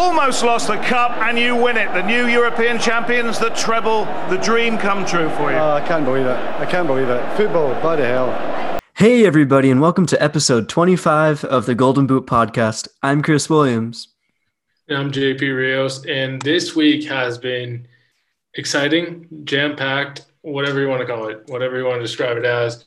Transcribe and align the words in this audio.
almost 0.00 0.42
lost 0.42 0.66
the 0.66 0.78
cup, 0.78 1.10
and 1.18 1.38
you 1.38 1.54
win 1.54 1.76
it. 1.76 1.92
The 1.92 2.00
new 2.00 2.26
European 2.26 2.78
champions, 2.78 3.38
the 3.38 3.50
treble, 3.50 4.06
the 4.30 4.38
dream 4.38 4.78
come 4.78 5.04
true 5.04 5.28
for 5.36 5.50
you. 5.50 5.58
Oh, 5.58 5.72
I 5.72 5.86
can't 5.86 6.06
believe 6.06 6.24
it. 6.24 6.38
I 6.58 6.64
can't 6.64 6.86
believe 6.86 7.10
it. 7.10 7.36
Football, 7.36 7.78
bloody 7.82 8.04
hell. 8.04 8.80
Hey, 8.94 9.26
everybody, 9.26 9.70
and 9.70 9.78
welcome 9.78 10.06
to 10.06 10.22
episode 10.22 10.70
25 10.70 11.44
of 11.44 11.66
the 11.66 11.74
Golden 11.74 12.06
Boot 12.06 12.26
Podcast. 12.26 12.88
I'm 13.02 13.22
Chris 13.22 13.50
Williams. 13.50 14.08
And 14.88 14.96
I'm 14.96 15.12
JP 15.12 15.42
Rios, 15.54 16.06
and 16.06 16.40
this 16.40 16.74
week 16.74 17.06
has 17.06 17.36
been 17.36 17.86
exciting, 18.54 19.28
jam 19.44 19.76
packed, 19.76 20.24
whatever 20.40 20.80
you 20.80 20.88
want 20.88 21.02
to 21.02 21.06
call 21.06 21.28
it, 21.28 21.42
whatever 21.48 21.76
you 21.76 21.84
want 21.84 21.98
to 21.98 22.02
describe 22.02 22.38
it 22.38 22.46
as. 22.46 22.86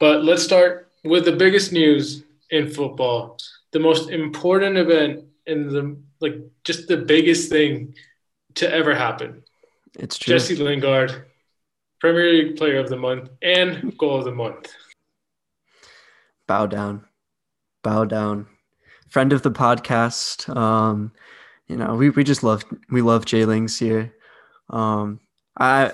But 0.00 0.24
let's 0.24 0.42
start 0.42 0.90
with 1.04 1.24
the 1.24 1.36
biggest 1.36 1.72
news 1.72 2.24
in 2.50 2.68
football, 2.68 3.38
the 3.70 3.78
most 3.78 4.10
important 4.10 4.76
event 4.76 5.24
in 5.46 5.68
the 5.68 5.96
like 6.20 6.36
just 6.64 6.88
the 6.88 6.96
biggest 6.96 7.50
thing 7.50 7.94
to 8.56 8.72
ever 8.72 8.94
happen. 8.94 9.42
It's 9.98 10.18
true. 10.18 10.34
Jesse 10.34 10.56
Lingard, 10.56 11.26
Premier 12.00 12.32
League 12.32 12.56
Player 12.56 12.78
of 12.78 12.88
the 12.88 12.96
Month 12.96 13.30
and 13.42 13.96
Goal 13.98 14.18
of 14.18 14.24
the 14.24 14.34
Month. 14.34 14.72
Bow 16.46 16.66
down, 16.66 17.04
bow 17.82 18.04
down. 18.04 18.46
Friend 19.08 19.32
of 19.32 19.42
the 19.42 19.50
podcast. 19.50 20.54
Um, 20.54 21.12
you 21.66 21.76
know, 21.76 21.94
we, 21.94 22.10
we 22.10 22.24
just 22.24 22.42
love 22.42 22.64
we 22.90 23.02
love 23.02 23.24
Jay 23.24 23.44
Lings 23.44 23.78
here. 23.78 24.14
Um, 24.70 25.20
I 25.58 25.92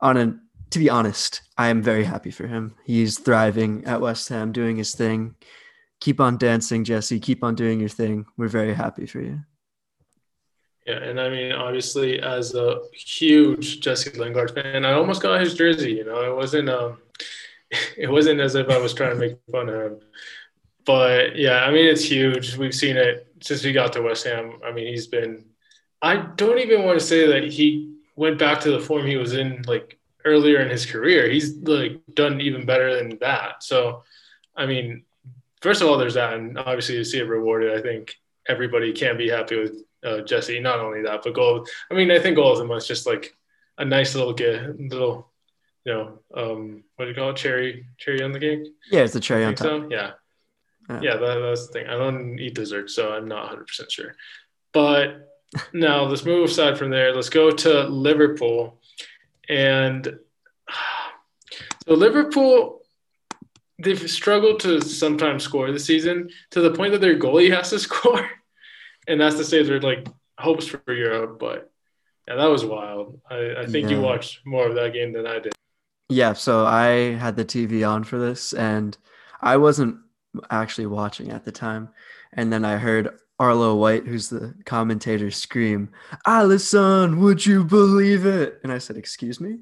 on 0.00 0.16
a 0.16 0.38
to 0.70 0.78
be 0.78 0.90
honest, 0.90 1.42
I 1.56 1.68
am 1.68 1.82
very 1.82 2.04
happy 2.04 2.32
for 2.32 2.46
him. 2.46 2.74
He's 2.84 3.18
thriving 3.18 3.84
at 3.84 4.00
West 4.00 4.28
Ham, 4.30 4.50
doing 4.50 4.76
his 4.76 4.94
thing. 4.94 5.36
Keep 6.00 6.20
on 6.20 6.36
dancing, 6.36 6.82
Jesse. 6.82 7.20
Keep 7.20 7.44
on 7.44 7.54
doing 7.54 7.78
your 7.78 7.88
thing. 7.88 8.26
We're 8.36 8.48
very 8.48 8.74
happy 8.74 9.06
for 9.06 9.20
you. 9.20 9.40
Yeah, 10.86 11.02
and 11.02 11.18
I 11.18 11.30
mean, 11.30 11.52
obviously, 11.52 12.20
as 12.20 12.54
a 12.54 12.80
huge 12.92 13.80
Jesse 13.80 14.18
Lingard 14.18 14.50
fan, 14.50 14.84
I 14.84 14.92
almost 14.92 15.22
got 15.22 15.40
his 15.40 15.54
jersey. 15.54 15.92
You 15.92 16.04
know, 16.04 16.30
it 16.30 16.36
wasn't 16.36 16.68
um, 16.68 16.98
it 17.96 18.10
wasn't 18.10 18.40
as 18.40 18.54
if 18.54 18.68
I 18.68 18.78
was 18.78 18.92
trying 18.92 19.14
to 19.14 19.16
make 19.16 19.38
fun 19.50 19.68
of 19.68 19.80
him. 19.80 20.00
But 20.84 21.36
yeah, 21.36 21.64
I 21.64 21.70
mean, 21.70 21.86
it's 21.86 22.04
huge. 22.04 22.56
We've 22.56 22.74
seen 22.74 22.96
it 22.96 23.26
since 23.40 23.62
he 23.62 23.72
got 23.72 23.94
to 23.94 24.02
West 24.02 24.26
Ham. 24.26 24.60
I 24.64 24.72
mean, 24.72 24.86
he's 24.86 25.06
been. 25.06 25.46
I 26.02 26.16
don't 26.16 26.58
even 26.58 26.84
want 26.84 26.98
to 26.98 27.04
say 27.04 27.26
that 27.28 27.50
he 27.50 27.96
went 28.16 28.38
back 28.38 28.60
to 28.60 28.70
the 28.70 28.80
form 28.80 29.06
he 29.06 29.16
was 29.16 29.32
in 29.32 29.62
like 29.66 29.98
earlier 30.24 30.60
in 30.60 30.68
his 30.68 30.84
career. 30.84 31.30
He's 31.30 31.56
like 31.56 32.02
done 32.14 32.40
even 32.40 32.66
better 32.66 32.94
than 32.94 33.18
that. 33.20 33.62
So, 33.62 34.02
I 34.54 34.66
mean, 34.66 35.04
first 35.62 35.80
of 35.80 35.88
all, 35.88 35.96
there's 35.96 36.14
that, 36.14 36.34
and 36.34 36.58
obviously 36.58 36.96
to 36.96 37.04
see 37.04 37.20
it 37.20 37.28
rewarded, 37.28 37.76
I 37.76 37.80
think 37.80 38.14
everybody 38.46 38.92
can 38.92 39.16
be 39.16 39.30
happy 39.30 39.58
with 39.58 39.82
uh, 40.04 40.20
Jesse. 40.20 40.60
Not 40.60 40.80
only 40.80 41.02
that, 41.02 41.22
but 41.22 41.34
goal. 41.34 41.66
I 41.90 41.94
mean, 41.94 42.10
I 42.10 42.18
think 42.18 42.36
goal 42.36 42.52
of 42.52 42.58
the 42.58 42.64
month 42.64 42.86
just 42.86 43.06
like 43.06 43.36
a 43.78 43.84
nice 43.84 44.14
little 44.14 44.32
get, 44.32 44.78
little, 44.78 45.30
you 45.84 45.92
know, 45.92 46.18
um, 46.34 46.84
what 46.96 47.06
do 47.06 47.10
you 47.10 47.14
call 47.14 47.30
it? 47.30 47.36
Cherry, 47.36 47.86
cherry 47.98 48.22
on 48.22 48.32
the 48.32 48.40
cake. 48.40 48.66
Yeah, 48.90 49.00
it's 49.00 49.12
the 49.12 49.20
cherry 49.20 49.44
on 49.44 49.54
top. 49.54 49.66
So? 49.66 49.88
Yeah, 49.90 50.12
yeah, 50.88 51.00
yeah 51.02 51.16
that, 51.16 51.38
that's 51.40 51.66
the 51.66 51.72
thing. 51.72 51.86
I 51.86 51.96
don't 51.96 52.38
eat 52.38 52.54
dessert, 52.54 52.90
so 52.90 53.12
I'm 53.12 53.28
not 53.28 53.44
100 53.44 53.66
percent 53.66 53.90
sure. 53.90 54.14
But 54.72 55.30
now 55.72 56.04
let's 56.04 56.24
move 56.24 56.50
aside 56.50 56.78
from 56.78 56.90
there. 56.90 57.14
Let's 57.14 57.30
go 57.30 57.50
to 57.50 57.84
Liverpool, 57.84 58.80
and 59.48 60.18
so 61.86 61.94
Liverpool 61.94 62.80
they've 63.78 64.10
struggled 64.10 64.60
to 64.60 64.80
sometimes 64.80 65.42
score 65.42 65.70
this 65.70 65.84
season 65.84 66.30
to 66.50 66.60
the 66.60 66.72
point 66.72 66.92
that 66.92 67.00
their 67.00 67.18
goalie 67.18 67.54
has 67.54 67.70
to 67.70 67.78
score, 67.78 68.28
and 69.06 69.20
that's 69.20 69.36
to 69.36 69.44
say 69.44 69.62
they're 69.62 69.80
like 69.80 70.06
hopes 70.38 70.66
for 70.66 70.92
Europe. 70.92 71.38
But 71.38 71.70
yeah, 72.28 72.36
that 72.36 72.46
was 72.46 72.64
wild. 72.64 73.20
I, 73.30 73.54
I 73.58 73.66
think 73.66 73.88
yeah. 73.88 73.96
you 73.96 74.02
watched 74.02 74.40
more 74.46 74.66
of 74.66 74.74
that 74.74 74.92
game 74.92 75.12
than 75.12 75.26
I 75.26 75.38
did. 75.38 75.52
Yeah, 76.08 76.34
so 76.34 76.66
I 76.66 77.14
had 77.14 77.36
the 77.36 77.44
TV 77.44 77.88
on 77.88 78.04
for 78.04 78.18
this, 78.18 78.52
and 78.52 78.96
I 79.40 79.56
wasn't 79.56 79.96
actually 80.50 80.86
watching 80.86 81.30
at 81.30 81.44
the 81.44 81.52
time, 81.52 81.88
and 82.34 82.52
then 82.52 82.64
I 82.64 82.76
heard 82.76 83.10
Arlo 83.38 83.74
White, 83.74 84.06
who's 84.06 84.28
the 84.28 84.54
commentator, 84.64 85.30
scream, 85.30 85.90
"Alisson, 86.26 87.18
would 87.20 87.44
you 87.44 87.64
believe 87.64 88.26
it?" 88.26 88.60
And 88.62 88.72
I 88.72 88.78
said, 88.78 88.96
"Excuse 88.96 89.40
me," 89.40 89.60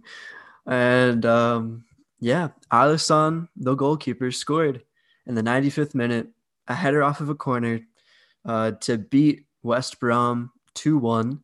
and 0.67 1.25
um, 1.25 1.85
yeah, 2.21 2.49
Alisson, 2.73 3.49
the 3.57 3.75
goalkeeper, 3.75 4.31
scored 4.31 4.83
in 5.27 5.35
the 5.35 5.43
95th 5.43 5.95
minute, 5.95 6.29
a 6.69 6.75
header 6.75 7.03
off 7.03 7.21
of 7.21 7.29
a 7.29 7.35
corner 7.35 7.81
uh, 8.45 8.73
to 8.73 8.99
beat 8.99 9.47
West 9.63 10.01
Brom 10.01 10.51
2 10.75 10.99
1 10.99 11.43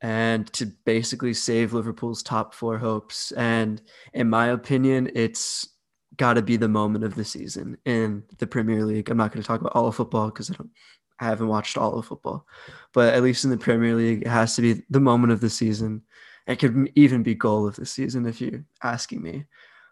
and 0.00 0.52
to 0.52 0.66
basically 0.84 1.34
save 1.34 1.72
Liverpool's 1.72 2.22
top 2.22 2.54
four 2.54 2.78
hopes. 2.78 3.30
And 3.32 3.80
in 4.12 4.28
my 4.28 4.48
opinion, 4.48 5.10
it's 5.14 5.68
got 6.16 6.34
to 6.34 6.42
be 6.42 6.56
the 6.56 6.68
moment 6.68 7.04
of 7.04 7.14
the 7.14 7.24
season 7.24 7.78
in 7.84 8.24
the 8.38 8.46
Premier 8.46 8.84
League. 8.84 9.10
I'm 9.10 9.16
not 9.16 9.32
going 9.32 9.42
to 9.42 9.46
talk 9.46 9.60
about 9.60 9.74
all 9.74 9.86
of 9.86 9.96
football 9.96 10.26
because 10.26 10.50
I 10.50 10.54
don't. 10.54 10.70
I 11.20 11.26
haven't 11.26 11.48
watched 11.48 11.78
all 11.78 11.94
of 11.94 12.06
football, 12.06 12.46
but 12.92 13.14
at 13.14 13.22
least 13.22 13.44
in 13.44 13.50
the 13.50 13.56
Premier 13.56 13.94
League, 13.94 14.22
it 14.22 14.28
has 14.28 14.56
to 14.56 14.62
be 14.62 14.82
the 14.90 14.98
moment 14.98 15.32
of 15.32 15.40
the 15.40 15.50
season 15.50 16.02
it 16.46 16.58
could 16.58 16.90
even 16.94 17.22
be 17.22 17.34
goal 17.34 17.66
of 17.66 17.76
the 17.76 17.86
season 17.86 18.26
if 18.26 18.40
you're 18.40 18.64
asking 18.82 19.22
me. 19.22 19.44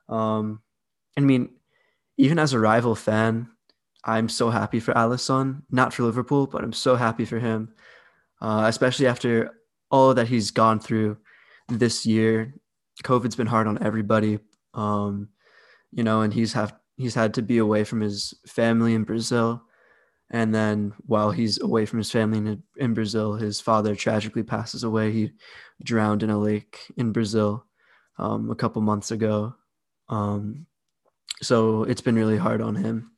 Um, 0.09 0.61
I 1.17 1.21
mean, 1.21 1.51
even 2.17 2.39
as 2.39 2.53
a 2.53 2.59
rival 2.59 2.95
fan, 2.95 3.49
I'm 4.05 4.29
so 4.29 4.51
happy 4.51 4.81
for 4.81 4.95
Alisson, 4.95 5.63
not 5.71 5.93
for 5.93 6.05
Liverpool, 6.05 6.47
but 6.47 6.65
I'm 6.65 6.73
so 6.73 6.97
happy 6.97 7.25
for 7.25 7.39
him, 7.39 7.73
uh, 8.41 8.65
especially 8.67 9.07
after 9.07 9.53
all 9.91 10.15
that 10.15 10.29
he's 10.29 10.51
gone 10.51 10.81
through 10.81 11.19
this 11.69 12.07
year. 12.07 12.55
COVID's 13.05 13.37
been 13.37 13.47
hard 13.47 13.67
on 13.67 13.83
everybody, 13.83 14.39
um, 14.75 15.29
you 15.93 16.03
know, 16.03 16.23
and 16.23 16.33
he's 16.33 16.53
have 16.53 16.75
he's 16.97 17.15
had 17.15 17.35
to 17.35 17.43
be 17.43 17.59
away 17.59 17.85
from 17.85 18.01
his 18.01 18.35
family 18.47 18.95
in 18.95 19.05
Brazil. 19.05 19.63
And 20.31 20.55
then 20.55 20.93
while 21.07 21.33
he's 21.33 21.61
away 21.61 21.87
from 21.87 21.99
his 21.99 22.11
family 22.11 22.39
in, 22.39 22.63
in 22.77 22.95
Brazil, 22.95 23.35
his 23.35 23.61
father 23.61 23.97
tragically 23.97 24.45
passes 24.45 24.85
away. 24.85 25.11
He 25.11 25.33
drowned 25.83 26.23
in 26.23 26.31
a 26.31 26.39
lake 26.39 26.79
in 26.97 27.11
Brazil 27.11 27.65
um, 28.19 28.51
a 28.51 28.55
couple 28.55 28.81
months 28.83 29.11
ago. 29.11 29.55
Um, 30.09 30.67
so 31.43 31.85
it's 31.85 32.03
been 32.03 32.15
really 32.15 32.37
hard 32.37 32.61
on 32.61 32.77
him. 32.77 33.11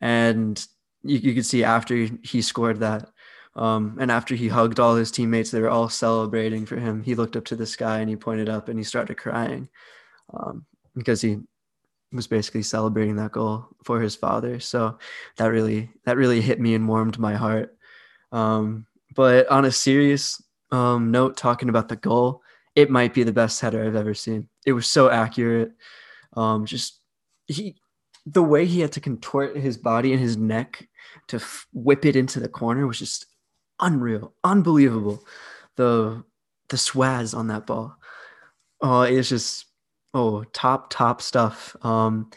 And 0.00 0.64
you, 1.02 1.18
you 1.18 1.34
could 1.34 1.46
see 1.46 1.64
after 1.64 2.08
he 2.22 2.42
scored 2.42 2.80
that, 2.80 3.10
um, 3.54 3.96
and 3.98 4.10
after 4.10 4.34
he 4.34 4.48
hugged 4.48 4.78
all 4.78 4.96
his 4.96 5.10
teammates, 5.10 5.50
they 5.50 5.60
were 5.60 5.70
all 5.70 5.88
celebrating 5.88 6.66
for 6.66 6.76
him. 6.76 7.02
He 7.02 7.14
looked 7.14 7.36
up 7.36 7.46
to 7.46 7.56
the 7.56 7.66
sky 7.66 8.00
and 8.00 8.10
he 8.10 8.16
pointed 8.16 8.50
up 8.50 8.68
and 8.68 8.78
he 8.78 8.84
started 8.84 9.16
crying 9.16 9.68
um, 10.34 10.66
because 10.94 11.22
he 11.22 11.38
was 12.12 12.26
basically 12.26 12.62
celebrating 12.62 13.16
that 13.16 13.32
goal 13.32 13.66
for 13.84 14.00
his 14.00 14.14
father. 14.14 14.60
So 14.60 14.98
that 15.36 15.46
really 15.46 15.90
that 16.04 16.18
really 16.18 16.42
hit 16.42 16.60
me 16.60 16.74
and 16.74 16.86
warmed 16.86 17.18
my 17.18 17.34
heart. 17.34 17.76
Um, 18.30 18.86
but 19.14 19.48
on 19.48 19.64
a 19.64 19.72
serious 19.72 20.42
um, 20.70 21.10
note, 21.10 21.36
talking 21.36 21.70
about 21.70 21.88
the 21.88 21.96
goal, 21.96 22.42
it 22.74 22.90
might 22.90 23.14
be 23.14 23.22
the 23.22 23.32
best 23.32 23.60
header 23.60 23.84
I've 23.84 23.96
ever 23.96 24.14
seen. 24.14 24.48
It 24.66 24.72
was 24.72 24.86
so 24.86 25.10
accurate. 25.10 25.72
Um, 26.34 26.66
just 26.66 27.00
he, 27.46 27.76
the 28.26 28.42
way 28.42 28.66
he 28.66 28.80
had 28.80 28.92
to 28.92 29.00
contort 29.00 29.56
his 29.56 29.78
body 29.78 30.12
and 30.12 30.20
his 30.20 30.36
neck 30.36 30.88
to 31.28 31.36
f- 31.36 31.66
whip 31.72 32.04
it 32.04 32.16
into 32.16 32.40
the 32.40 32.48
corner 32.48 32.86
was 32.86 32.98
just 32.98 33.26
unreal, 33.80 34.34
unbelievable. 34.42 35.24
The 35.76 36.24
the 36.68 36.76
swaz 36.76 37.36
on 37.36 37.46
that 37.46 37.66
ball, 37.66 37.96
oh, 38.80 39.02
it's 39.02 39.28
just 39.28 39.66
oh 40.12 40.44
top 40.52 40.90
top 40.90 41.22
stuff. 41.22 41.76
Um, 41.82 42.30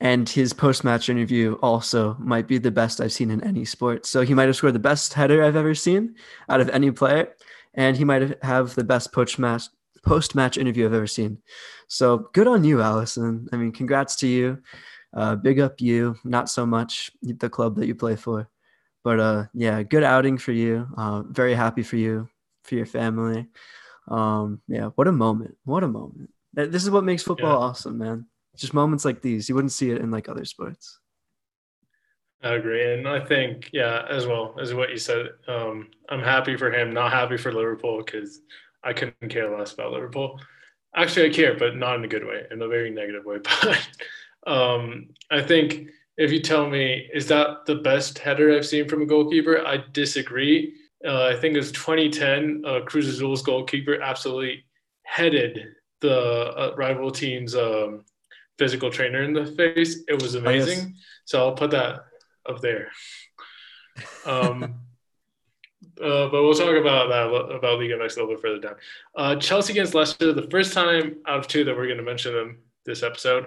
and 0.00 0.28
his 0.28 0.52
post 0.52 0.82
match 0.84 1.08
interview 1.08 1.54
also 1.62 2.16
might 2.18 2.46
be 2.46 2.58
the 2.58 2.70
best 2.70 3.00
I've 3.00 3.12
seen 3.12 3.30
in 3.30 3.44
any 3.44 3.64
sport. 3.64 4.06
So 4.06 4.22
he 4.22 4.32
might 4.34 4.46
have 4.46 4.56
scored 4.56 4.74
the 4.74 4.78
best 4.78 5.12
header 5.12 5.44
I've 5.44 5.56
ever 5.56 5.74
seen 5.74 6.14
out 6.48 6.60
of 6.60 6.70
any 6.70 6.90
player, 6.90 7.34
and 7.74 7.96
he 7.96 8.04
might 8.04 8.42
have 8.42 8.74
the 8.74 8.84
best 8.84 9.12
post 9.12 9.38
match 9.38 9.64
post 10.04 10.34
match 10.34 10.58
interview 10.58 10.86
I've 10.86 10.94
ever 10.94 11.06
seen. 11.06 11.38
So 11.88 12.28
good 12.32 12.46
on 12.46 12.64
you, 12.64 12.78
Alisson. 12.78 13.48
I 13.52 13.56
mean, 13.56 13.72
congrats 13.72 14.16
to 14.16 14.26
you. 14.26 14.58
Uh, 15.12 15.36
big 15.36 15.58
up 15.58 15.80
you. 15.80 16.16
Not 16.24 16.48
so 16.48 16.64
much 16.64 17.10
the 17.22 17.50
club 17.50 17.76
that 17.76 17.86
you 17.86 17.94
play 17.94 18.16
for, 18.16 18.48
but 19.02 19.20
uh, 19.20 19.44
yeah, 19.54 19.82
good 19.82 20.04
outing 20.04 20.38
for 20.38 20.52
you. 20.52 20.86
Uh, 20.96 21.22
very 21.22 21.54
happy 21.54 21.82
for 21.82 21.96
you, 21.96 22.28
for 22.64 22.76
your 22.76 22.86
family. 22.86 23.48
Um, 24.08 24.60
yeah, 24.68 24.90
what 24.94 25.08
a 25.08 25.12
moment! 25.12 25.56
What 25.64 25.84
a 25.84 25.88
moment! 25.88 26.30
This 26.54 26.82
is 26.82 26.90
what 26.90 27.04
makes 27.04 27.22
football 27.22 27.50
yeah. 27.50 27.66
awesome, 27.66 27.98
man. 27.98 28.26
Just 28.56 28.74
moments 28.74 29.04
like 29.04 29.22
these, 29.22 29.48
you 29.48 29.54
wouldn't 29.54 29.72
see 29.72 29.90
it 29.90 30.00
in 30.00 30.10
like 30.10 30.28
other 30.28 30.44
sports. 30.44 30.98
I 32.42 32.54
agree, 32.54 32.94
and 32.94 33.06
I 33.06 33.20
think 33.20 33.70
yeah, 33.72 34.04
as 34.08 34.26
well 34.26 34.56
as 34.60 34.72
what 34.74 34.90
you 34.90 34.96
said. 34.96 35.28
Um, 35.46 35.88
I'm 36.08 36.22
happy 36.22 36.56
for 36.56 36.72
him, 36.72 36.92
not 36.92 37.12
happy 37.12 37.36
for 37.36 37.52
Liverpool 37.52 38.02
because 38.04 38.40
I 38.82 38.92
couldn't 38.92 39.28
care 39.28 39.56
less 39.56 39.72
about 39.72 39.92
Liverpool. 39.92 40.40
Actually, 40.94 41.30
I 41.30 41.32
care, 41.32 41.56
but 41.56 41.76
not 41.76 41.96
in 41.96 42.04
a 42.04 42.08
good 42.08 42.24
way, 42.24 42.44
in 42.50 42.62
a 42.62 42.68
very 42.68 42.90
negative 42.90 43.24
way. 43.24 43.38
But 43.62 43.88
um, 44.46 45.08
I 45.30 45.42
think 45.42 45.88
if 46.16 46.32
you 46.32 46.40
tell 46.40 46.68
me, 46.68 47.08
is 47.14 47.26
that 47.28 47.64
the 47.66 47.76
best 47.76 48.18
header 48.18 48.54
I've 48.54 48.66
seen 48.66 48.88
from 48.88 49.02
a 49.02 49.06
goalkeeper? 49.06 49.66
I 49.66 49.84
disagree. 49.92 50.74
uh, 51.06 51.26
I 51.26 51.36
think 51.36 51.54
it 51.54 51.58
was 51.58 51.72
2010. 51.72 52.62
Uh, 52.66 52.80
Cruz 52.84 53.08
Azul's 53.08 53.42
goalkeeper 53.42 54.00
absolutely 54.02 54.64
headed 55.02 55.68
the 56.00 56.52
uh, 56.56 56.74
rival 56.76 57.10
team's 57.10 57.54
um, 57.54 58.04
physical 58.58 58.90
trainer 58.90 59.22
in 59.22 59.32
the 59.32 59.46
face. 59.46 60.02
It 60.08 60.20
was 60.20 60.34
amazing. 60.34 60.78
Oh, 60.78 60.82
yes. 60.82 61.04
So 61.24 61.38
I'll 61.38 61.54
put 61.54 61.70
that 61.70 62.04
up 62.48 62.60
there. 62.60 62.90
Um, 64.26 64.62
uh, 66.02 66.28
but 66.28 66.42
we'll 66.42 66.54
talk 66.54 66.76
about 66.76 67.08
that 67.08 67.54
about 67.54 67.78
Liga 67.78 67.96
MX 67.96 68.16
a 68.16 68.20
little 68.20 68.34
bit 68.34 68.40
further 68.40 68.60
down. 68.60 68.74
Uh, 69.16 69.36
Chelsea 69.36 69.72
against 69.72 69.94
Leicester, 69.94 70.32
the 70.32 70.50
first 70.50 70.72
time 70.74 71.16
out 71.26 71.38
of 71.38 71.48
two 71.48 71.64
that 71.64 71.74
we're 71.74 71.86
going 71.86 71.96
to 71.96 72.02
mention 72.02 72.34
them 72.34 72.58
this 72.84 73.02
episode. 73.02 73.46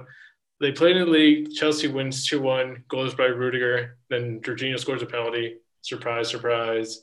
They 0.59 0.71
played 0.71 0.95
in 0.95 1.05
the 1.05 1.11
league. 1.11 1.51
Chelsea 1.53 1.87
wins 1.87 2.27
2 2.27 2.41
1, 2.41 2.85
goals 2.87 3.15
by 3.15 3.25
Rudiger. 3.25 3.97
Then 4.09 4.39
Jorginho 4.41 4.79
scores 4.79 5.01
a 5.01 5.05
penalty. 5.05 5.57
Surprise, 5.81 6.29
surprise. 6.29 7.01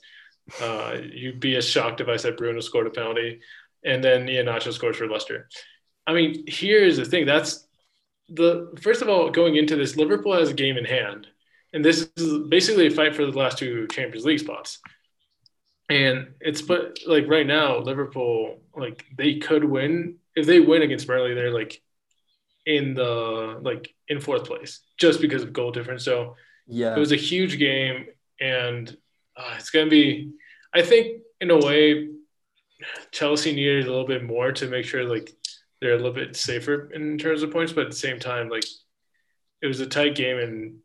Uh, 0.59 0.97
you'd 1.11 1.39
be 1.39 1.55
as 1.55 1.67
shocked 1.67 2.01
if 2.01 2.07
I 2.07 2.17
said 2.17 2.37
Bruno 2.37 2.59
scored 2.59 2.87
a 2.87 2.91
penalty. 2.91 3.41
And 3.85 4.03
then 4.03 4.27
Iheanacho 4.27 4.73
scores 4.73 4.97
for 4.97 5.07
Leicester. 5.07 5.47
I 6.07 6.13
mean, 6.13 6.43
here's 6.47 6.97
the 6.97 7.05
thing. 7.05 7.25
That's 7.25 7.67
the 8.29 8.75
first 8.81 9.01
of 9.01 9.09
all, 9.09 9.29
going 9.29 9.55
into 9.55 9.75
this, 9.75 9.95
Liverpool 9.95 10.33
has 10.33 10.49
a 10.49 10.53
game 10.53 10.77
in 10.77 10.85
hand. 10.85 11.27
And 11.73 11.85
this 11.85 12.09
is 12.17 12.47
basically 12.49 12.87
a 12.87 12.91
fight 12.91 13.15
for 13.15 13.25
the 13.25 13.37
last 13.37 13.57
two 13.57 13.87
Champions 13.87 14.25
League 14.25 14.39
spots. 14.39 14.79
And 15.89 16.33
it's 16.39 16.61
but 16.61 16.99
like 17.05 17.27
right 17.27 17.45
now, 17.45 17.79
Liverpool, 17.79 18.61
like 18.75 19.05
they 19.17 19.39
could 19.39 19.63
win. 19.63 20.17
If 20.35 20.45
they 20.45 20.59
win 20.59 20.81
against 20.81 21.07
Burnley, 21.07 21.33
they're 21.33 21.53
like 21.53 21.81
in 22.65 22.93
the 22.93 23.59
like 23.61 23.93
in 24.07 24.19
fourth 24.19 24.45
place 24.45 24.81
just 24.97 25.21
because 25.21 25.43
of 25.43 25.53
goal 25.53 25.71
difference. 25.71 26.03
So 26.03 26.35
yeah, 26.67 26.95
it 26.95 26.99
was 26.99 27.11
a 27.11 27.17
huge 27.17 27.57
game, 27.57 28.07
and 28.39 28.95
uh, 29.35 29.55
it's 29.57 29.69
gonna 29.69 29.89
be. 29.89 30.31
I 30.73 30.81
think 30.81 31.21
in 31.41 31.51
a 31.51 31.57
way, 31.57 32.09
Chelsea 33.11 33.53
needed 33.53 33.85
a 33.85 33.89
little 33.89 34.07
bit 34.07 34.23
more 34.23 34.51
to 34.53 34.67
make 34.67 34.85
sure 34.85 35.03
like 35.03 35.31
they're 35.81 35.93
a 35.93 35.97
little 35.97 36.13
bit 36.13 36.35
safer 36.35 36.91
in 36.91 37.17
terms 37.17 37.43
of 37.43 37.51
points, 37.51 37.73
but 37.73 37.85
at 37.85 37.91
the 37.91 37.97
same 37.97 38.19
time, 38.19 38.49
like 38.49 38.65
it 39.61 39.67
was 39.67 39.79
a 39.79 39.87
tight 39.87 40.15
game, 40.15 40.37
and 40.37 40.77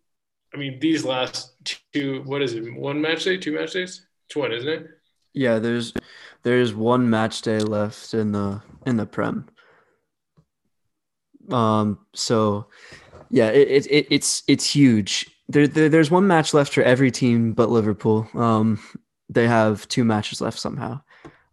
I 0.54 0.56
mean 0.56 0.78
these 0.80 1.04
last 1.04 1.54
two, 1.92 2.22
what 2.24 2.42
is 2.42 2.54
it, 2.54 2.74
one 2.74 3.00
match 3.00 3.24
day, 3.24 3.36
two 3.36 3.54
match 3.54 3.72
days, 3.72 4.06
it's 4.26 4.36
one, 4.36 4.52
isn't 4.52 4.68
it? 4.68 4.86
Yeah, 5.34 5.58
there's 5.58 5.92
there's 6.42 6.74
one 6.74 7.10
match 7.10 7.42
day 7.42 7.58
left 7.58 8.14
in 8.14 8.32
the 8.32 8.62
in 8.86 8.96
the 8.96 9.06
prem. 9.06 9.48
Um, 11.50 11.98
so 12.14 12.66
yeah, 13.30 13.48
it, 13.48 13.86
it, 13.86 14.06
it's 14.10 14.42
it's 14.48 14.70
huge. 14.70 15.30
There, 15.48 15.68
there, 15.68 15.88
there's 15.88 16.10
one 16.10 16.26
match 16.26 16.52
left 16.54 16.74
for 16.74 16.82
every 16.82 17.10
team 17.10 17.52
but 17.52 17.70
Liverpool. 17.70 18.28
Um, 18.34 18.80
they 19.28 19.46
have 19.46 19.86
two 19.88 20.04
matches 20.04 20.40
left 20.40 20.58
somehow. 20.58 21.00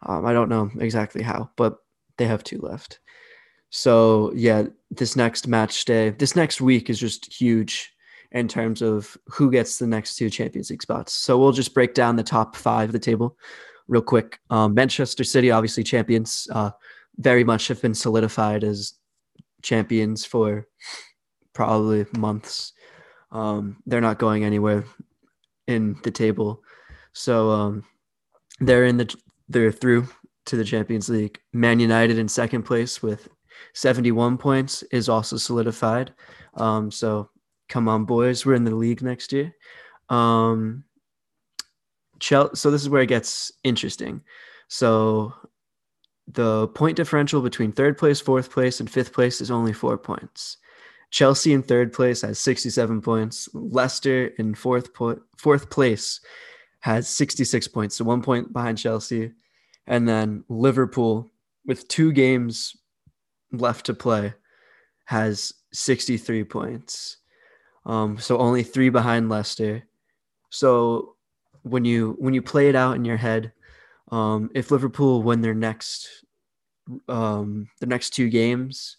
Um, 0.06 0.26
I 0.26 0.34
don't 0.34 0.50
know 0.50 0.70
exactly 0.80 1.22
how, 1.22 1.50
but 1.56 1.78
they 2.18 2.26
have 2.26 2.44
two 2.44 2.60
left. 2.60 3.00
So 3.70 4.32
yeah, 4.36 4.64
this 4.92 5.16
next 5.16 5.48
match 5.48 5.86
day, 5.86 6.12
this 6.12 6.36
next 6.36 6.62
week 6.62 6.90
is 6.90 7.00
just 7.00 7.34
huge 7.34 7.92
in 8.32 8.48
terms 8.48 8.82
of 8.82 9.18
who 9.28 9.52
gets 9.52 9.78
the 9.78 9.88
next 9.88 10.16
two 10.16 10.30
Champions 10.30 10.70
League 10.70 10.82
spots. 10.82 11.14
So 11.14 11.38
we'll 11.38 11.52
just 11.52 11.74
break 11.74 11.94
down 11.94 12.16
the 12.16 12.24
top 12.24 12.56
five 12.56 12.90
of 12.90 12.94
the 12.94 13.00
table 13.00 13.38
real 13.88 14.02
quick. 14.02 14.40
Um, 14.50 14.74
Manchester 14.74 15.24
City, 15.24 15.52
obviously 15.52 15.84
champions, 15.84 16.48
uh, 16.52 16.72
very 17.18 17.44
much 17.44 17.68
have 17.68 17.82
been 17.82 17.94
solidified 17.94 18.64
as 18.64 18.94
champions 19.64 20.26
for 20.26 20.68
probably 21.54 22.06
months. 22.16 22.74
Um, 23.32 23.78
they're 23.86 24.02
not 24.02 24.20
going 24.20 24.44
anywhere 24.44 24.86
in 25.68 25.98
the 26.04 26.12
table, 26.12 26.62
so 27.14 27.50
um, 27.50 27.84
they're 28.60 28.86
in 28.86 28.98
the 28.98 29.16
they're 29.50 29.72
through 29.72 30.08
to 30.46 30.56
the 30.56 30.64
Champions 30.64 31.10
League. 31.10 31.40
Man 31.54 31.80
United 31.80 32.20
in 32.20 32.28
second 32.28 32.64
place 32.64 33.02
with 33.02 33.30
71 33.74 34.38
points 34.38 34.84
is 34.92 35.10
also 35.10 35.38
solidified. 35.38 36.14
Um, 36.56 36.92
so 36.92 37.30
come 37.70 37.88
on, 37.88 38.06
boys, 38.06 38.46
we're 38.46 38.56
in 38.56 38.66
the 38.66 38.76
league 38.76 39.02
next 39.02 39.32
year. 39.32 39.56
Um, 40.10 40.84
Chelsea, 42.20 42.56
so 42.56 42.72
this 42.72 42.82
is 42.82 42.90
where 42.90 43.02
it 43.02 43.08
gets 43.08 43.52
interesting. 43.64 44.22
So 44.68 45.34
the 46.34 46.68
point 46.70 46.98
differential 46.98 47.42
between 47.42 47.72
third 47.72 47.98
place, 47.98 48.20
fourth 48.20 48.52
place, 48.52 48.80
and 48.80 48.90
fifth 48.90 49.14
place 49.14 49.42
is 49.42 49.52
only 49.52 49.74
four 49.74 49.98
points. 49.98 50.58
Chelsea 51.12 51.54
in 51.54 51.62
third 51.62 51.94
place 51.94 52.22
has 52.22 52.40
67 52.40 53.02
points. 53.02 53.48
Leicester 53.54 54.28
in 54.40 54.56
fourth 54.56 54.94
po- 54.94 55.22
fourth 55.38 55.70
place 55.70 56.20
has 56.80 57.08
66 57.08 57.68
points, 57.68 57.96
so 57.96 58.04
one 58.04 58.22
point 58.22 58.52
behind 58.52 58.78
Chelsea. 58.78 59.32
And 59.86 60.08
then 60.08 60.44
Liverpool, 60.50 61.32
with 61.66 61.88
two 61.88 62.12
games 62.12 62.76
left 63.52 63.86
to 63.86 63.94
play, 63.94 64.34
has 65.06 65.54
63 65.72 66.46
points. 66.46 67.18
Um, 67.86 68.18
so 68.18 68.38
only 68.38 68.64
three 68.64 68.90
behind 68.90 69.30
Leicester. 69.30 69.84
So 70.50 71.16
when 71.64 71.86
you 71.86 72.16
when 72.20 72.34
you 72.34 72.42
play 72.42 72.70
it 72.70 72.76
out 72.76 72.96
in 72.96 73.06
your 73.06 73.18
head, 73.18 73.52
um, 74.12 74.50
if 74.54 74.72
Liverpool 74.72 75.22
win 75.22 75.42
their 75.42 75.54
next 75.54 76.23
um, 77.08 77.70
the 77.80 77.86
next 77.86 78.12
two 78.12 78.30
games, 78.30 78.98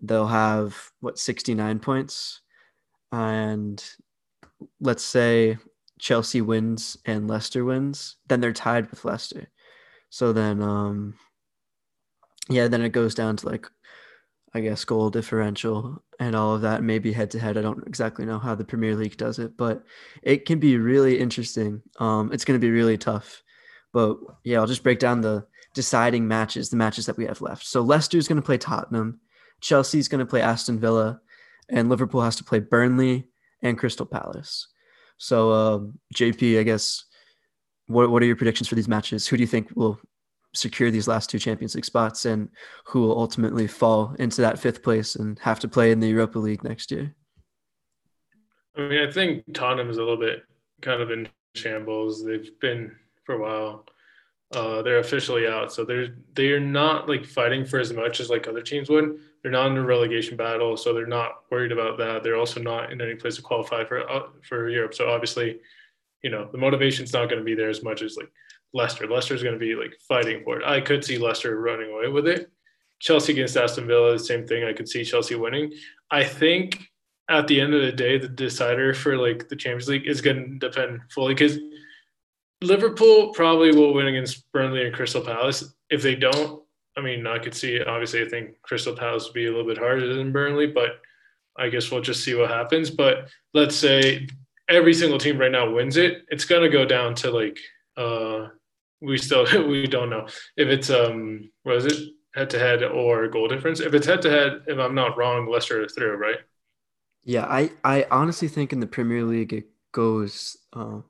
they'll 0.00 0.26
have 0.26 0.90
what 1.00 1.18
69 1.18 1.78
points, 1.80 2.40
and 3.12 3.82
let's 4.80 5.04
say 5.04 5.58
Chelsea 5.98 6.40
wins 6.40 6.96
and 7.04 7.28
Leicester 7.28 7.64
wins, 7.64 8.16
then 8.26 8.40
they're 8.40 8.52
tied 8.52 8.90
with 8.90 9.04
Leicester. 9.04 9.48
So 10.10 10.32
then, 10.32 10.62
um, 10.62 11.14
yeah, 12.48 12.68
then 12.68 12.82
it 12.82 12.90
goes 12.90 13.14
down 13.14 13.36
to 13.36 13.48
like, 13.48 13.66
I 14.54 14.60
guess, 14.60 14.84
goal 14.84 15.10
differential 15.10 16.02
and 16.20 16.34
all 16.34 16.54
of 16.54 16.62
that, 16.62 16.82
maybe 16.82 17.12
head 17.12 17.30
to 17.32 17.38
head. 17.38 17.58
I 17.58 17.62
don't 17.62 17.86
exactly 17.86 18.24
know 18.24 18.38
how 18.38 18.54
the 18.54 18.64
Premier 18.64 18.94
League 18.94 19.16
does 19.16 19.38
it, 19.38 19.56
but 19.56 19.84
it 20.22 20.46
can 20.46 20.58
be 20.58 20.78
really 20.78 21.18
interesting. 21.18 21.82
Um, 21.98 22.32
it's 22.32 22.44
going 22.44 22.58
to 22.58 22.64
be 22.64 22.70
really 22.70 22.96
tough 22.96 23.42
but 23.96 24.18
yeah, 24.44 24.58
I'll 24.60 24.66
just 24.66 24.82
break 24.82 24.98
down 24.98 25.22
the 25.22 25.46
deciding 25.76 26.26
matches, 26.26 26.70
the 26.70 26.76
matches 26.76 27.04
that 27.04 27.18
we 27.18 27.26
have 27.26 27.42
left. 27.42 27.66
So 27.66 27.82
Leicester's 27.82 28.26
going 28.26 28.40
to 28.40 28.46
play 28.46 28.56
Tottenham, 28.56 29.20
Chelsea's 29.60 30.08
going 30.08 30.20
to 30.20 30.26
play 30.26 30.40
Aston 30.40 30.80
Villa, 30.80 31.20
and 31.68 31.90
Liverpool 31.90 32.22
has 32.22 32.36
to 32.36 32.44
play 32.44 32.60
Burnley 32.60 33.28
and 33.62 33.78
Crystal 33.78 34.06
Palace. 34.06 34.68
So 35.18 35.50
uh, 35.50 35.78
JP, 36.14 36.58
I 36.58 36.62
guess, 36.62 37.04
what 37.88 38.10
what 38.10 38.22
are 38.22 38.26
your 38.26 38.36
predictions 38.36 38.68
for 38.68 38.74
these 38.74 38.88
matches? 38.88 39.28
Who 39.28 39.36
do 39.36 39.42
you 39.42 39.46
think 39.46 39.68
will 39.74 40.00
secure 40.54 40.90
these 40.90 41.08
last 41.08 41.28
two 41.28 41.38
Champions 41.38 41.74
League 41.74 41.84
spots, 41.84 42.24
and 42.24 42.48
who 42.86 43.02
will 43.02 43.18
ultimately 43.18 43.66
fall 43.66 44.16
into 44.18 44.40
that 44.40 44.58
fifth 44.58 44.82
place 44.82 45.14
and 45.14 45.38
have 45.40 45.60
to 45.60 45.68
play 45.68 45.90
in 45.90 46.00
the 46.00 46.08
Europa 46.08 46.38
League 46.38 46.64
next 46.64 46.90
year? 46.90 47.14
I 48.76 48.88
mean, 48.88 49.06
I 49.06 49.12
think 49.12 49.44
Tottenham 49.52 49.90
is 49.90 49.98
a 49.98 50.02
little 50.02 50.16
bit 50.16 50.42
kind 50.80 51.02
of 51.02 51.10
in 51.10 51.28
shambles. 51.54 52.24
They've 52.24 52.58
been 52.60 52.96
for 53.24 53.34
a 53.34 53.38
while. 53.38 53.86
Uh, 54.52 54.80
they're 54.82 55.00
officially 55.00 55.46
out, 55.46 55.72
so 55.72 55.84
they're 55.84 56.14
they're 56.34 56.60
not 56.60 57.08
like 57.08 57.26
fighting 57.26 57.64
for 57.64 57.80
as 57.80 57.92
much 57.92 58.20
as 58.20 58.30
like 58.30 58.46
other 58.46 58.62
teams 58.62 58.88
would. 58.88 59.18
They're 59.42 59.50
not 59.50 59.70
in 59.70 59.76
a 59.76 59.82
relegation 59.82 60.36
battle, 60.36 60.76
so 60.76 60.94
they're 60.94 61.04
not 61.04 61.42
worried 61.50 61.72
about 61.72 61.98
that. 61.98 62.22
They're 62.22 62.36
also 62.36 62.60
not 62.60 62.92
in 62.92 63.00
any 63.00 63.16
place 63.16 63.36
to 63.36 63.42
qualify 63.42 63.84
for 63.84 64.08
uh, 64.08 64.28
for 64.42 64.68
Europe. 64.68 64.94
So 64.94 65.10
obviously, 65.10 65.58
you 66.22 66.30
know, 66.30 66.48
the 66.50 66.58
motivation's 66.58 67.12
not 67.12 67.28
going 67.28 67.40
to 67.40 67.44
be 67.44 67.56
there 67.56 67.70
as 67.70 67.82
much 67.82 68.02
as 68.02 68.16
like 68.16 68.30
Leicester. 68.72 69.08
Leicester's 69.08 69.42
going 69.42 69.58
to 69.58 69.58
be 69.58 69.74
like 69.74 69.94
fighting 70.06 70.44
for 70.44 70.60
it. 70.60 70.64
I 70.64 70.80
could 70.80 71.04
see 71.04 71.18
Leicester 71.18 71.58
running 71.60 71.90
away 71.90 72.08
with 72.08 72.28
it. 72.28 72.48
Chelsea 73.00 73.32
against 73.32 73.56
Aston 73.56 73.86
Villa, 73.86 74.12
the 74.12 74.18
same 74.18 74.46
thing. 74.46 74.64
I 74.64 74.72
could 74.72 74.88
see 74.88 75.04
Chelsea 75.04 75.34
winning. 75.34 75.72
I 76.10 76.24
think 76.24 76.88
at 77.28 77.46
the 77.48 77.60
end 77.60 77.74
of 77.74 77.82
the 77.82 77.92
day, 77.92 78.18
the 78.18 78.28
decider 78.28 78.94
for 78.94 79.16
like 79.16 79.48
the 79.48 79.56
Champions 79.56 79.88
League 79.88 80.06
is 80.06 80.20
going 80.20 80.58
to 80.60 80.68
depend 80.68 81.00
fully 81.10 81.34
because 81.34 81.58
Liverpool 82.62 83.32
probably 83.32 83.72
will 83.72 83.94
win 83.94 84.06
against 84.06 84.50
Burnley 84.52 84.86
and 84.86 84.94
Crystal 84.94 85.20
Palace. 85.20 85.74
If 85.90 86.02
they 86.02 86.14
don't, 86.14 86.62
I 86.96 87.02
mean, 87.02 87.26
I 87.26 87.38
could 87.38 87.54
see. 87.54 87.80
Obviously, 87.80 88.22
I 88.22 88.28
think 88.28 88.60
Crystal 88.62 88.96
Palace 88.96 89.26
would 89.26 89.34
be 89.34 89.46
a 89.46 89.50
little 89.50 89.66
bit 89.66 89.78
harder 89.78 90.14
than 90.14 90.32
Burnley, 90.32 90.66
but 90.66 91.00
I 91.58 91.68
guess 91.68 91.90
we'll 91.90 92.00
just 92.00 92.24
see 92.24 92.34
what 92.34 92.50
happens. 92.50 92.90
But 92.90 93.28
let's 93.52 93.76
say 93.76 94.26
every 94.68 94.94
single 94.94 95.18
team 95.18 95.38
right 95.38 95.52
now 95.52 95.70
wins 95.70 95.96
it, 95.96 96.24
it's 96.28 96.44
gonna 96.44 96.68
go 96.68 96.84
down 96.84 97.14
to 97.16 97.30
like 97.30 97.58
uh, 97.96 98.48
we 99.00 99.18
still 99.18 99.44
we 99.68 99.86
don't 99.86 100.10
know 100.10 100.26
if 100.56 100.68
it's 100.68 100.90
um 100.90 101.50
what 101.62 101.76
is 101.76 101.86
it 101.86 102.08
head 102.34 102.50
to 102.50 102.58
head 102.58 102.82
or 102.82 103.28
goal 103.28 103.48
difference. 103.48 103.80
If 103.80 103.94
it's 103.94 104.06
head 104.06 104.22
to 104.22 104.30
head, 104.30 104.62
if 104.66 104.78
I'm 104.78 104.94
not 104.94 105.16
wrong, 105.16 105.48
Leicester 105.48 105.84
is 105.84 105.92
through, 105.92 106.16
right? 106.16 106.38
Yeah, 107.24 107.44
I 107.44 107.70
I 107.84 108.06
honestly 108.10 108.48
think 108.48 108.72
in 108.72 108.80
the 108.80 108.86
Premier 108.86 109.24
League 109.24 109.52
it 109.52 109.66
goes. 109.92 110.56
Uh 110.72 111.00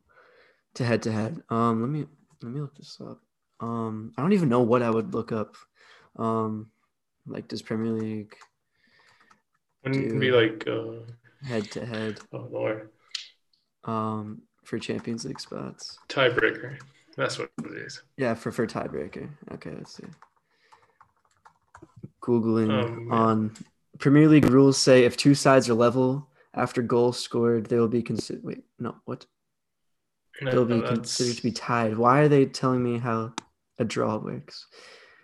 to 0.77 0.85
head 0.85 1.03
to 1.03 1.13
head. 1.13 1.43
Um, 1.51 1.83
let 1.83 1.91
me 1.91 2.07
let 2.43 2.53
me 2.53 2.61
look 2.61 2.77
this 2.77 2.99
up. 3.01 3.21
Um, 3.61 4.13
I 4.17 4.23
don't 4.23 4.33
even 4.33 4.49
know 4.49 4.61
what 4.61 4.83
I 4.83 4.91
would 4.91 5.15
look 5.15 5.33
up. 5.33 5.57
Um, 6.17 6.71
like 7.27 7.49
does 7.49 7.63
Premier 7.63 7.93
League 7.93 8.35
wouldn't 9.85 10.21
be 10.21 10.31
like 10.31 10.67
uh, 10.67 11.01
head 11.47 11.71
to 11.73 11.85
head? 11.85 12.21
Oh 12.33 12.49
lord. 12.51 12.91
Um, 13.85 14.43
for 14.65 14.79
Champions 14.79 15.25
League 15.25 15.41
spots. 15.41 15.99
Tiebreaker. 16.09 16.79
That's 17.17 17.39
what 17.39 17.51
it 17.65 17.73
is. 17.73 18.03
Yeah, 18.17 18.35
for 18.35 18.53
for 18.53 18.67
tiebreaker. 18.67 19.29
Okay, 19.53 19.71
let's 19.71 19.95
see. 19.95 20.05
Googling 22.21 22.71
Um, 22.71 23.13
on 23.13 23.55
Premier 23.99 24.29
League 24.29 24.51
rules 24.51 24.77
say 24.77 25.05
if 25.05 25.17
two 25.17 25.35
sides 25.35 25.71
are 25.71 25.75
level 25.75 26.29
after 26.53 26.83
goals 26.83 27.19
scored, 27.19 27.67
they 27.67 27.79
will 27.79 27.89
be 27.89 28.03
considered. 28.03 28.45
Wait, 28.45 28.65
no, 28.79 28.97
what? 29.05 29.27
They'll 30.41 30.65
be 30.67 30.77
No, 30.81 30.87
considered 30.89 31.37
to 31.37 31.43
be 31.43 31.53
tied. 31.53 31.97
Why 31.97 32.21
are 32.21 32.29
they 32.29 32.47
telling 32.47 32.83
me 32.83 32.99
how 32.99 33.33
a 33.79 33.85
draw 33.85 34.19
works? 34.19 34.67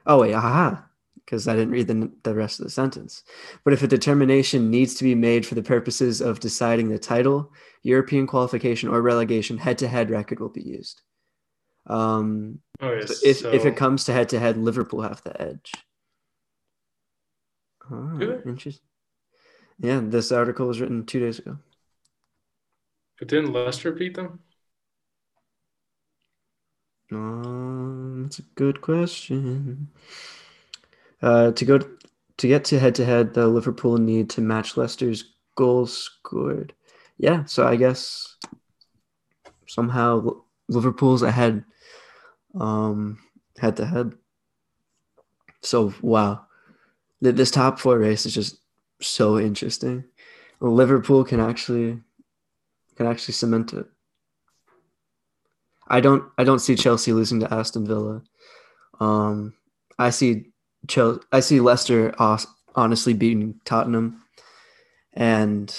Oh 0.07 0.21
wait, 0.21 0.35
aha, 0.35 0.85
because 1.25 1.47
I 1.49 1.55
didn't 1.55 1.73
read 1.73 1.87
the 1.87 2.11
the 2.23 2.35
rest 2.35 2.61
of 2.61 2.65
the 2.65 2.71
sentence. 2.71 3.23
But 3.65 3.73
if 3.75 3.83
a 3.83 3.87
determination 3.87 4.71
needs 4.71 4.95
to 4.95 5.05
be 5.05 5.15
made 5.15 5.45
for 5.47 5.55
the 5.55 5.63
purposes 5.63 6.21
of 6.21 6.41
deciding 6.41 6.89
the 6.89 6.99
title, 6.99 7.53
European 7.83 8.27
qualification, 8.27 8.89
or 8.89 9.03
relegation, 9.03 9.59
head-to-head 9.59 10.11
record 10.11 10.41
will 10.41 10.49
be 10.49 10.63
used. 10.63 11.03
Um, 11.87 12.61
Okay, 12.83 13.07
so 13.07 13.15
if 13.29 13.45
if 13.45 13.65
it 13.67 13.77
comes 13.77 14.05
to 14.05 14.13
head-to-head, 14.13 14.57
Liverpool 14.57 15.03
have 15.03 15.23
the 15.23 15.41
edge. 15.41 15.73
Do 17.91 18.19
they? 18.43 18.49
interesting. 18.51 18.87
Yeah, 19.79 20.01
this 20.03 20.33
article 20.33 20.67
was 20.69 20.81
written 20.81 21.05
two 21.05 21.21
days 21.21 21.39
ago. 21.39 21.59
but 23.19 23.29
didn't 23.29 23.53
Leicester 23.53 23.93
beat 23.93 24.15
them? 24.15 24.41
Um, 27.15 28.23
that's 28.25 28.39
a 28.39 28.43
good 28.55 28.81
question. 28.81 29.89
Uh, 31.21 31.53
to 31.53 31.65
go 31.65 31.79
to 31.79 32.49
get 32.49 32.65
to 32.67 32.79
head 32.79 32.95
to 32.97 33.05
head, 33.05 33.35
the 33.35 33.47
Liverpool 33.47 33.99
need 33.99 34.31
to 34.31 34.41
match 34.41 34.77
Leicester's 34.77 35.35
goals 35.55 35.97
scored. 35.97 36.73
Yeah, 37.19 37.45
so 37.45 37.67
I 37.67 37.77
guess 37.77 38.37
somehow 39.67 40.43
Liverpool's 40.69 41.23
ahead, 41.23 41.65
um, 42.59 43.19
head 43.59 43.77
to 43.77 43.87
head. 43.87 44.13
So 45.61 45.95
wow, 46.03 46.47
Th- 47.23 47.35
this 47.35 47.51
top 47.51 47.79
four 47.79 47.99
race 47.99 48.27
is 48.27 48.35
just 48.35 48.59
so 49.01 49.39
interesting. 49.39 50.05
Liverpool 50.61 51.25
can 51.25 51.41
actually 51.41 52.01
can 52.97 53.07
actually 53.07 53.35
cement 53.35 53.73
it. 53.73 53.87
I 55.93 56.01
don't 56.01 56.25
I 56.39 56.45
don't 56.45 56.59
see 56.59 56.75
Chelsea 56.75 57.13
losing 57.13 57.41
to 57.41 57.53
Aston 57.53 57.87
Villa. 57.87 58.23
Um, 58.99 59.55
I 59.99 60.11
see 60.11 60.47
Chel- 60.89 61.21
I 61.31 61.41
see 61.41 61.61
Leicester 61.61 62.15
honestly 62.75 63.13
beating 63.13 63.61
Tottenham, 63.67 64.23
and 65.13 65.73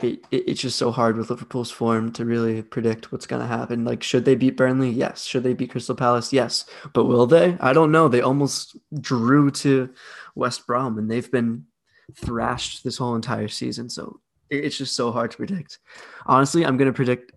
it, 0.00 0.20
it, 0.30 0.48
it's 0.48 0.60
just 0.60 0.78
so 0.78 0.90
hard 0.90 1.16
with 1.16 1.30
Liverpool's 1.30 1.70
form 1.70 2.12
to 2.12 2.24
really 2.24 2.62
predict 2.62 3.12
what's 3.12 3.26
going 3.26 3.42
to 3.42 3.48
happen. 3.48 3.84
Like, 3.84 4.02
should 4.02 4.24
they 4.24 4.34
beat 4.34 4.56
Burnley? 4.56 4.90
Yes. 4.90 5.24
Should 5.24 5.44
they 5.44 5.54
beat 5.54 5.70
Crystal 5.70 5.94
Palace? 5.94 6.32
Yes. 6.32 6.64
But 6.92 7.04
will 7.04 7.26
they? 7.26 7.56
I 7.60 7.72
don't 7.72 7.92
know. 7.92 8.08
They 8.08 8.20
almost 8.20 8.76
drew 9.00 9.50
to 9.52 9.90
West 10.34 10.66
Brom, 10.66 10.98
and 10.98 11.10
they've 11.10 11.30
been 11.30 11.66
thrashed 12.14 12.84
this 12.84 12.98
whole 12.98 13.14
entire 13.14 13.48
season. 13.48 13.88
So 13.88 14.20
it's 14.50 14.76
just 14.76 14.94
so 14.96 15.12
hard 15.12 15.30
to 15.32 15.36
predict. 15.36 15.78
Honestly, 16.26 16.64
I'm 16.64 16.76
going 16.76 16.90
to 16.90 16.96
predict 16.96 17.32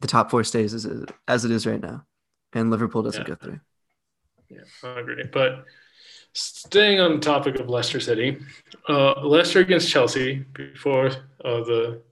the 0.00 0.06
top 0.08 0.30
four 0.30 0.44
stays 0.44 0.74
as 0.74 0.84
it, 0.84 1.10
as 1.28 1.44
it 1.44 1.50
is 1.50 1.66
right 1.66 1.80
now, 1.80 2.04
and 2.52 2.70
Liverpool 2.70 3.02
doesn't 3.02 3.22
Yeah. 3.22 3.28
go 3.28 3.34
through. 3.34 3.60
Yeah, 4.48 4.62
I 4.82 5.00
agree. 5.00 5.24
But 5.32 5.64
staying 6.32 7.00
on 7.00 7.14
the 7.14 7.20
topic 7.20 7.58
of 7.60 7.68
Leicester 7.68 8.00
City, 8.00 8.38
uh, 8.88 9.20
Leicester 9.22 9.60
against 9.60 9.88
Chelsea 9.90 10.44
before 10.54 11.08
uh, 11.44 11.62
the 11.64 12.02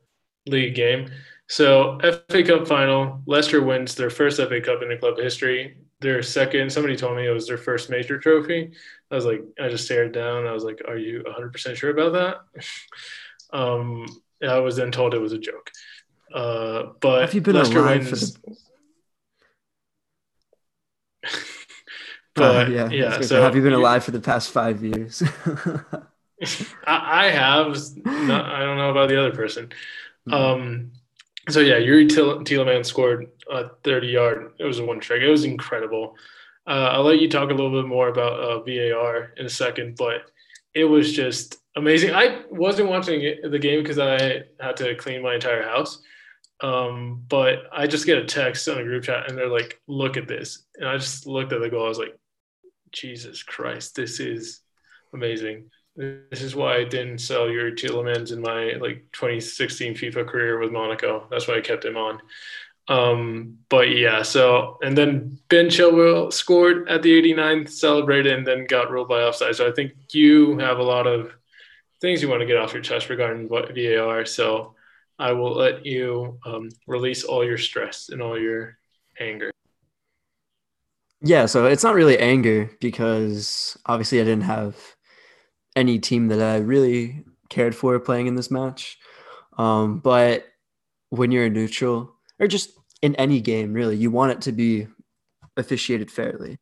league 0.46 0.74
game. 0.74 1.10
So 1.48 1.98
FA 2.02 2.42
Cup 2.42 2.68
final, 2.68 3.22
Leicester 3.26 3.62
wins 3.62 3.94
their 3.94 4.10
first 4.10 4.36
FA 4.36 4.60
Cup 4.60 4.82
in 4.82 4.88
the 4.90 4.96
club 4.96 5.16
history. 5.16 5.78
Their 6.00 6.22
second, 6.22 6.70
somebody 6.70 6.94
told 6.94 7.16
me 7.16 7.26
it 7.26 7.30
was 7.30 7.48
their 7.48 7.58
first 7.58 7.90
major 7.90 8.18
trophy. 8.18 8.72
I 9.10 9.14
was 9.14 9.24
like, 9.24 9.42
I 9.60 9.68
just 9.68 9.86
stared 9.86 10.12
down. 10.12 10.46
I 10.46 10.52
was 10.52 10.62
like, 10.62 10.80
Are 10.86 10.98
you 10.98 11.24
100% 11.26 11.76
sure 11.76 11.90
about 11.90 12.12
that? 12.12 12.62
um, 13.58 14.06
I 14.42 14.58
was 14.58 14.76
then 14.76 14.90
told 14.92 15.14
it 15.14 15.20
was 15.20 15.32
a 15.32 15.38
joke. 15.38 15.70
Uh, 16.32 16.90
but 17.00 17.22
Have 17.22 17.34
you 17.34 17.40
been 17.40 17.56
Leicester 17.56 17.78
alive 17.78 18.04
for 18.04 18.10
wins. 18.10 18.34
the? 18.34 18.56
but 22.34 22.68
Uh, 22.68 22.88
yeah, 22.90 23.18
was 23.18 23.28
so 23.28 23.42
have 23.42 23.56
you 23.56 23.62
been 23.62 23.72
alive 23.72 24.04
for 24.04 24.10
the 24.12 24.20
past 24.20 24.50
five 24.50 24.82
years? 24.82 25.22
I, 26.86 27.26
I 27.26 27.30
have. 27.30 27.76
Not, 28.04 28.44
I 28.44 28.60
don't 28.60 28.76
know 28.76 28.90
about 28.90 29.08
the 29.08 29.18
other 29.18 29.32
person. 29.34 29.70
Hmm. 30.26 30.32
Um, 30.34 30.92
so 31.48 31.60
yeah, 31.60 31.78
Yuri 31.78 32.06
Tielemans 32.06 32.86
scored 32.86 33.26
a 33.50 33.70
30 33.82 34.06
yard. 34.08 34.52
It 34.58 34.64
was 34.64 34.78
a 34.78 34.84
one 34.84 35.00
trick. 35.00 35.22
It 35.22 35.30
was 35.30 35.44
incredible. 35.44 36.16
Uh, 36.66 36.90
I'll 36.92 37.02
let 37.02 37.18
you 37.20 37.30
talk 37.30 37.50
a 37.50 37.54
little 37.54 37.72
bit 37.72 37.88
more 37.88 38.08
about 38.08 38.38
uh, 38.38 38.60
VAR 38.60 39.32
in 39.38 39.46
a 39.46 39.48
second, 39.48 39.96
but 39.96 40.30
it 40.78 40.84
was 40.84 41.12
just 41.12 41.56
amazing. 41.74 42.14
I 42.14 42.42
wasn't 42.50 42.88
watching 42.88 43.20
the 43.42 43.58
game 43.58 43.82
because 43.82 43.98
I 43.98 44.44
had 44.60 44.76
to 44.76 44.94
clean 44.94 45.22
my 45.22 45.34
entire 45.34 45.64
house. 45.64 46.00
Um, 46.60 47.24
but 47.28 47.64
I 47.72 47.88
just 47.88 48.06
get 48.06 48.18
a 48.18 48.24
text 48.24 48.68
on 48.68 48.78
a 48.78 48.84
group 48.84 49.02
chat 49.04 49.28
and 49.28 49.36
they're 49.36 49.48
like, 49.48 49.80
"Look 49.88 50.16
at 50.16 50.28
this," 50.28 50.64
and 50.76 50.88
I 50.88 50.96
just 50.96 51.26
looked 51.26 51.52
at 51.52 51.60
the 51.60 51.68
goal. 51.68 51.86
I 51.86 51.88
was 51.88 51.98
like, 51.98 52.16
"Jesus 52.92 53.42
Christ, 53.42 53.96
this 53.96 54.20
is 54.20 54.60
amazing." 55.12 55.70
This 55.96 56.42
is 56.42 56.54
why 56.54 56.76
I 56.76 56.84
didn't 56.84 57.18
sell 57.18 57.50
your 57.50 57.72
Tielemans 57.72 58.32
in 58.32 58.40
my 58.40 58.74
like 58.80 59.04
2016 59.12 59.94
FIFA 59.94 60.28
career 60.28 60.60
with 60.60 60.70
Monaco. 60.70 61.26
That's 61.28 61.48
why 61.48 61.56
I 61.56 61.60
kept 61.60 61.84
him 61.84 61.96
on. 61.96 62.20
Um, 62.88 63.58
but 63.68 63.90
yeah, 63.90 64.22
so 64.22 64.78
and 64.82 64.96
then 64.96 65.38
Ben 65.48 65.66
Chilwell 65.66 66.32
scored 66.32 66.88
at 66.88 67.02
the 67.02 67.22
89th, 67.22 67.68
celebrated, 67.70 68.32
and 68.32 68.46
then 68.46 68.66
got 68.66 68.90
ruled 68.90 69.08
by 69.08 69.22
offside. 69.22 69.56
So 69.56 69.68
I 69.68 69.72
think 69.72 69.92
you 70.12 70.58
have 70.58 70.78
a 70.78 70.82
lot 70.82 71.06
of 71.06 71.32
things 72.00 72.22
you 72.22 72.28
want 72.28 72.40
to 72.40 72.46
get 72.46 72.56
off 72.56 72.72
your 72.72 72.82
chest 72.82 73.10
regarding 73.10 73.48
VAR. 73.48 74.24
So 74.24 74.74
I 75.18 75.32
will 75.32 75.54
let 75.54 75.84
you 75.84 76.38
um, 76.46 76.70
release 76.86 77.24
all 77.24 77.44
your 77.44 77.58
stress 77.58 78.08
and 78.08 78.22
all 78.22 78.38
your 78.38 78.78
anger. 79.20 79.50
Yeah, 81.20 81.46
so 81.46 81.66
it's 81.66 81.82
not 81.82 81.94
really 81.94 82.18
anger 82.18 82.70
because 82.80 83.76
obviously 83.84 84.20
I 84.20 84.24
didn't 84.24 84.44
have 84.44 84.76
any 85.74 85.98
team 85.98 86.28
that 86.28 86.40
I 86.40 86.58
really 86.58 87.24
cared 87.48 87.74
for 87.74 87.98
playing 87.98 88.28
in 88.28 88.36
this 88.36 88.50
match. 88.50 88.98
Um, 89.58 89.98
but 89.98 90.46
when 91.10 91.32
you're 91.32 91.46
a 91.46 91.50
neutral, 91.50 92.14
or 92.38 92.46
just 92.46 92.77
in 93.02 93.14
any 93.16 93.40
game, 93.40 93.72
really, 93.72 93.96
you 93.96 94.10
want 94.10 94.32
it 94.32 94.40
to 94.42 94.52
be 94.52 94.86
officiated 95.56 96.10
fairly. 96.10 96.58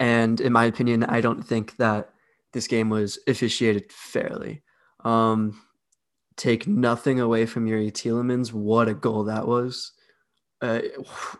And 0.00 0.40
in 0.40 0.52
my 0.52 0.64
opinion, 0.64 1.04
I 1.04 1.20
don't 1.20 1.42
think 1.42 1.76
that 1.76 2.10
this 2.52 2.66
game 2.66 2.88
was 2.88 3.18
officiated 3.26 3.92
fairly. 3.92 4.62
Um, 5.04 5.60
take 6.36 6.66
nothing 6.66 7.20
away 7.20 7.46
from 7.46 7.66
Yuri 7.66 7.90
Tielemans. 7.90 8.52
What 8.52 8.88
a 8.88 8.94
goal 8.94 9.24
that 9.24 9.46
was! 9.46 9.92
Uh, 10.60 10.80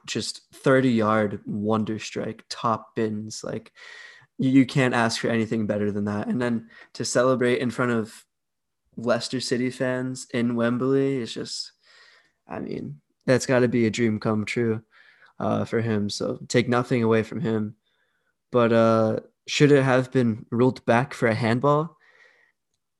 just 0.06 0.42
30 0.52 0.90
yard 0.90 1.40
wonder 1.46 1.98
strike, 1.98 2.44
top 2.50 2.94
bins. 2.94 3.42
Like 3.42 3.72
you, 4.38 4.50
you 4.50 4.66
can't 4.66 4.94
ask 4.94 5.20
for 5.20 5.28
anything 5.28 5.66
better 5.66 5.90
than 5.90 6.04
that. 6.04 6.28
And 6.28 6.40
then 6.40 6.68
to 6.94 7.04
celebrate 7.04 7.60
in 7.60 7.70
front 7.70 7.92
of 7.92 8.24
Leicester 8.96 9.40
City 9.40 9.70
fans 9.70 10.26
in 10.32 10.56
Wembley 10.56 11.16
is 11.16 11.32
just, 11.32 11.72
I 12.46 12.60
mean, 12.60 13.00
that's 13.26 13.46
got 13.46 13.60
to 13.60 13.68
be 13.68 13.86
a 13.86 13.90
dream 13.90 14.18
come 14.20 14.44
true 14.44 14.82
uh, 15.38 15.64
for 15.64 15.80
him. 15.80 16.10
So 16.10 16.38
take 16.48 16.68
nothing 16.68 17.02
away 17.02 17.22
from 17.22 17.40
him. 17.40 17.76
But 18.50 18.72
uh, 18.72 19.20
should 19.46 19.72
it 19.72 19.82
have 19.82 20.12
been 20.12 20.46
ruled 20.50 20.84
back 20.84 21.14
for 21.14 21.28
a 21.28 21.34
handball? 21.34 21.96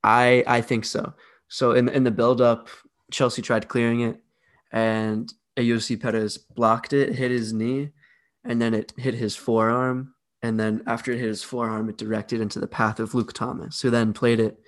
I 0.03 0.43
I 0.47 0.61
think 0.61 0.85
so. 0.85 1.13
So 1.47 1.71
in 1.71 1.89
in 1.89 2.03
the 2.03 2.11
build 2.11 2.41
up, 2.41 2.69
Chelsea 3.11 3.41
tried 3.41 3.67
clearing 3.67 4.01
it, 4.01 4.21
and 4.71 5.33
Ayoze 5.57 5.99
Perez 5.99 6.37
blocked 6.37 6.93
it, 6.93 7.15
hit 7.15 7.31
his 7.31 7.53
knee, 7.53 7.91
and 8.43 8.61
then 8.61 8.73
it 8.73 8.93
hit 8.97 9.13
his 9.13 9.35
forearm. 9.35 10.13
And 10.43 10.59
then 10.59 10.83
after 10.85 11.11
it 11.11 11.19
hit 11.19 11.27
his 11.27 11.43
forearm, 11.43 11.89
it 11.89 11.97
directed 11.97 12.39
into 12.39 12.59
the 12.59 12.67
path 12.67 12.99
of 12.99 13.15
Luke 13.15 13.33
Thomas, 13.33 13.81
who 13.81 13.89
then 13.89 14.13
played 14.13 14.39
it 14.39 14.59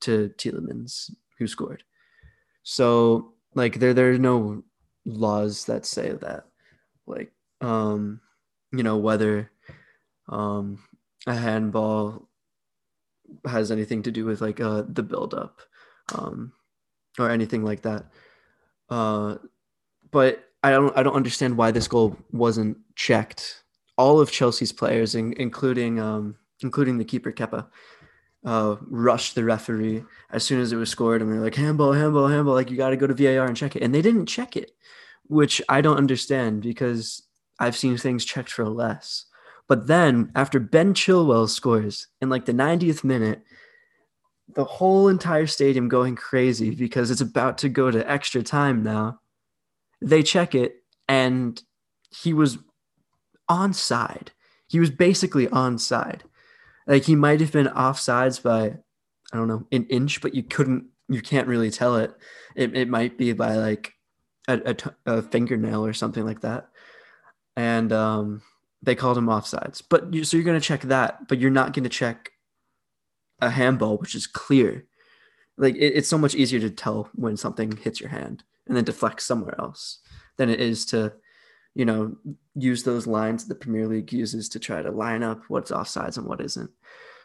to 0.00 0.32
Tielemans, 0.38 1.10
who 1.38 1.46
scored. 1.46 1.82
So 2.62 3.34
like 3.54 3.80
there 3.80 3.92
there 3.92 4.12
are 4.12 4.18
no 4.18 4.62
laws 5.08 5.64
that 5.64 5.86
say 5.86 6.12
that, 6.12 6.44
like 7.06 7.32
um, 7.60 8.20
you 8.72 8.82
know 8.82 8.98
whether 8.98 9.50
um 10.28 10.78
a 11.26 11.34
handball 11.34 12.28
has 13.46 13.70
anything 13.70 14.02
to 14.02 14.10
do 14.10 14.24
with 14.24 14.40
like 14.40 14.60
uh 14.60 14.82
the 14.86 15.02
build 15.02 15.34
up 15.34 15.60
um 16.14 16.52
or 17.18 17.30
anything 17.30 17.64
like 17.64 17.82
that. 17.82 18.06
Uh 18.88 19.36
but 20.10 20.44
i 20.62 20.70
don't 20.70 20.96
i 20.96 21.02
don't 21.02 21.16
understand 21.16 21.56
why 21.56 21.70
this 21.70 21.88
goal 21.88 22.16
wasn't 22.32 22.76
checked. 22.94 23.64
All 23.96 24.20
of 24.20 24.30
chelsea's 24.30 24.72
players 24.72 25.14
in, 25.14 25.32
including 25.34 25.98
um 25.98 26.36
including 26.62 26.98
the 26.98 27.04
keeper 27.04 27.32
kepa 27.32 27.66
uh 28.48 28.76
rushed 28.88 29.34
the 29.34 29.44
referee 29.44 30.02
as 30.30 30.42
soon 30.42 30.60
as 30.60 30.72
it 30.72 30.76
was 30.76 30.90
scored 30.90 31.20
and 31.20 31.30
we 31.30 31.36
were 31.36 31.44
like 31.44 31.54
handball 31.54 31.92
handball 31.92 32.28
handball 32.28 32.54
like 32.54 32.70
you 32.70 32.76
got 32.76 32.90
to 32.90 32.96
go 32.96 33.06
to 33.06 33.14
var 33.14 33.46
and 33.46 33.56
check 33.56 33.76
it 33.76 33.82
and 33.82 33.94
they 33.94 34.02
didn't 34.02 34.26
check 34.26 34.56
it 34.56 34.70
which 35.28 35.62
I 35.68 35.80
don't 35.80 35.96
understand 35.98 36.62
because 36.62 37.22
I've 37.58 37.76
seen 37.76 37.96
things 37.96 38.24
checked 38.24 38.50
for 38.50 38.68
less. 38.68 39.26
But 39.68 39.86
then 39.86 40.32
after 40.34 40.58
Ben 40.58 40.94
Chilwell 40.94 41.48
scores 41.48 42.08
in 42.20 42.30
like 42.30 42.46
the 42.46 42.52
90th 42.52 43.04
minute, 43.04 43.42
the 44.54 44.64
whole 44.64 45.08
entire 45.08 45.46
stadium 45.46 45.88
going 45.88 46.16
crazy 46.16 46.70
because 46.70 47.10
it's 47.10 47.20
about 47.20 47.58
to 47.58 47.68
go 47.68 47.90
to 47.90 48.10
extra 48.10 48.42
time 48.42 48.82
now. 48.82 49.20
They 50.00 50.22
check 50.22 50.54
it 50.54 50.76
and 51.06 51.60
he 52.10 52.32
was 52.32 52.58
onside. 53.50 54.28
He 54.68 54.80
was 54.80 54.90
basically 54.90 55.46
onside. 55.48 56.20
Like 56.88 57.04
he 57.04 57.14
might 57.14 57.40
have 57.40 57.52
been 57.52 57.66
offsides 57.66 58.42
by 58.42 58.78
I 59.32 59.36
don't 59.36 59.46
know, 59.46 59.66
an 59.70 59.84
inch, 59.84 60.20
but 60.22 60.34
you 60.34 60.42
couldn't 60.42 60.86
you 61.08 61.20
can't 61.22 61.46
really 61.46 61.70
tell 61.70 61.96
it. 61.96 62.12
It 62.56 62.76
it 62.76 62.88
might 62.88 63.16
be 63.16 63.32
by 63.34 63.56
like 63.56 63.92
a, 64.48 64.74
a, 65.04 65.20
fingernail 65.20 65.84
or 65.84 65.92
something 65.92 66.24
like 66.24 66.40
that. 66.40 66.70
And 67.54 67.92
um 67.92 68.42
they 68.82 68.94
called 68.94 69.18
him 69.18 69.26
offsides. 69.26 69.82
But 69.88 70.12
you, 70.12 70.24
so 70.24 70.36
you're 70.36 70.44
going 70.44 70.60
to 70.60 70.66
check 70.66 70.82
that, 70.82 71.28
but 71.28 71.38
you're 71.38 71.50
not 71.50 71.72
going 71.72 71.84
to 71.84 71.90
check 71.90 72.32
a 73.40 73.50
handball, 73.50 73.98
which 73.98 74.14
is 74.14 74.26
clear. 74.26 74.86
Like 75.56 75.74
it, 75.74 75.94
it's 75.96 76.08
so 76.08 76.18
much 76.18 76.34
easier 76.34 76.60
to 76.60 76.70
tell 76.70 77.10
when 77.14 77.36
something 77.36 77.76
hits 77.76 78.00
your 78.00 78.10
hand 78.10 78.44
and 78.66 78.76
then 78.76 78.84
deflects 78.84 79.26
somewhere 79.26 79.56
else 79.58 79.98
than 80.36 80.48
it 80.48 80.60
is 80.60 80.86
to, 80.86 81.12
you 81.78 81.84
know, 81.84 82.16
use 82.56 82.82
those 82.82 83.06
lines 83.06 83.46
the 83.46 83.54
Premier 83.54 83.86
League 83.86 84.12
uses 84.12 84.48
to 84.48 84.58
try 84.58 84.82
to 84.82 84.90
line 84.90 85.22
up 85.22 85.44
what's 85.46 85.70
offsides 85.70 86.18
and 86.18 86.26
what 86.26 86.40
isn't. 86.40 86.70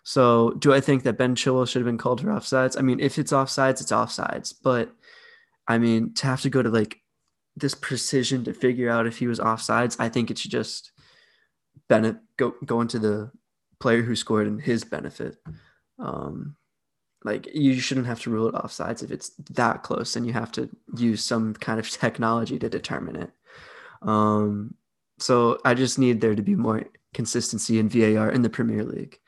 So, 0.03 0.51
do 0.59 0.71
I 0.71 0.79
think 0.79 1.01
that 1.03 1.17
Ben 1.17 1.33
Chilwell 1.33 1.67
should 1.67 1.79
have 1.79 1.87
been 1.87 1.97
called 1.97 2.21
for 2.21 2.27
offsides? 2.27 2.77
I 2.77 2.81
mean, 2.81 2.99
if 2.99 3.17
it's 3.17 3.31
offsides, 3.31 3.81
it's 3.81 3.91
offsides. 3.91 4.53
But 4.63 4.91
I 5.67 5.79
mean, 5.79 6.13
to 6.15 6.27
have 6.27 6.41
to 6.41 6.51
go 6.51 6.61
to 6.61 6.69
like 6.69 6.97
this 7.55 7.73
precision 7.73 8.43
to 8.43 8.53
figure 8.53 8.91
out 8.91 9.07
if 9.07 9.17
he 9.17 9.25
was 9.25 9.39
offsides, 9.39 9.95
I 9.99 10.07
think 10.07 10.29
it 10.29 10.37
should 10.37 10.51
just 10.51 10.91
Bennett 11.89 12.17
go 12.37 12.53
go 12.63 12.79
into 12.79 12.99
the 12.99 13.31
player 13.79 14.03
who 14.03 14.15
scored 14.15 14.45
in 14.45 14.59
his 14.59 14.83
benefit. 14.83 15.37
Um, 15.97 16.57
like 17.23 17.47
you 17.55 17.79
shouldn't 17.79 18.05
have 18.05 18.21
to 18.21 18.29
rule 18.29 18.49
it 18.49 18.55
offsides 18.55 19.01
if 19.01 19.09
it's 19.09 19.31
that 19.49 19.81
close, 19.81 20.15
and 20.15 20.27
you 20.27 20.33
have 20.33 20.51
to 20.51 20.69
use 20.95 21.23
some 21.23 21.55
kind 21.55 21.79
of 21.79 21.89
technology 22.05 22.59
to 22.59 22.69
determine 22.69 23.15
it. 23.15 23.31
Um, 24.03 24.75
so 25.19 25.59
I 25.63 25.73
just 25.73 25.99
need 25.99 26.21
there 26.21 26.35
to 26.35 26.41
be 26.41 26.55
more 26.55 26.83
consistency 27.13 27.79
in 27.79 27.89
VAR 27.89 28.29
in 28.29 28.41
the 28.41 28.49
Premier 28.49 28.83
League. 28.83 29.19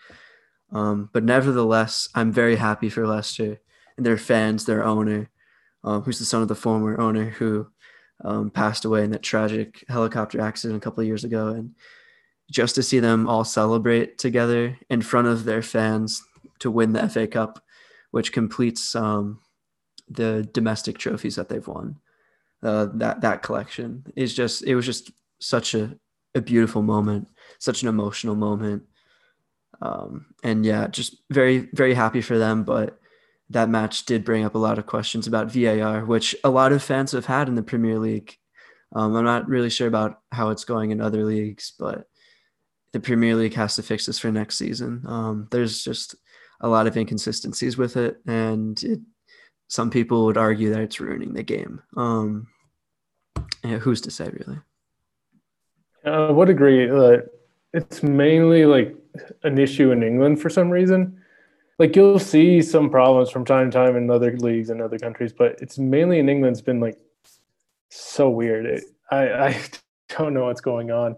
Um, 0.72 1.10
but 1.14 1.24
nevertheless, 1.24 2.10
I'm 2.16 2.32
very 2.32 2.56
happy 2.56 2.90
for 2.90 3.08
Leicester 3.08 3.60
and 3.98 4.06
their 4.06 4.18
fans, 4.18 4.66
their 4.66 4.84
owner, 4.84 5.30
um, 5.84 6.02
who's 6.02 6.20
the 6.20 6.26
son 6.26 6.42
of 6.42 6.48
the 6.48 6.56
former 6.56 7.00
owner 7.00 7.30
who 7.30 7.68
um, 8.24 8.50
passed 8.50 8.86
away 8.86 9.04
in 9.04 9.12
that 9.12 9.24
tragic 9.24 9.84
helicopter 9.88 10.42
accident 10.42 10.78
a 10.78 10.84
couple 10.84 11.02
of 11.02 11.08
years 11.08 11.24
ago, 11.24 11.50
and 11.50 11.76
just 12.52 12.76
to 12.76 12.84
see 12.84 13.00
them 13.00 13.28
all 13.28 13.44
celebrate 13.44 14.18
together 14.18 14.78
in 14.90 15.02
front 15.02 15.28
of 15.28 15.46
their 15.46 15.62
fans 15.62 16.22
to 16.60 16.72
win 16.72 16.94
the 16.94 17.08
FA 17.10 17.28
Cup, 17.28 17.64
which 18.12 18.32
completes 18.32 18.96
um, 18.96 19.40
the 20.10 20.48
domestic 20.54 20.98
trophies 20.98 21.36
that 21.36 21.50
they've 21.50 21.68
won. 21.68 21.98
Uh, 22.66 22.88
that 22.96 23.22
that 23.22 23.44
collection 23.44 24.04
is 24.16 24.34
just 24.34 24.64
it 24.64 24.76
was 24.76 24.88
just 24.88 25.12
such 25.40 25.76
a, 25.76 25.96
a 26.34 26.42
beautiful 26.42 26.82
moment, 26.82 27.28
such 27.60 27.84
an 27.84 27.90
emotional 27.90 28.36
moment. 28.36 28.82
Um, 29.82 30.26
and 30.44 30.66
yeah, 30.66 30.88
just 30.88 31.18
very 31.30 31.70
very 31.74 31.94
happy 31.94 32.22
for 32.22 32.40
them. 32.40 32.64
But 32.64 32.98
that 33.52 33.70
match 33.70 34.06
did 34.06 34.26
bring 34.26 34.44
up 34.44 34.56
a 34.56 34.60
lot 34.60 34.80
of 34.80 34.88
questions 34.88 35.28
about 35.28 35.52
VAR, 35.52 36.06
which 36.06 36.36
a 36.44 36.50
lot 36.50 36.72
of 36.72 36.82
fans 36.82 37.12
have 37.12 37.28
had 37.28 37.48
in 37.48 37.54
the 37.54 37.62
Premier 37.62 38.00
League. 38.00 38.36
Um, 38.96 39.16
I'm 39.16 39.26
not 39.26 39.48
really 39.48 39.70
sure 39.70 39.88
about 39.88 40.22
how 40.32 40.50
it's 40.50 40.66
going 40.66 40.90
in 40.90 41.02
other 41.02 41.24
leagues, 41.24 41.74
but 41.78 42.08
the 42.94 43.00
Premier 43.00 43.36
League 43.36 43.54
has 43.54 43.76
to 43.76 43.84
fix 43.84 44.08
this 44.08 44.18
for 44.18 44.32
next 44.32 44.58
season. 44.58 45.04
Um, 45.06 45.48
there's 45.52 45.84
just 45.84 46.16
a 46.62 46.68
lot 46.68 46.88
of 46.88 46.98
inconsistencies 46.98 47.78
with 47.78 47.98
it, 47.98 48.18
and 48.26 48.82
it, 48.82 49.02
some 49.68 49.92
people 49.92 50.26
would 50.26 50.38
argue 50.38 50.72
that 50.72 50.82
it's 50.82 51.00
ruining 51.00 51.34
the 51.34 51.44
game. 51.44 51.82
Um, 51.96 52.48
yeah, 53.64 53.78
who's 53.78 54.02
to 54.02 54.12
say, 54.12 54.30
really? 54.32 54.60
Uh, 56.06 56.28
I 56.28 56.32
would 56.32 56.50
agree. 56.50 56.86
that 56.86 57.30
it's 57.74 58.04
mainly 58.04 58.66
like 58.66 58.96
an 59.44 59.58
issue 59.58 59.92
in 59.92 60.04
England 60.04 60.42
for 60.42 60.50
some 60.50 60.70
reason. 60.70 61.22
Like 61.78 61.96
you'll 61.96 62.20
see 62.20 62.62
some 62.62 62.90
problems 62.90 63.30
from 63.30 63.44
time 63.44 63.70
to 63.70 63.78
time 63.78 63.98
in 63.98 64.10
other 64.10 64.38
leagues 64.38 64.70
and 64.70 64.82
other 64.82 64.98
countries, 64.98 65.34
but 65.34 65.62
it's 65.62 65.78
mainly 65.78 66.20
in 66.20 66.30
England. 66.30 66.54
It's 66.54 66.62
been 66.62 66.80
like 66.80 66.98
so 67.90 68.30
weird. 68.30 68.66
It, 68.66 68.84
I 69.12 69.30
I 69.48 69.62
don't 70.10 70.34
know 70.34 70.46
what's 70.46 70.62
going 70.62 70.92
on. 70.92 71.18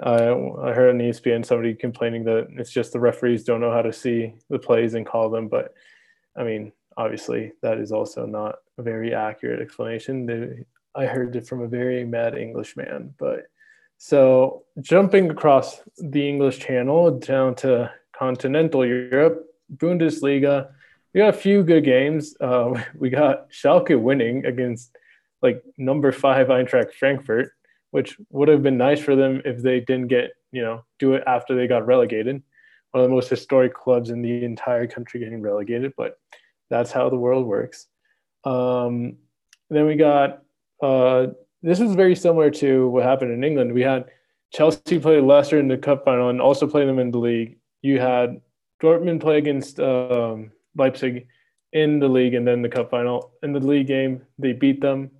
I, 0.00 0.28
I 0.28 0.72
heard 0.72 0.90
on 0.90 1.00
ESPN 1.00 1.44
somebody 1.44 1.74
complaining 1.74 2.22
that 2.24 2.46
it's 2.52 2.70
just 2.70 2.92
the 2.92 3.00
referees 3.00 3.42
don't 3.42 3.60
know 3.60 3.72
how 3.72 3.82
to 3.82 3.92
see 3.92 4.34
the 4.48 4.58
plays 4.58 4.94
and 4.94 5.04
call 5.04 5.30
them. 5.30 5.48
But 5.48 5.74
I 6.36 6.44
mean, 6.44 6.72
obviously, 6.96 7.52
that 7.62 7.78
is 7.78 7.90
also 7.90 8.24
not 8.24 8.56
a 8.76 8.82
very 8.82 9.14
accurate 9.14 9.60
explanation. 9.60 10.26
They, 10.26 10.64
I 10.94 11.06
heard 11.06 11.36
it 11.36 11.46
from 11.46 11.62
a 11.62 11.68
very 11.68 12.04
mad 12.04 12.36
English 12.36 12.76
man. 12.76 13.14
But 13.18 13.46
so 13.98 14.64
jumping 14.80 15.30
across 15.30 15.80
the 15.98 16.28
English 16.28 16.58
channel 16.58 17.18
down 17.18 17.54
to 17.56 17.92
continental 18.16 18.86
Europe, 18.86 19.46
Bundesliga, 19.74 20.70
we 21.14 21.18
got 21.18 21.34
a 21.34 21.38
few 21.38 21.62
good 21.62 21.84
games. 21.84 22.36
Uh, 22.40 22.82
we 22.94 23.10
got 23.10 23.50
Schalke 23.50 24.00
winning 24.00 24.46
against 24.46 24.96
like 25.42 25.62
number 25.76 26.10
five 26.12 26.48
Eintracht 26.48 26.92
Frankfurt 26.92 27.52
which 27.90 28.18
would 28.30 28.48
have 28.48 28.62
been 28.62 28.76
nice 28.76 29.00
for 29.00 29.16
them 29.16 29.40
if 29.44 29.62
they 29.62 29.80
didn't 29.80 30.08
get, 30.08 30.32
you 30.52 30.62
know, 30.62 30.84
do 30.98 31.14
it 31.14 31.22
after 31.26 31.54
they 31.54 31.66
got 31.66 31.86
relegated. 31.86 32.42
One 32.90 33.04
of 33.04 33.08
the 33.08 33.14
most 33.14 33.28
historic 33.28 33.74
clubs 33.74 34.10
in 34.10 34.22
the 34.22 34.44
entire 34.44 34.86
country 34.86 35.20
getting 35.20 35.42
relegated, 35.42 35.92
but 35.96 36.18
that's 36.70 36.92
how 36.92 37.08
the 37.08 37.16
world 37.16 37.46
works. 37.46 37.86
Um, 38.44 39.16
then 39.70 39.86
we 39.86 39.96
got, 39.96 40.42
uh, 40.82 41.28
this 41.62 41.80
is 41.80 41.94
very 41.94 42.14
similar 42.14 42.50
to 42.50 42.88
what 42.88 43.04
happened 43.04 43.32
in 43.32 43.44
England. 43.44 43.72
We 43.72 43.82
had 43.82 44.06
Chelsea 44.52 44.98
play 44.98 45.20
Leicester 45.20 45.58
in 45.58 45.68
the 45.68 45.76
cup 45.76 46.04
final 46.04 46.28
and 46.28 46.40
also 46.40 46.66
play 46.66 46.86
them 46.86 46.98
in 46.98 47.10
the 47.10 47.18
league. 47.18 47.58
You 47.82 48.00
had 48.00 48.40
Dortmund 48.82 49.20
play 49.20 49.38
against 49.38 49.80
um, 49.80 50.52
Leipzig 50.76 51.26
in 51.72 51.98
the 51.98 52.08
league 52.08 52.34
and 52.34 52.46
then 52.46 52.62
the 52.62 52.68
cup 52.68 52.90
final. 52.90 53.32
In 53.42 53.52
the 53.52 53.60
league 53.60 53.88
game, 53.88 54.22
they 54.38 54.52
beat 54.52 54.80
them 54.80 55.10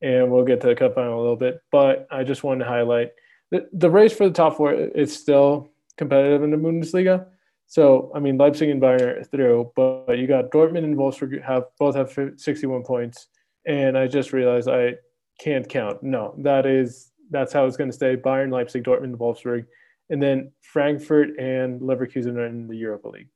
and 0.00 0.30
we'll 0.30 0.44
get 0.44 0.60
to 0.60 0.68
the 0.68 0.74
cup 0.74 0.94
final 0.94 1.18
a 1.18 1.20
little 1.20 1.36
bit. 1.36 1.60
But 1.70 2.06
I 2.10 2.24
just 2.24 2.44
wanted 2.44 2.64
to 2.64 2.70
highlight 2.70 3.12
the, 3.50 3.68
the 3.72 3.90
race 3.90 4.12
for 4.12 4.26
the 4.26 4.34
top 4.34 4.56
four 4.56 4.72
is 4.72 5.14
still 5.14 5.70
competitive 5.96 6.42
in 6.42 6.50
the 6.50 6.56
Bundesliga. 6.56 7.26
So 7.66 8.12
I 8.14 8.20
mean, 8.20 8.38
Leipzig 8.38 8.68
and 8.68 8.80
Bayern 8.80 9.20
are 9.20 9.24
through, 9.24 9.72
but, 9.74 10.06
but 10.06 10.18
you 10.18 10.26
got 10.26 10.50
Dortmund 10.50 10.84
and 10.84 10.96
Wolfsburg 10.96 11.42
have 11.42 11.64
both 11.78 11.96
have 11.96 12.16
61 12.36 12.82
points, 12.84 13.26
and 13.66 13.98
I 13.98 14.06
just 14.06 14.32
realized 14.32 14.68
I 14.68 14.94
can't 15.40 15.68
count. 15.68 16.02
No, 16.02 16.34
that 16.38 16.66
is 16.66 17.10
that's 17.30 17.52
how 17.52 17.66
it's 17.66 17.76
going 17.76 17.90
to 17.90 17.96
stay. 17.96 18.16
Bayern, 18.16 18.52
Leipzig, 18.52 18.84
Dortmund, 18.84 19.16
Wolfsburg, 19.16 19.66
and 20.10 20.22
then 20.22 20.52
Frankfurt 20.62 21.38
and 21.38 21.80
Leverkusen 21.80 22.36
are 22.36 22.46
in 22.46 22.68
the 22.68 22.76
Europa 22.76 23.08
League. 23.08 23.28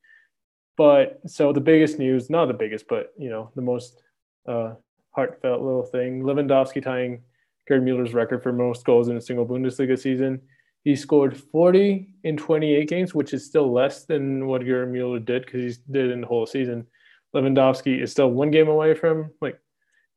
But 0.77 1.21
so 1.27 1.53
the 1.53 1.61
biggest 1.61 1.99
news, 1.99 2.31
not 2.31 2.47
the 2.47 2.55
biggest, 2.55 2.87
but 2.89 3.13
you 3.19 3.29
know 3.29 3.51
the 3.55 3.63
most 3.63 4.03
uh, 4.49 4.75
heartfelt 5.11 5.63
little 5.63 5.85
thing. 5.85 6.23
Lewandowski 6.23 6.83
tying 6.83 7.23
Gerd 7.69 7.85
Muller's 7.85 8.15
record 8.15 8.43
for 8.43 8.53
most 8.53 8.85
goals 8.85 9.09
in 9.09 9.17
a 9.17 9.21
single 9.21 9.47
Bundesliga 9.47 9.99
season. 9.99 10.41
He 10.83 10.97
scored 10.97 11.37
40 11.37 12.15
in 12.25 12.39
28 12.39 12.89
games, 12.89 13.15
which 13.15 13.35
is 13.35 13.45
still 13.45 13.71
less 13.71 14.07
than 14.07 14.47
what 14.47 14.65
Gerd 14.65 14.93
Muller 14.93 15.19
did 15.19 15.45
because 15.45 15.77
he 15.77 15.83
did 15.93 16.11
in 16.11 16.23
the 16.23 16.27
whole 16.27 16.47
season. 16.47 16.87
Lewandowski 17.35 18.03
is 18.03 18.11
still 18.11 18.31
one 18.31 18.51
game 18.51 18.69
away 18.69 18.95
from 18.95 19.31
like 19.41 19.61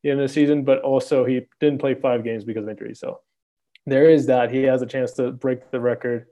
of 0.09 0.27
the 0.27 0.27
season, 0.27 0.63
but 0.63 0.81
also 0.81 1.25
he 1.25 1.41
didn't 1.59 1.79
play 1.79 1.93
five 1.93 2.23
games 2.23 2.43
because 2.43 2.63
of 2.63 2.69
injury. 2.69 2.95
So 2.95 3.21
there 3.85 4.09
is 4.09 4.25
that. 4.27 4.51
He 4.51 4.63
has 4.63 4.81
a 4.81 4.85
chance 4.85 5.13
to 5.13 5.31
break 5.31 5.71
the 5.71 5.79
record 5.79 6.27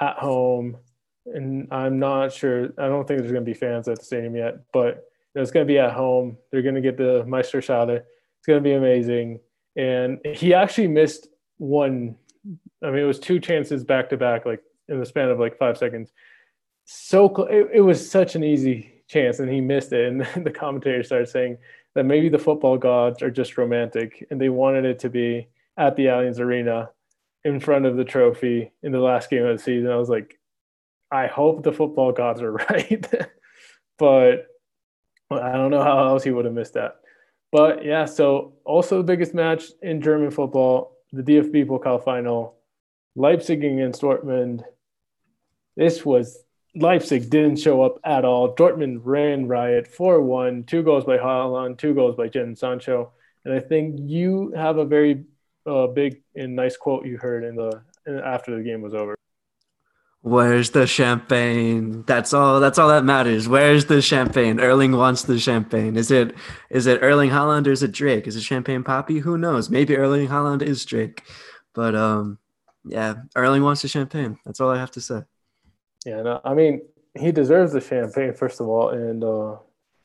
at 0.00 0.16
home. 0.16 0.76
And 1.26 1.68
I'm 1.72 1.98
not 1.98 2.32
sure. 2.32 2.66
I 2.78 2.88
don't 2.88 3.06
think 3.06 3.20
there's 3.20 3.32
going 3.32 3.44
to 3.44 3.50
be 3.50 3.54
fans 3.54 3.88
at 3.88 3.98
the 3.98 4.04
stadium 4.04 4.36
yet, 4.36 4.60
but 4.72 5.04
it's 5.34 5.50
going 5.50 5.66
to 5.66 5.72
be 5.72 5.78
at 5.78 5.92
home. 5.92 6.38
They're 6.50 6.62
going 6.62 6.76
to 6.76 6.80
get 6.80 6.96
the 6.96 7.24
Meister 7.26 7.60
Meisterschale. 7.60 7.96
It's 7.96 8.46
going 8.46 8.62
to 8.62 8.68
be 8.68 8.74
amazing. 8.74 9.40
And 9.76 10.18
he 10.24 10.54
actually 10.54 10.88
missed 10.88 11.28
one. 11.58 12.16
I 12.82 12.90
mean, 12.90 13.00
it 13.00 13.04
was 13.04 13.18
two 13.18 13.40
chances 13.40 13.84
back 13.84 14.08
to 14.10 14.16
back, 14.16 14.46
like 14.46 14.62
in 14.88 14.98
the 14.98 15.06
span 15.06 15.28
of 15.28 15.38
like 15.38 15.58
five 15.58 15.76
seconds. 15.76 16.12
So 16.84 17.44
it, 17.46 17.68
it 17.74 17.80
was 17.80 18.08
such 18.08 18.36
an 18.36 18.44
easy 18.44 19.02
chance, 19.08 19.40
and 19.40 19.50
he 19.50 19.60
missed 19.60 19.92
it. 19.92 20.06
And 20.08 20.20
the 20.46 20.50
commentator 20.50 21.02
started 21.02 21.28
saying 21.28 21.58
that 21.96 22.04
maybe 22.04 22.28
the 22.28 22.38
football 22.38 22.76
gods 22.76 23.22
are 23.22 23.30
just 23.30 23.56
romantic, 23.56 24.26
and 24.30 24.38
they 24.38 24.50
wanted 24.50 24.84
it 24.84 24.98
to 24.98 25.08
be 25.08 25.48
at 25.78 25.96
the 25.96 26.04
Allianz 26.04 26.38
Arena 26.38 26.90
in 27.42 27.58
front 27.58 27.86
of 27.86 27.96
the 27.96 28.04
trophy 28.04 28.70
in 28.82 28.92
the 28.92 29.00
last 29.00 29.30
game 29.30 29.46
of 29.46 29.56
the 29.56 29.62
season. 29.62 29.90
I 29.90 29.96
was 29.96 30.10
like, 30.10 30.38
I 31.10 31.26
hope 31.26 31.62
the 31.62 31.72
football 31.72 32.12
gods 32.12 32.42
are 32.42 32.52
right. 32.70 33.06
but 33.98 34.46
I 35.30 35.52
don't 35.52 35.70
know 35.70 35.82
how 35.82 36.06
else 36.06 36.22
he 36.22 36.30
would 36.30 36.44
have 36.44 36.52
missed 36.52 36.74
that. 36.74 36.96
But 37.50 37.82
yeah, 37.82 38.04
so 38.04 38.52
also 38.66 38.98
the 38.98 39.02
biggest 39.02 39.32
match 39.32 39.64
in 39.80 40.02
German 40.02 40.30
football, 40.30 40.98
the 41.12 41.22
DFB 41.22 41.64
Pokal 41.64 42.04
final, 42.04 42.56
Leipzig 43.14 43.64
against 43.64 44.02
Dortmund. 44.02 44.64
This 45.78 46.04
was 46.04 46.44
Leipzig 46.76 47.30
didn't 47.30 47.56
show 47.56 47.82
up 47.82 47.98
at 48.04 48.24
all. 48.24 48.54
Dortmund 48.54 49.00
ran 49.02 49.48
riot 49.48 49.88
4 49.88 50.20
1, 50.22 50.64
two 50.64 50.82
goals 50.82 51.04
by 51.04 51.16
Haaland, 51.16 51.78
two 51.78 51.94
goals 51.94 52.16
by 52.16 52.28
Jadon 52.28 52.56
Sancho. 52.56 53.12
And 53.44 53.54
I 53.54 53.60
think 53.60 53.96
you 53.98 54.52
have 54.54 54.76
a 54.78 54.84
very 54.84 55.24
uh, 55.66 55.86
big 55.86 56.22
and 56.34 56.54
nice 56.54 56.76
quote 56.76 57.06
you 57.06 57.16
heard 57.16 57.44
in 57.44 57.56
the 57.56 57.82
after 58.24 58.56
the 58.56 58.62
game 58.62 58.82
was 58.82 58.94
over. 58.94 59.16
Where's 60.22 60.70
the 60.70 60.86
champagne? 60.86 62.02
That's 62.06 62.32
all. 62.32 62.58
That's 62.58 62.78
all 62.78 62.88
that 62.88 63.04
matters. 63.04 63.48
Where's 63.48 63.86
the 63.86 64.02
champagne? 64.02 64.58
Erling 64.58 64.92
wants 64.96 65.22
the 65.22 65.38
champagne. 65.38 65.96
Is 65.96 66.10
it 66.10 66.34
is 66.68 66.86
it 66.86 67.02
Erling 67.02 67.30
Haaland 67.30 67.66
or 67.66 67.70
is 67.70 67.82
it 67.82 67.92
Drake? 67.92 68.26
Is 68.26 68.34
it 68.34 68.42
Champagne 68.42 68.82
Papi? 68.82 69.20
Who 69.20 69.38
knows? 69.38 69.70
Maybe 69.70 69.96
Erling 69.96 70.28
Haaland 70.28 70.62
is 70.62 70.84
Drake, 70.84 71.22
but 71.74 71.94
um, 71.94 72.38
yeah, 72.84 73.14
Erling 73.36 73.62
wants 73.62 73.82
the 73.82 73.88
champagne. 73.88 74.38
That's 74.44 74.60
all 74.60 74.70
I 74.70 74.78
have 74.78 74.90
to 74.92 75.00
say. 75.00 75.22
Yeah, 76.06 76.22
no, 76.22 76.40
I 76.44 76.54
mean 76.54 76.82
he 77.18 77.32
deserves 77.32 77.72
the 77.72 77.80
champagne 77.80 78.32
first 78.32 78.60
of 78.60 78.68
all, 78.68 78.90
and 78.90 79.22
uh, 79.22 79.56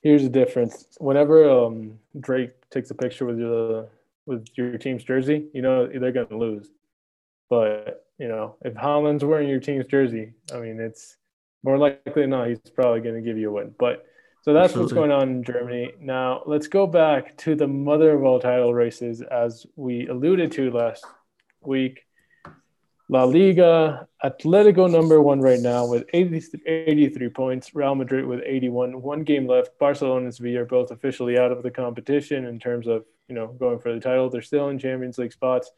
here's 0.01 0.23
the 0.23 0.29
difference. 0.29 0.87
Whenever 0.97 1.49
um 1.49 1.99
Drake 2.19 2.51
takes 2.69 2.91
a 2.91 2.95
picture 2.95 3.25
with 3.25 3.39
your 3.39 3.87
with 4.25 4.47
your 4.55 4.77
team's 4.77 5.03
jersey, 5.03 5.45
you 5.53 5.61
know 5.61 5.87
they're 5.87 6.11
gonna 6.11 6.37
lose. 6.37 6.67
But 7.49 8.05
you 8.17 8.27
know, 8.27 8.55
if 8.63 8.73
Haaland's 8.73 9.25
wearing 9.25 9.49
your 9.49 9.59
team's 9.59 9.85
jersey, 9.85 10.33
I 10.53 10.59
mean, 10.59 10.79
it's 10.79 11.17
more 11.63 11.77
likely 11.77 12.23
than 12.23 12.31
not 12.31 12.47
he's 12.47 12.59
probably 12.59 13.01
going 13.01 13.15
to 13.15 13.21
give 13.21 13.37
you 13.37 13.49
a 13.49 13.53
win. 13.53 13.75
But 13.77 14.05
so 14.43 14.53
that's 14.53 14.73
Absolutely. 14.73 14.83
what's 14.83 14.93
going 14.93 15.11
on 15.11 15.29
in 15.29 15.43
Germany. 15.43 15.91
Now 15.99 16.43
let's 16.45 16.67
go 16.67 16.87
back 16.87 17.37
to 17.37 17.55
the 17.55 17.67
mother 17.67 18.15
of 18.15 18.23
all 18.23 18.39
title 18.39 18.73
races, 18.73 19.21
as 19.21 19.65
we 19.75 20.07
alluded 20.07 20.51
to 20.53 20.71
last 20.71 21.05
week. 21.61 22.05
La 23.11 23.25
Liga, 23.25 24.07
Atletico 24.23 24.89
number 24.89 25.21
one 25.21 25.41
right 25.41 25.59
now 25.59 25.85
with 25.85 26.05
80, 26.13 26.61
83 26.65 27.27
points, 27.27 27.75
Real 27.75 27.93
Madrid 27.93 28.25
with 28.25 28.39
81, 28.45 29.01
one 29.01 29.23
game 29.23 29.45
left. 29.45 29.77
Barcelona 29.79 30.23
and 30.23 30.33
Sevilla 30.33 30.61
are 30.61 30.65
both 30.65 30.91
officially 30.91 31.37
out 31.37 31.51
of 31.51 31.61
the 31.61 31.69
competition 31.69 32.45
in 32.45 32.57
terms 32.57 32.87
of, 32.87 33.03
you 33.27 33.35
know, 33.35 33.47
going 33.47 33.79
for 33.79 33.93
the 33.93 33.99
title. 33.99 34.29
They're 34.29 34.41
still 34.41 34.69
in 34.69 34.79
Champions 34.79 35.17
League 35.17 35.33
spots. 35.33 35.69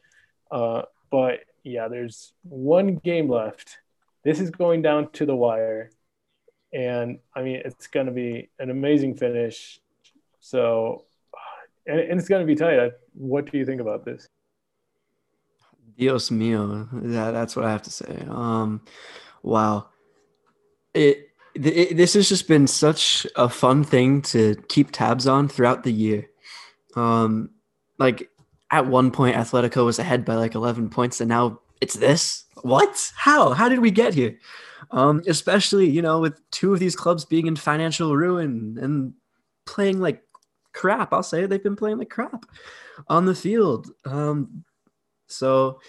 Uh, 0.48 0.82
but 1.10 1.40
yeah, 1.64 1.88
there's 1.88 2.32
one 2.44 2.98
game 2.98 3.28
left. 3.28 3.78
This 4.22 4.38
is 4.38 4.52
going 4.52 4.82
down 4.82 5.10
to 5.14 5.26
the 5.26 5.34
wire. 5.34 5.90
And 6.72 7.18
I 7.34 7.42
mean, 7.42 7.62
it's 7.64 7.88
going 7.88 8.06
to 8.06 8.12
be 8.12 8.48
an 8.60 8.70
amazing 8.70 9.16
finish. 9.16 9.80
So, 10.38 11.06
and, 11.84 11.98
and 11.98 12.20
it's 12.20 12.28
going 12.28 12.46
to 12.46 12.46
be 12.46 12.54
tight. 12.54 12.92
What 13.12 13.50
do 13.50 13.58
you 13.58 13.66
think 13.66 13.80
about 13.80 14.04
this? 14.04 14.28
Dios 15.96 16.30
mío. 16.30 16.88
That's 16.92 17.56
what 17.56 17.64
I 17.64 17.70
have 17.70 17.82
to 17.82 17.90
say. 17.90 18.24
Um, 18.28 18.80
wow. 19.42 19.88
It, 20.92 21.28
it, 21.54 21.96
this 21.96 22.14
has 22.14 22.28
just 22.28 22.48
been 22.48 22.66
such 22.66 23.26
a 23.36 23.48
fun 23.48 23.84
thing 23.84 24.22
to 24.22 24.56
keep 24.68 24.90
tabs 24.90 25.26
on 25.26 25.48
throughout 25.48 25.84
the 25.84 25.92
year. 25.92 26.28
Um, 26.96 27.50
like 27.98 28.28
at 28.70 28.86
one 28.86 29.10
point 29.10 29.36
Atletico 29.36 29.84
was 29.84 29.98
ahead 29.98 30.24
by 30.24 30.34
like 30.34 30.54
11 30.54 30.90
points 30.90 31.20
and 31.20 31.28
now 31.28 31.60
it's 31.80 31.94
this? 31.94 32.44
What? 32.62 33.12
How? 33.16 33.52
How 33.52 33.68
did 33.68 33.80
we 33.80 33.90
get 33.90 34.14
here? 34.14 34.38
Um, 34.90 35.22
especially, 35.26 35.88
you 35.88 36.02
know, 36.02 36.20
with 36.20 36.40
two 36.50 36.72
of 36.72 36.80
these 36.80 36.96
clubs 36.96 37.24
being 37.24 37.46
in 37.46 37.56
financial 37.56 38.16
ruin 38.16 38.78
and 38.80 39.12
playing 39.66 40.00
like 40.00 40.22
crap. 40.72 41.12
I'll 41.12 41.22
say 41.22 41.46
they've 41.46 41.62
been 41.62 41.76
playing 41.76 41.98
like 41.98 42.10
crap 42.10 42.46
on 43.08 43.24
the 43.26 43.34
field. 43.34 43.90
Um, 44.04 44.64
so 45.34 45.80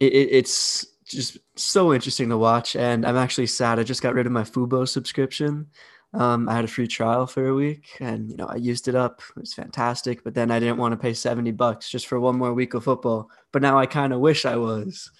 it, 0.00 0.12
it, 0.12 0.28
it's 0.32 0.86
just 1.04 1.38
so 1.56 1.92
interesting 1.92 2.28
to 2.28 2.38
watch. 2.38 2.76
And 2.76 3.04
I'm 3.04 3.16
actually 3.16 3.46
sad. 3.46 3.78
I 3.78 3.82
just 3.82 4.02
got 4.02 4.14
rid 4.14 4.26
of 4.26 4.32
my 4.32 4.42
Fubo 4.42 4.86
subscription. 4.86 5.66
Um, 6.14 6.48
I 6.48 6.54
had 6.54 6.64
a 6.64 6.68
free 6.68 6.86
trial 6.86 7.26
for 7.26 7.48
a 7.48 7.54
week 7.54 7.88
and, 8.00 8.30
you 8.30 8.36
know, 8.36 8.46
I 8.46 8.56
used 8.56 8.88
it 8.88 8.94
up. 8.94 9.20
It 9.36 9.40
was 9.40 9.54
fantastic. 9.54 10.24
But 10.24 10.34
then 10.34 10.50
I 10.50 10.58
didn't 10.58 10.78
want 10.78 10.92
to 10.92 10.96
pay 10.96 11.12
70 11.12 11.50
bucks 11.52 11.90
just 11.90 12.06
for 12.06 12.18
one 12.18 12.38
more 12.38 12.54
week 12.54 12.74
of 12.74 12.84
football. 12.84 13.30
But 13.52 13.62
now 13.62 13.78
I 13.78 13.86
kind 13.86 14.12
of 14.12 14.20
wish 14.20 14.46
I 14.46 14.56
was. 14.56 15.10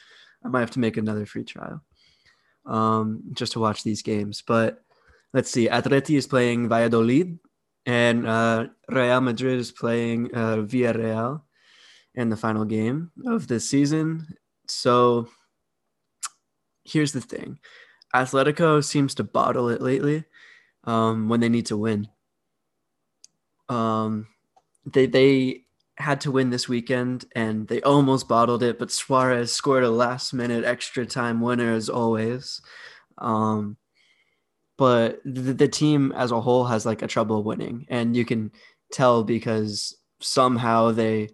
I 0.44 0.48
might 0.48 0.60
have 0.60 0.70
to 0.72 0.78
make 0.78 0.96
another 0.96 1.26
free 1.26 1.44
trial 1.44 1.82
um, 2.64 3.22
just 3.32 3.52
to 3.52 3.60
watch 3.60 3.82
these 3.82 4.02
games. 4.02 4.42
But 4.46 4.82
let's 5.34 5.50
see. 5.50 5.68
Atleti 5.68 6.16
is 6.16 6.26
playing 6.26 6.68
Valladolid 6.68 7.38
and 7.84 8.26
uh, 8.26 8.68
Real 8.88 9.20
Madrid 9.20 9.58
is 9.58 9.72
playing 9.72 10.34
uh, 10.34 10.56
Villarreal 10.56 11.42
in 12.18 12.30
the 12.30 12.36
final 12.36 12.64
game 12.64 13.12
of 13.26 13.46
this 13.46 13.70
season. 13.70 14.26
So 14.66 15.28
here's 16.84 17.12
the 17.12 17.20
thing 17.20 17.60
Atletico 18.14 18.84
seems 18.84 19.14
to 19.14 19.24
bottle 19.24 19.68
it 19.68 19.80
lately 19.80 20.24
um, 20.84 21.28
when 21.28 21.40
they 21.40 21.48
need 21.48 21.66
to 21.66 21.76
win. 21.76 22.08
Um, 23.68 24.26
they 24.84 25.06
they 25.06 25.64
had 25.96 26.20
to 26.22 26.32
win 26.32 26.50
this 26.50 26.68
weekend 26.68 27.24
and 27.34 27.68
they 27.68 27.80
almost 27.82 28.28
bottled 28.28 28.64
it, 28.64 28.78
but 28.78 28.90
Suarez 28.90 29.52
scored 29.52 29.84
a 29.84 29.90
last 29.90 30.34
minute 30.34 30.64
extra 30.64 31.06
time 31.06 31.40
winner 31.40 31.72
as 31.72 31.88
always. 31.88 32.60
Um, 33.18 33.76
but 34.76 35.20
the, 35.24 35.52
the 35.52 35.68
team 35.68 36.12
as 36.16 36.32
a 36.32 36.40
whole 36.40 36.64
has 36.64 36.84
like 36.84 37.02
a 37.02 37.08
trouble 37.08 37.44
winning, 37.44 37.86
and 37.88 38.16
you 38.16 38.24
can 38.24 38.50
tell 38.90 39.22
because 39.22 39.96
somehow 40.20 40.90
they 40.90 41.28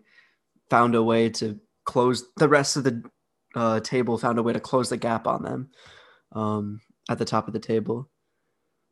found 0.70 0.94
a 0.94 1.02
way 1.02 1.28
to 1.28 1.60
close 1.84 2.24
the 2.36 2.48
rest 2.48 2.76
of 2.76 2.84
the 2.84 3.02
uh, 3.54 3.80
table 3.80 4.18
found 4.18 4.38
a 4.38 4.42
way 4.42 4.52
to 4.52 4.60
close 4.60 4.88
the 4.88 4.96
gap 4.96 5.26
on 5.26 5.42
them 5.42 5.70
um, 6.32 6.80
at 7.08 7.18
the 7.18 7.24
top 7.24 7.46
of 7.46 7.52
the 7.52 7.60
table. 7.60 8.10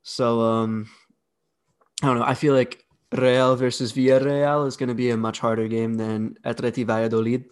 So 0.02 0.40
um, 0.40 0.88
I 2.02 2.06
don't 2.06 2.18
know. 2.18 2.24
I 2.24 2.34
feel 2.34 2.54
like 2.54 2.84
Real 3.12 3.56
versus 3.56 3.92
Villarreal 3.92 4.66
is 4.66 4.76
going 4.76 4.88
to 4.88 4.94
be 4.94 5.10
a 5.10 5.16
much 5.16 5.38
harder 5.38 5.68
game 5.68 5.94
than 5.94 6.36
Atleti 6.44 6.86
Valladolid, 6.86 7.44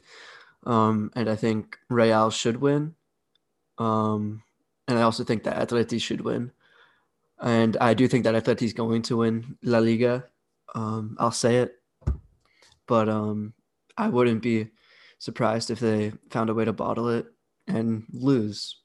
um, 0.66 1.10
and 1.14 1.28
I 1.28 1.36
think 1.36 1.76
Real 1.88 2.30
should 2.30 2.60
win. 2.60 2.94
Um, 3.78 4.42
and 4.88 4.98
I 4.98 5.02
also 5.02 5.22
think 5.22 5.44
that 5.44 5.68
Atleti 5.68 6.00
should 6.00 6.22
win, 6.22 6.50
and 7.40 7.76
I 7.80 7.94
do 7.94 8.08
think 8.08 8.24
that 8.24 8.34
Atleti 8.42 8.62
is 8.62 8.72
going 8.72 9.02
to 9.02 9.18
win 9.18 9.56
La 9.62 9.78
Liga. 9.78 10.24
Um, 10.74 11.16
I'll 11.18 11.30
say 11.30 11.56
it, 11.56 11.74
but 12.86 13.08
um, 13.08 13.54
I 13.96 14.08
wouldn't 14.08 14.42
be 14.42 14.68
surprised 15.18 15.70
if 15.70 15.80
they 15.80 16.12
found 16.30 16.50
a 16.50 16.54
way 16.54 16.64
to 16.64 16.72
bottle 16.72 17.08
it 17.08 17.26
and 17.66 18.04
lose 18.12 18.80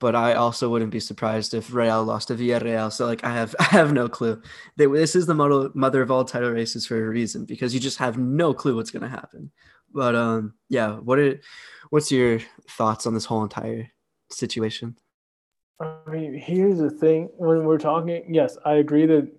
but 0.00 0.16
I 0.16 0.32
also 0.32 0.70
wouldn't 0.70 0.90
be 0.90 0.98
surprised 0.98 1.52
if 1.52 1.72
Real 1.72 2.02
lost 2.02 2.28
to 2.28 2.34
Villarreal. 2.34 2.90
So 2.90 3.06
like 3.06 3.22
I 3.22 3.32
have 3.34 3.54
I 3.60 3.64
have 3.64 3.92
no 3.92 4.08
clue. 4.08 4.42
They, 4.76 4.86
this 4.86 5.14
is 5.14 5.26
the 5.26 5.34
model, 5.34 5.70
mother 5.74 6.02
of 6.02 6.10
all 6.10 6.24
title 6.24 6.50
races 6.50 6.86
for 6.86 6.96
a 6.96 7.08
reason 7.08 7.44
because 7.44 7.72
you 7.72 7.78
just 7.78 7.98
have 7.98 8.18
no 8.18 8.52
clue 8.52 8.74
what's 8.74 8.90
going 8.90 9.02
to 9.02 9.08
happen. 9.08 9.52
But 9.92 10.16
um, 10.16 10.54
yeah, 10.68 10.94
what 10.96 11.18
are 11.18 11.40
what's 11.90 12.10
your 12.10 12.40
thoughts 12.70 13.06
on 13.06 13.14
this 13.14 13.26
whole 13.26 13.42
entire 13.42 13.90
situation? 14.30 14.96
I 15.80 16.10
mean, 16.10 16.34
here's 16.34 16.78
the 16.78 16.90
thing: 16.90 17.28
when 17.36 17.64
we're 17.64 17.78
talking, 17.78 18.34
yes, 18.34 18.56
I 18.64 18.74
agree 18.74 19.06
that 19.06 19.30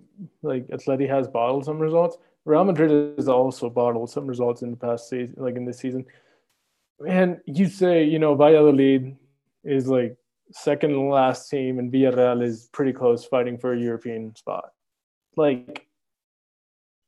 like 0.44 0.68
Atleti 0.68 1.10
has 1.10 1.28
bottled 1.28 1.66
some 1.66 1.80
results. 1.80 2.18
Real 2.46 2.64
Madrid 2.64 3.16
has 3.18 3.28
also 3.28 3.70
bottled 3.70 4.10
some 4.10 4.26
results 4.26 4.62
in 4.62 4.72
the 4.72 4.78
past 4.78 5.10
season, 5.10 5.36
like 5.38 5.56
in 5.56 5.66
this 5.66 5.80
season. 5.80 6.06
And 7.08 7.40
you 7.46 7.68
say, 7.68 8.04
you 8.04 8.20
know, 8.20 8.36
Valladolid 8.36 9.16
is 9.64 9.88
like 9.88 10.18
second 10.52 11.10
last 11.10 11.50
team, 11.50 11.80
and 11.80 11.92
Villarreal 11.92 12.44
is 12.44 12.70
pretty 12.72 12.94
close 12.94 13.26
fighting 13.26 13.58
for 13.58 13.74
a 13.74 13.80
European 13.80 14.36
spot. 14.36 14.66
Like, 15.36 15.88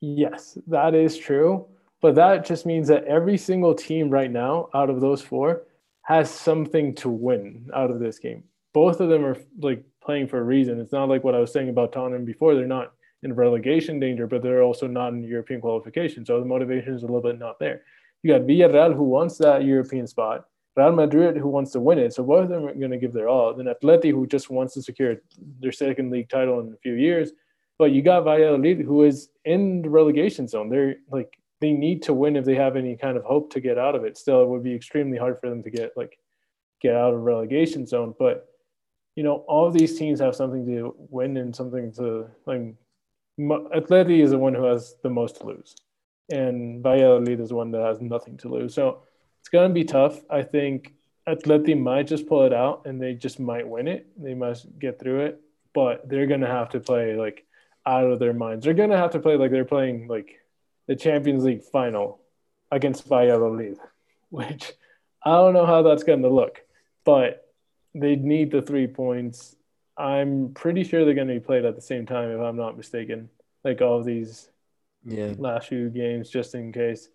yes, 0.01 0.57
that 0.67 0.93
is 0.93 1.17
true. 1.17 1.67
But 2.01 2.15
that 2.15 2.45
just 2.45 2.65
means 2.65 2.89
that 2.89 3.05
every 3.05 3.37
single 3.37 3.73
team 3.73 4.09
right 4.09 4.29
now 4.29 4.69
out 4.73 4.89
of 4.89 4.99
those 4.99 5.21
four 5.21 5.63
has 6.03 6.29
something 6.29 6.93
to 6.95 7.09
win 7.09 7.69
out 7.73 7.89
of 7.89 7.99
this 7.99 8.19
game. 8.19 8.43
Both 8.73 8.99
of 8.99 9.09
them 9.09 9.23
are 9.23 9.37
like 9.61 9.83
playing 10.03 10.27
for 10.27 10.39
a 10.39 10.43
reason. 10.43 10.79
It's 10.79 10.91
not 10.91 11.07
like 11.07 11.23
what 11.23 11.35
I 11.35 11.39
was 11.39 11.53
saying 11.53 11.69
about 11.69 11.93
Tottenham 11.93 12.25
before. 12.25 12.55
They're 12.55 12.67
not 12.67 12.93
in 13.23 13.33
relegation 13.33 13.99
danger, 13.99 14.27
but 14.27 14.43
they're 14.43 14.63
also 14.63 14.87
not 14.87 15.13
in 15.13 15.23
European 15.23 15.61
qualification. 15.61 16.25
So 16.25 16.39
the 16.39 16.45
motivation 16.45 16.93
is 16.93 17.03
a 17.03 17.05
little 17.05 17.21
bit 17.21 17.39
not 17.39 17.59
there. 17.59 17.81
You 18.21 18.33
got 18.33 18.41
Villarreal 18.41 18.95
who 18.95 19.03
wants 19.03 19.37
that 19.37 19.65
European 19.65 20.07
spot. 20.07 20.45
Real 20.75 20.91
Madrid, 20.91 21.37
who 21.37 21.49
wants 21.49 21.71
to 21.71 21.79
win 21.79 21.99
it. 21.99 22.13
So 22.13 22.23
both 22.23 22.45
of 22.45 22.49
them 22.49 22.65
are 22.65 22.73
going 22.73 22.91
to 22.91 22.97
give 22.97 23.13
their 23.13 23.29
all. 23.29 23.53
Then 23.53 23.67
Atleti, 23.67 24.11
who 24.11 24.25
just 24.25 24.49
wants 24.49 24.73
to 24.73 24.81
secure 24.81 25.17
their 25.59 25.71
second 25.71 26.09
league 26.09 26.29
title 26.29 26.59
in 26.61 26.73
a 26.73 26.77
few 26.77 26.93
years. 26.93 27.31
But 27.77 27.91
you 27.91 28.01
got 28.01 28.23
Valladolid, 28.23 28.81
who 28.81 29.03
is 29.03 29.29
in 29.45 29.83
the 29.83 29.89
relegation 29.89 30.47
zone. 30.47 30.69
They're 30.69 30.95
like 31.11 31.37
they 31.61 31.71
need 31.71 32.01
to 32.03 32.13
win 32.13 32.35
if 32.35 32.45
they 32.45 32.55
have 32.55 32.75
any 32.75 32.95
kind 32.95 33.17
of 33.17 33.23
hope 33.23 33.51
to 33.53 33.59
get 33.59 33.77
out 33.77 33.95
of 33.95 34.03
it. 34.03 34.17
Still, 34.17 34.41
it 34.41 34.49
would 34.49 34.63
be 34.63 34.73
extremely 34.73 35.17
hard 35.17 35.39
for 35.39 35.49
them 35.49 35.63
to 35.63 35.69
get 35.69 35.95
like 35.95 36.17
get 36.81 36.95
out 36.95 37.13
of 37.13 37.21
relegation 37.21 37.85
zone. 37.85 38.13
But 38.17 38.47
you 39.15 39.23
know, 39.23 39.45
all 39.47 39.69
these 39.69 39.97
teams 39.97 40.19
have 40.19 40.35
something 40.35 40.65
to 40.65 40.95
win 40.97 41.37
and 41.37 41.55
something 41.55 41.91
to 41.93 42.27
like. 42.45 42.75
Atleti 43.39 44.21
is 44.21 44.31
the 44.31 44.37
one 44.37 44.53
who 44.53 44.63
has 44.65 44.95
the 45.03 45.09
most 45.09 45.37
to 45.37 45.47
lose. 45.47 45.75
and 46.31 46.81
Valladolid 46.81 47.39
is 47.39 47.51
one 47.51 47.71
that 47.71 47.81
has 47.81 48.01
nothing 48.01 48.37
to 48.37 48.47
lose. 48.49 48.73
So 48.73 49.03
it's 49.41 49.49
going 49.49 49.69
to 49.69 49.73
be 49.73 49.83
tough. 49.83 50.21
I 50.29 50.41
think 50.43 50.93
Atleti 51.27 51.79
might 51.79 52.07
just 52.07 52.27
pull 52.27 52.43
it 52.45 52.53
out 52.53 52.85
and 52.85 53.01
they 53.01 53.13
just 53.13 53.39
might 53.39 53.67
win 53.67 53.87
it. 53.87 54.07
They 54.21 54.33
must 54.33 54.67
get 54.79 54.99
through 54.99 55.21
it, 55.25 55.41
but 55.73 56.07
they're 56.07 56.27
going 56.27 56.41
to 56.41 56.47
have 56.47 56.69
to 56.69 56.79
play 56.79 57.15
like 57.15 57.45
out 57.85 58.05
of 58.05 58.19
their 58.19 58.33
minds. 58.33 58.63
They're 58.65 58.73
going 58.73 58.89
to 58.91 58.97
have 58.97 59.11
to 59.11 59.19
play 59.19 59.35
like 59.35 59.51
they're 59.51 59.65
playing 59.65 60.07
like 60.07 60.39
the 60.87 60.95
Champions 60.95 61.43
League 61.43 61.63
final 61.63 62.21
against 62.71 63.05
Valladolid, 63.07 63.77
which 64.29 64.71
I 65.23 65.31
don't 65.31 65.53
know 65.53 65.65
how 65.65 65.81
that's 65.81 66.03
going 66.03 66.21
to 66.21 66.29
look, 66.29 66.61
but 67.03 67.53
they 67.93 68.15
need 68.15 68.51
the 68.51 68.61
three 68.61 68.87
points. 68.87 69.55
I'm 69.97 70.53
pretty 70.53 70.83
sure 70.83 71.05
they're 71.05 71.13
going 71.13 71.27
to 71.27 71.33
be 71.35 71.39
played 71.39 71.65
at 71.65 71.75
the 71.75 71.81
same 71.81 72.05
time, 72.05 72.31
if 72.31 72.39
I'm 72.39 72.57
not 72.57 72.77
mistaken. 72.77 73.29
Like 73.63 73.81
all 73.81 73.99
of 73.99 74.05
these 74.05 74.49
Yeah. 75.03 75.33
last 75.37 75.67
few 75.67 75.89
games, 75.89 76.29
just 76.29 76.55
in 76.55 76.71
case. 76.71 77.09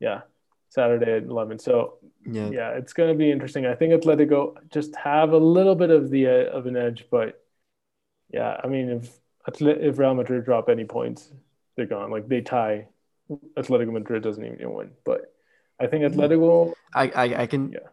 Yeah, 0.00 0.22
Saturday 0.68 1.16
at 1.16 1.24
11. 1.24 1.58
So 1.58 1.98
Yeah. 2.26 2.50
yeah, 2.50 2.70
it's 2.70 2.92
going 2.92 3.12
to 3.12 3.18
be 3.18 3.30
interesting. 3.30 3.66
I 3.66 3.74
think 3.74 3.92
Atletico 3.92 4.56
just 4.70 4.94
have 4.96 5.32
a 5.32 5.38
little 5.38 5.74
bit 5.74 5.90
of 5.90 6.10
the 6.10 6.26
uh, 6.26 6.56
of 6.56 6.66
an 6.66 6.76
edge, 6.76 7.06
but 7.10 7.42
yeah, 8.30 8.60
I 8.62 8.66
mean, 8.68 8.88
if 8.90 9.20
if 9.60 9.98
Real 9.98 10.14
Madrid 10.14 10.44
drop 10.44 10.68
any 10.68 10.84
points, 10.84 11.32
they're 11.76 11.86
gone. 11.86 12.10
Like 12.10 12.28
they 12.28 12.40
tie, 12.40 12.88
Atletico 13.30 13.92
Madrid 13.92 14.22
doesn't 14.22 14.44
even 14.44 14.72
win. 14.72 14.90
But 15.04 15.32
I 15.78 15.86
think 15.86 16.04
Atletico. 16.04 16.74
I, 16.94 17.08
I, 17.08 17.42
I 17.42 17.46
can. 17.46 17.72
Yeah. 17.72 17.88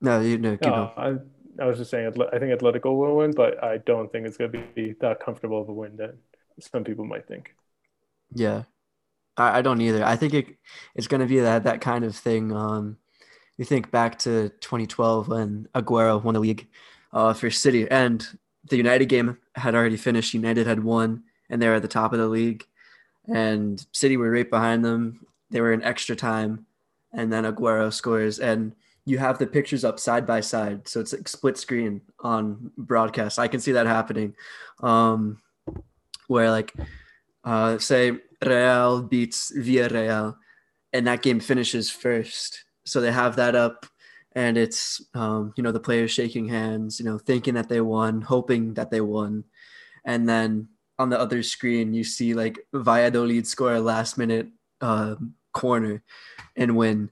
No, 0.00 0.20
you 0.20 0.38
know, 0.38 0.56
keep 0.56 0.62
No, 0.66 0.92
going. 0.96 1.30
I, 1.60 1.66
was 1.66 1.78
just 1.78 1.90
saying, 1.90 2.06
I 2.08 2.38
think 2.38 2.58
Atletico 2.58 2.96
will 2.96 3.16
win, 3.16 3.32
but 3.32 3.62
I 3.62 3.78
don't 3.78 4.10
think 4.10 4.26
it's 4.26 4.36
going 4.36 4.52
to 4.52 4.58
be 4.74 4.94
that 5.00 5.20
comfortable 5.20 5.60
of 5.60 5.68
a 5.68 5.72
win 5.72 5.96
that 5.96 6.14
some 6.60 6.84
people 6.84 7.04
might 7.04 7.26
think. 7.26 7.54
Yeah, 8.34 8.64
I, 9.36 9.58
I 9.58 9.62
don't 9.62 9.80
either. 9.80 10.04
I 10.04 10.16
think 10.16 10.34
it 10.34 10.56
it's 10.94 11.06
going 11.06 11.20
to 11.20 11.26
be 11.26 11.40
that 11.40 11.64
that 11.64 11.80
kind 11.80 12.04
of 12.04 12.16
thing. 12.16 12.52
Um, 12.52 12.96
you 13.58 13.64
think 13.64 13.90
back 13.90 14.18
to 14.20 14.48
2012 14.60 15.28
when 15.28 15.68
Aguero 15.74 16.22
won 16.22 16.34
the 16.34 16.40
league 16.40 16.68
uh, 17.12 17.34
for 17.34 17.50
City, 17.50 17.88
and 17.90 18.26
the 18.68 18.76
United 18.76 19.06
game 19.06 19.38
had 19.54 19.74
already 19.74 19.96
finished. 19.96 20.34
United 20.34 20.66
had 20.66 20.82
won, 20.82 21.24
and 21.50 21.60
they 21.60 21.68
were 21.68 21.74
at 21.74 21.82
the 21.82 21.88
top 21.88 22.12
of 22.12 22.18
the 22.18 22.28
league, 22.28 22.64
and 23.32 23.84
City 23.92 24.16
were 24.16 24.30
right 24.30 24.48
behind 24.48 24.84
them. 24.84 25.26
They 25.50 25.60
were 25.60 25.72
in 25.72 25.82
extra 25.82 26.16
time, 26.16 26.66
and 27.12 27.32
then 27.32 27.44
Aguero 27.44 27.92
scores, 27.92 28.38
and 28.38 28.74
you 29.04 29.18
have 29.18 29.38
the 29.38 29.46
pictures 29.46 29.84
up 29.84 29.98
side 29.98 30.26
by 30.26 30.40
side, 30.40 30.86
so 30.86 31.00
it's 31.00 31.12
like 31.12 31.28
split 31.28 31.58
screen 31.58 32.02
on 32.20 32.70
broadcast. 32.76 33.38
I 33.38 33.48
can 33.48 33.60
see 33.60 33.72
that 33.72 33.86
happening, 33.86 34.34
um, 34.80 35.38
where 36.28 36.50
like 36.50 36.72
uh, 37.44 37.78
say 37.78 38.18
Real 38.44 39.02
beats 39.02 39.52
Villarreal, 39.56 40.36
and 40.92 41.06
that 41.06 41.22
game 41.22 41.40
finishes 41.40 41.90
first. 41.90 42.64
So 42.84 43.00
they 43.00 43.12
have 43.12 43.36
that 43.36 43.54
up, 43.54 43.86
and 44.32 44.56
it's 44.56 45.04
um, 45.14 45.52
you 45.56 45.62
know 45.62 45.72
the 45.72 45.80
players 45.80 46.12
shaking 46.12 46.48
hands, 46.48 47.00
you 47.00 47.06
know, 47.06 47.18
thinking 47.18 47.54
that 47.54 47.68
they 47.68 47.80
won, 47.80 48.20
hoping 48.20 48.74
that 48.74 48.90
they 48.90 49.00
won, 49.00 49.44
and 50.04 50.28
then 50.28 50.68
on 50.98 51.10
the 51.10 51.18
other 51.18 51.42
screen 51.42 51.94
you 51.94 52.04
see 52.04 52.34
like 52.34 52.58
Valladolid 52.72 53.46
score 53.46 53.74
a 53.74 53.80
last 53.80 54.16
minute 54.18 54.48
uh, 54.80 55.16
corner 55.52 56.02
and 56.56 56.76
win. 56.76 57.10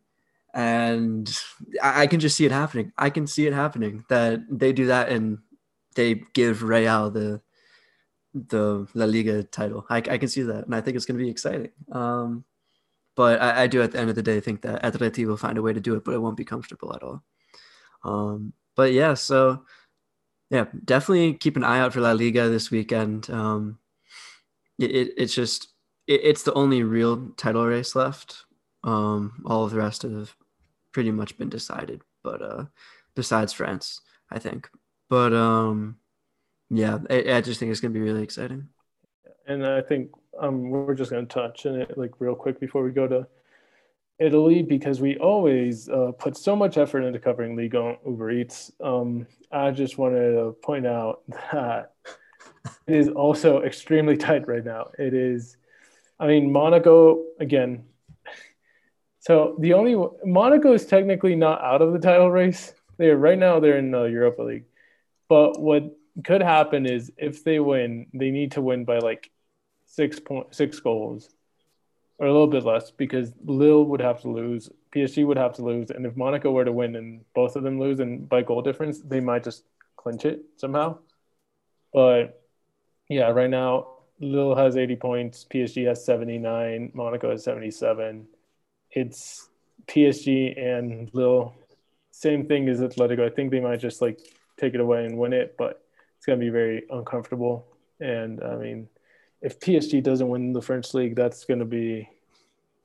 And 0.55 1.33
I, 1.83 2.03
I 2.03 2.07
can 2.07 2.21
just 2.21 2.37
see 2.37 2.45
it 2.45 2.53
happening. 2.53 2.93
I 2.99 3.11
can 3.11 3.27
see 3.27 3.47
it 3.47 3.53
happening 3.53 4.05
that 4.09 4.41
they 4.51 4.73
do 4.73 4.87
that 4.87 5.09
and 5.09 5.39
they 5.95 6.23
give 6.35 6.63
Real 6.63 7.11
the 7.11 7.41
the 8.35 8.87
La 8.95 9.07
Liga 9.07 9.43
title. 9.43 9.87
I, 9.91 9.97
I 9.97 10.19
can 10.19 10.29
see 10.29 10.43
that, 10.43 10.65
and 10.67 10.75
I 10.75 10.81
think 10.81 10.97
it's 10.97 11.05
going 11.05 11.19
to 11.19 11.25
be 11.25 11.31
exciting. 11.31 11.71
Um, 11.91 12.45
but 13.17 13.43
I, 13.43 13.63
I 13.63 13.67
do, 13.67 13.83
at 13.83 13.93
the 13.93 13.99
end 13.99 14.09
of 14.09 14.17
the 14.17 14.23
day, 14.23 14.41
think 14.41 14.63
that 14.63 14.83
Atleti 14.83 15.27
will 15.27 15.37
find 15.37 15.59
a 15.59 15.63
way 15.63 15.73
to 15.73 15.81
do 15.81 15.95
it, 15.97 16.05
but 16.05 16.15
it 16.15 16.21
won't 16.21 16.37
be 16.37 16.45
comfortable 16.45 16.95
at 16.95 17.03
all. 17.03 17.23
Um, 18.05 18.53
but 18.77 18.93
yeah, 18.93 19.15
so 19.15 19.65
yeah, 20.51 20.67
definitely 20.85 21.35
keep 21.35 21.57
an 21.57 21.65
eye 21.65 21.81
out 21.81 21.93
for 21.93 22.01
La 22.01 22.13
Liga 22.13 22.49
this 22.49 22.71
weekend. 22.71 23.29
Um, 23.31 23.79
it, 24.79 24.91
it 24.91 25.15
it's 25.17 25.35
just 25.35 25.69
it, 26.07 26.21
it's 26.25 26.43
the 26.45 26.55
only 26.55 26.83
real 26.83 27.31
title 27.37 27.67
race 27.67 27.95
left. 27.95 28.45
Um, 28.83 29.43
all 29.45 29.65
of 29.65 29.73
the 29.73 29.77
rest 29.77 30.03
have 30.03 30.35
pretty 30.93 31.11
much 31.11 31.39
been 31.39 31.49
decided, 31.49 32.03
but 32.23 32.43
uh, 32.43 32.65
besides 33.15 33.53
France, 33.53 34.01
I 34.31 34.39
think. 34.39 34.69
But 35.09 35.33
um, 35.33 35.97
yeah, 36.71 36.99
I, 37.09 37.33
I 37.33 37.41
just 37.41 37.61
think 37.61 37.71
it's 37.71 37.81
gonna 37.81 37.95
be 37.95 38.01
really 38.01 38.23
exciting. 38.23 38.69
And 39.47 39.67
I 39.67 39.81
think 39.83 40.11
um, 40.39 40.71
we're 40.71 40.95
just 40.95 41.11
going 41.11 41.27
to 41.27 41.33
touch 41.33 41.67
on 41.67 41.81
it 41.81 41.97
like 41.97 42.13
real 42.19 42.35
quick 42.35 42.61
before 42.61 42.83
we 42.83 42.91
go 42.91 43.07
to 43.07 43.27
Italy 44.19 44.63
because 44.63 45.01
we 45.01 45.17
always 45.19 45.89
uh, 45.89 46.13
put 46.19 46.37
so 46.37 46.55
much 46.55 46.77
effort 46.77 47.03
into 47.03 47.19
covering 47.19 47.57
Ligue 47.57 47.75
1 47.75 47.97
Uber 48.07 48.31
Eats. 48.31 48.71
Um, 48.83 49.27
I 49.51 49.71
just 49.71 49.99
wanted 49.99 50.33
to 50.33 50.55
point 50.63 50.87
out 50.87 51.23
that 51.53 51.95
it 52.87 52.97
is 52.97 53.09
also 53.09 53.63
extremely 53.63 54.17
tight 54.17 54.47
right 54.47 54.65
now. 54.65 54.91
It 54.99 55.15
is, 55.15 55.57
I 56.19 56.27
mean, 56.27 56.53
Monaco 56.53 57.25
again. 57.39 57.85
So 59.21 59.57
the 59.61 59.75
only 59.75 59.95
Monaco 60.25 60.73
is 60.73 60.87
technically 60.87 61.37
not 61.37 61.63
out 61.63 61.83
of 61.83 61.93
the 61.93 61.99
title 61.99 62.31
race. 62.31 62.75
They're 62.97 63.17
right 63.17 63.39
now 63.39 63.61
they're 63.61 63.79
in 63.79 63.91
the 63.91 64.05
Europa 64.05 64.43
League, 64.43 64.65
but 65.29 65.61
what 65.61 65.85
could 66.25 66.43
happen 66.43 66.87
is 66.87 67.13
if 67.17 67.45
they 67.45 67.61
win, 67.61 68.07
they 68.13 68.31
need 68.31 68.53
to 68.53 68.61
win 68.63 68.85
by 68.85 68.99
like 68.99 69.31
six 69.87 70.21
point 70.21 70.55
six 70.55 70.81
goals 70.81 71.31
or 72.19 72.27
a 72.27 72.33
little 72.33 72.47
bit 72.47 72.65
less 72.65 72.91
because 72.91 73.33
Lille 73.45 73.85
would 73.85 74.01
have 74.01 74.21
to 74.23 74.29
lose, 74.29 74.69
PSG 74.95 75.27
would 75.27 75.39
have 75.39 75.55
to 75.55 75.65
lose, 75.65 75.91
and 75.91 76.05
if 76.05 76.17
Monaco 76.17 76.51
were 76.51 76.65
to 76.65 76.73
win 76.73 76.97
and 76.97 77.25
both 77.35 77.57
of 77.57 77.63
them 77.63 77.81
lose 77.81 78.01
and 78.01 78.29
by 78.29 78.43
goal 78.43 78.61
difference, 78.61 79.01
they 79.01 79.21
might 79.21 79.45
just 79.45 79.65
clinch 79.97 80.25
it 80.27 80.43
somehow. 80.57 80.99
But 81.93 82.43
yeah, 83.09 83.31
right 83.31 83.51
now 83.51 83.89
Lille 84.21 84.55
has 84.55 84.77
80 84.77 84.97
points, 84.97 85.47
PSG 85.51 85.87
has 85.87 86.05
79, 86.05 86.93
Monaco 86.95 87.31
has 87.31 87.45
77. 87.45 88.27
It's 88.93 89.49
PSG 89.87 90.59
and 90.59 91.11
Lille, 91.13 91.55
same 92.11 92.47
thing 92.47 92.69
as 92.69 92.81
Atletico. 92.81 93.21
I 93.21 93.31
think 93.31 93.51
they 93.51 93.61
might 93.61 93.81
just 93.81 94.01
like 94.03 94.21
take 94.59 94.75
it 94.75 94.81
away 94.81 95.05
and 95.05 95.19
win 95.19 95.33
it, 95.33 95.57
but 95.59 95.83
it's 96.17 96.27
going 96.27 96.39
to 96.39 96.45
be 96.45 96.51
very 96.51 96.85
uncomfortable. 96.91 97.67
And 98.01 98.43
I 98.43 98.57
mean, 98.57 98.89
if 99.41 99.59
PSG 99.59 100.03
doesn't 100.03 100.29
win 100.29 100.53
the 100.53 100.63
French 100.63 100.93
league, 100.95 101.17
that's 101.17 101.45
going 101.45 101.61
to 101.61 101.65
be, 101.65 102.09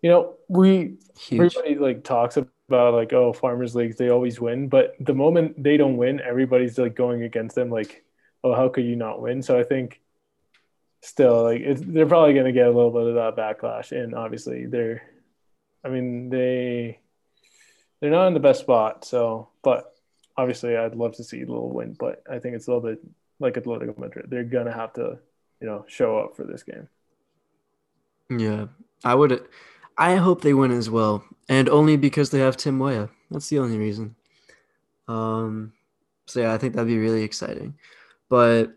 you 0.02 0.10
know, 0.10 0.36
we 0.48 0.96
Huge. 1.20 1.56
everybody 1.56 1.76
like 1.76 2.04
talks 2.04 2.38
about 2.38 2.94
like 2.94 3.14
oh 3.14 3.34
farmers 3.34 3.76
leagues 3.76 3.98
they 3.98 4.10
always 4.10 4.40
win, 4.40 4.70
but 4.70 4.96
the 5.00 5.14
moment 5.14 5.62
they 5.62 5.78
don't 5.78 5.98
win, 5.98 6.22
everybody's 6.22 6.78
like 6.78 6.96
going 6.96 7.24
against 7.24 7.56
them 7.56 7.70
like 7.70 8.04
oh 8.44 8.54
how 8.54 8.70
could 8.70 8.86
you 8.86 8.96
not 8.96 9.22
win? 9.22 9.42
So 9.42 9.60
I 9.60 9.64
think 9.64 10.02
still 11.02 11.44
like 11.44 11.62
it's, 11.62 11.82
they're 11.82 12.06
probably 12.06 12.34
going 12.34 12.46
to 12.46 12.52
get 12.52 12.68
a 12.68 12.72
little 12.72 12.92
bit 12.92 13.08
of 13.08 13.16
that 13.16 13.36
backlash, 13.36 13.92
and 13.92 14.16
obviously 14.16 14.66
they're, 14.66 15.04
I 15.86 15.90
mean 15.90 16.30
they 16.30 17.00
they're 18.02 18.12
not 18.12 18.28
in 18.28 18.34
the 18.34 18.40
best 18.40 18.62
spot. 18.62 19.06
So 19.06 19.50
but 19.64 19.94
obviously 20.36 20.76
I'd 20.76 20.96
love 20.96 21.16
to 21.18 21.24
see 21.24 21.42
a 21.42 21.46
little 21.46 21.72
win, 21.72 21.96
but 21.98 22.24
I 22.30 22.40
think 22.40 22.56
it's 22.56 22.68
a 22.68 22.72
little 22.74 22.90
bit 22.90 23.00
like 23.40 23.54
Atletico 23.54 23.98
Madrid. 23.98 24.26
They're 24.30 24.44
gonna 24.44 24.74
have 24.74 24.94
to 24.94 25.20
you 25.62 25.68
know 25.68 25.86
show 25.88 26.18
up 26.18 26.36
for 26.36 26.44
this 26.44 26.64
game. 26.64 26.90
Yeah, 28.30 28.66
I 29.04 29.16
would. 29.16 29.48
I 29.98 30.16
hope 30.16 30.42
they 30.42 30.54
win 30.54 30.72
as 30.72 30.90
well, 30.90 31.24
and 31.48 31.70
only 31.70 31.96
because 31.96 32.32
they 32.32 32.40
have 32.40 32.58
Tim 32.58 32.80
Weah. 32.80 33.10
That's 33.32 33.50
the 33.50 33.60
only 33.60 33.78
reason. 33.78 34.16
Um, 35.08 35.74
so 36.26 36.42
yeah, 36.42 36.54
I 36.54 36.58
think 36.58 36.74
that'd 36.74 36.88
be 36.88 36.98
really 36.98 37.24
exciting. 37.24 37.76
But 38.30 38.76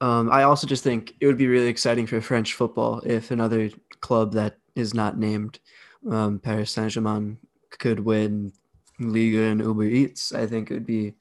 um, 0.00 0.30
I 0.32 0.44
also 0.44 0.66
just 0.66 0.82
think 0.82 1.14
it 1.20 1.26
would 1.26 1.36
be 1.36 1.46
really 1.46 1.68
exciting 1.68 2.06
for 2.06 2.20
French 2.20 2.54
football 2.54 3.00
if 3.04 3.30
another 3.30 3.70
club 4.00 4.32
that 4.32 4.58
is 4.74 4.94
not 4.94 5.18
named 5.18 5.60
um, 6.10 6.38
Paris 6.38 6.70
Saint 6.70 6.90
Germain 6.90 7.38
could 7.70 8.00
win 8.00 8.52
Ligue 8.98 9.34
1 9.34 9.60
Uber 9.60 9.84
Eats. 9.84 10.32
I 10.32 10.46
think 10.46 10.70
it 10.70 10.74
would 10.74 10.86
be 10.86 11.14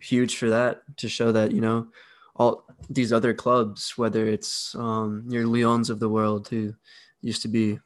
huge 0.00 0.36
for 0.36 0.50
that 0.50 0.82
to 0.98 1.08
show 1.08 1.32
that 1.32 1.52
you 1.52 1.60
know 1.60 1.88
all 2.36 2.64
these 2.88 3.12
other 3.12 3.34
clubs, 3.34 3.96
whether 3.96 4.26
it's 4.26 4.74
um, 4.74 5.24
your 5.28 5.46
Lyons 5.46 5.90
of 5.90 6.00
the 6.00 6.08
world 6.08 6.48
who 6.48 6.74
used 7.20 7.42
to 7.42 7.48
be 7.48 7.78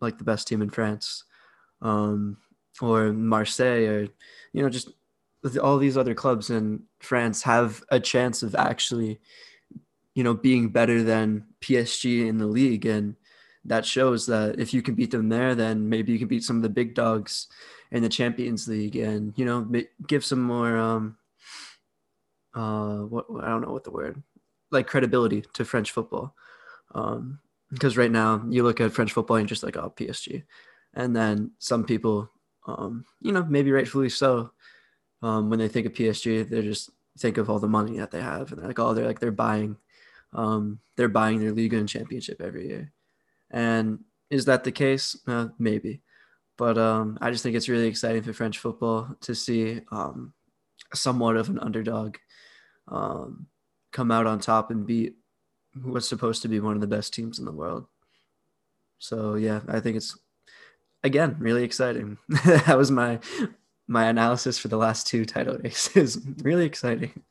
like 0.00 0.18
the 0.18 0.24
best 0.24 0.48
team 0.48 0.62
in 0.62 0.70
France, 0.70 1.24
um, 1.82 2.36
or 2.80 3.12
Marseille, 3.12 3.86
or 3.86 4.08
you 4.52 4.62
know 4.62 4.68
just 4.68 4.90
all 5.62 5.78
these 5.78 5.96
other 5.96 6.14
clubs 6.14 6.50
in 6.50 6.82
France 7.00 7.42
have 7.42 7.82
a 7.90 8.00
chance 8.00 8.42
of 8.42 8.54
actually, 8.54 9.20
you 10.14 10.24
know, 10.24 10.34
being 10.34 10.70
better 10.70 11.02
than 11.02 11.44
PSG 11.60 12.26
in 12.26 12.38
the 12.38 12.46
league, 12.46 12.86
and 12.86 13.16
that 13.64 13.86
shows 13.86 14.26
that 14.26 14.58
if 14.60 14.74
you 14.74 14.82
can 14.82 14.94
beat 14.94 15.10
them 15.10 15.28
there, 15.28 15.54
then 15.54 15.88
maybe 15.88 16.12
you 16.12 16.18
can 16.18 16.28
beat 16.28 16.44
some 16.44 16.56
of 16.56 16.62
the 16.62 16.68
big 16.68 16.94
dogs 16.94 17.48
in 17.90 18.02
the 18.02 18.08
Champions 18.08 18.68
League, 18.68 18.96
and 18.96 19.32
you 19.36 19.44
know, 19.44 19.68
give 20.06 20.24
some 20.24 20.42
more. 20.42 20.76
Um, 20.76 21.16
uh, 22.54 22.98
what 22.98 23.26
I 23.42 23.48
don't 23.48 23.62
know 23.62 23.72
what 23.72 23.84
the 23.84 23.90
word, 23.90 24.22
like 24.70 24.86
credibility 24.86 25.44
to 25.54 25.64
French 25.64 25.90
football. 25.90 26.34
Um, 26.94 27.40
because 27.70 27.96
right 27.96 28.10
now 28.10 28.44
you 28.48 28.62
look 28.62 28.80
at 28.80 28.92
French 28.92 29.12
football 29.12 29.36
and 29.36 29.48
just 29.48 29.62
like 29.62 29.76
oh 29.76 29.92
PSG, 29.96 30.44
and 30.94 31.14
then 31.14 31.50
some 31.58 31.84
people, 31.84 32.30
um, 32.66 33.04
you 33.20 33.32
know, 33.32 33.44
maybe 33.44 33.72
rightfully 33.72 34.08
so, 34.08 34.52
um, 35.22 35.50
when 35.50 35.58
they 35.58 35.68
think 35.68 35.86
of 35.86 35.92
PSG, 35.92 36.48
they 36.48 36.62
just 36.62 36.90
think 37.18 37.38
of 37.38 37.50
all 37.50 37.58
the 37.58 37.68
money 37.68 37.98
that 37.98 38.10
they 38.10 38.20
have 38.20 38.50
and 38.50 38.60
they're 38.60 38.68
like 38.68 38.78
oh 38.78 38.92
they're 38.92 39.06
like 39.06 39.20
they're 39.20 39.32
buying, 39.32 39.76
um, 40.32 40.78
they're 40.96 41.08
buying 41.08 41.40
their 41.40 41.52
Liga 41.52 41.76
and 41.76 41.88
Championship 41.88 42.40
every 42.40 42.68
year, 42.68 42.92
and 43.50 44.00
is 44.30 44.46
that 44.46 44.64
the 44.64 44.72
case? 44.72 45.18
Uh, 45.26 45.48
maybe, 45.58 46.02
but 46.56 46.78
um, 46.78 47.18
I 47.20 47.30
just 47.30 47.42
think 47.42 47.56
it's 47.56 47.68
really 47.68 47.88
exciting 47.88 48.22
for 48.22 48.32
French 48.32 48.58
football 48.58 49.16
to 49.22 49.34
see 49.34 49.80
um, 49.90 50.32
somewhat 50.92 51.36
of 51.36 51.48
an 51.48 51.58
underdog 51.58 52.16
um, 52.88 53.46
come 53.92 54.10
out 54.10 54.26
on 54.26 54.40
top 54.40 54.70
and 54.70 54.86
beat 54.86 55.14
what's 55.82 56.08
supposed 56.08 56.42
to 56.42 56.48
be 56.48 56.60
one 56.60 56.74
of 56.74 56.80
the 56.80 56.86
best 56.86 57.12
teams 57.14 57.38
in 57.38 57.44
the 57.44 57.52
world. 57.52 57.86
So 58.98 59.34
yeah, 59.34 59.60
I 59.68 59.80
think 59.80 59.96
it's 59.96 60.16
again 61.02 61.36
really 61.38 61.64
exciting. 61.64 62.18
that 62.44 62.78
was 62.78 62.90
my 62.90 63.20
my 63.86 64.06
analysis 64.06 64.58
for 64.58 64.68
the 64.68 64.76
last 64.76 65.06
two 65.06 65.24
title 65.24 65.58
races. 65.58 66.18
really 66.42 66.64
exciting. 66.64 67.22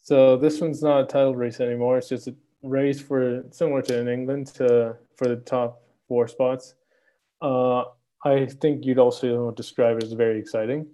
So 0.00 0.36
this 0.36 0.60
one's 0.60 0.82
not 0.82 1.02
a 1.02 1.06
title 1.06 1.36
race 1.36 1.60
anymore. 1.60 1.98
It's 1.98 2.08
just 2.08 2.28
a 2.28 2.34
race 2.62 3.00
for 3.00 3.44
similar 3.50 3.82
to 3.82 3.98
in 3.98 4.08
England 4.08 4.46
to 4.54 4.96
for 5.16 5.28
the 5.28 5.36
top 5.36 5.82
four 6.08 6.28
spots. 6.28 6.74
Uh, 7.40 7.84
I 8.24 8.46
think 8.46 8.84
you'd 8.84 8.98
also 8.98 9.50
describe 9.50 9.96
it 9.96 10.04
as 10.04 10.12
very 10.12 10.38
exciting. 10.38 10.86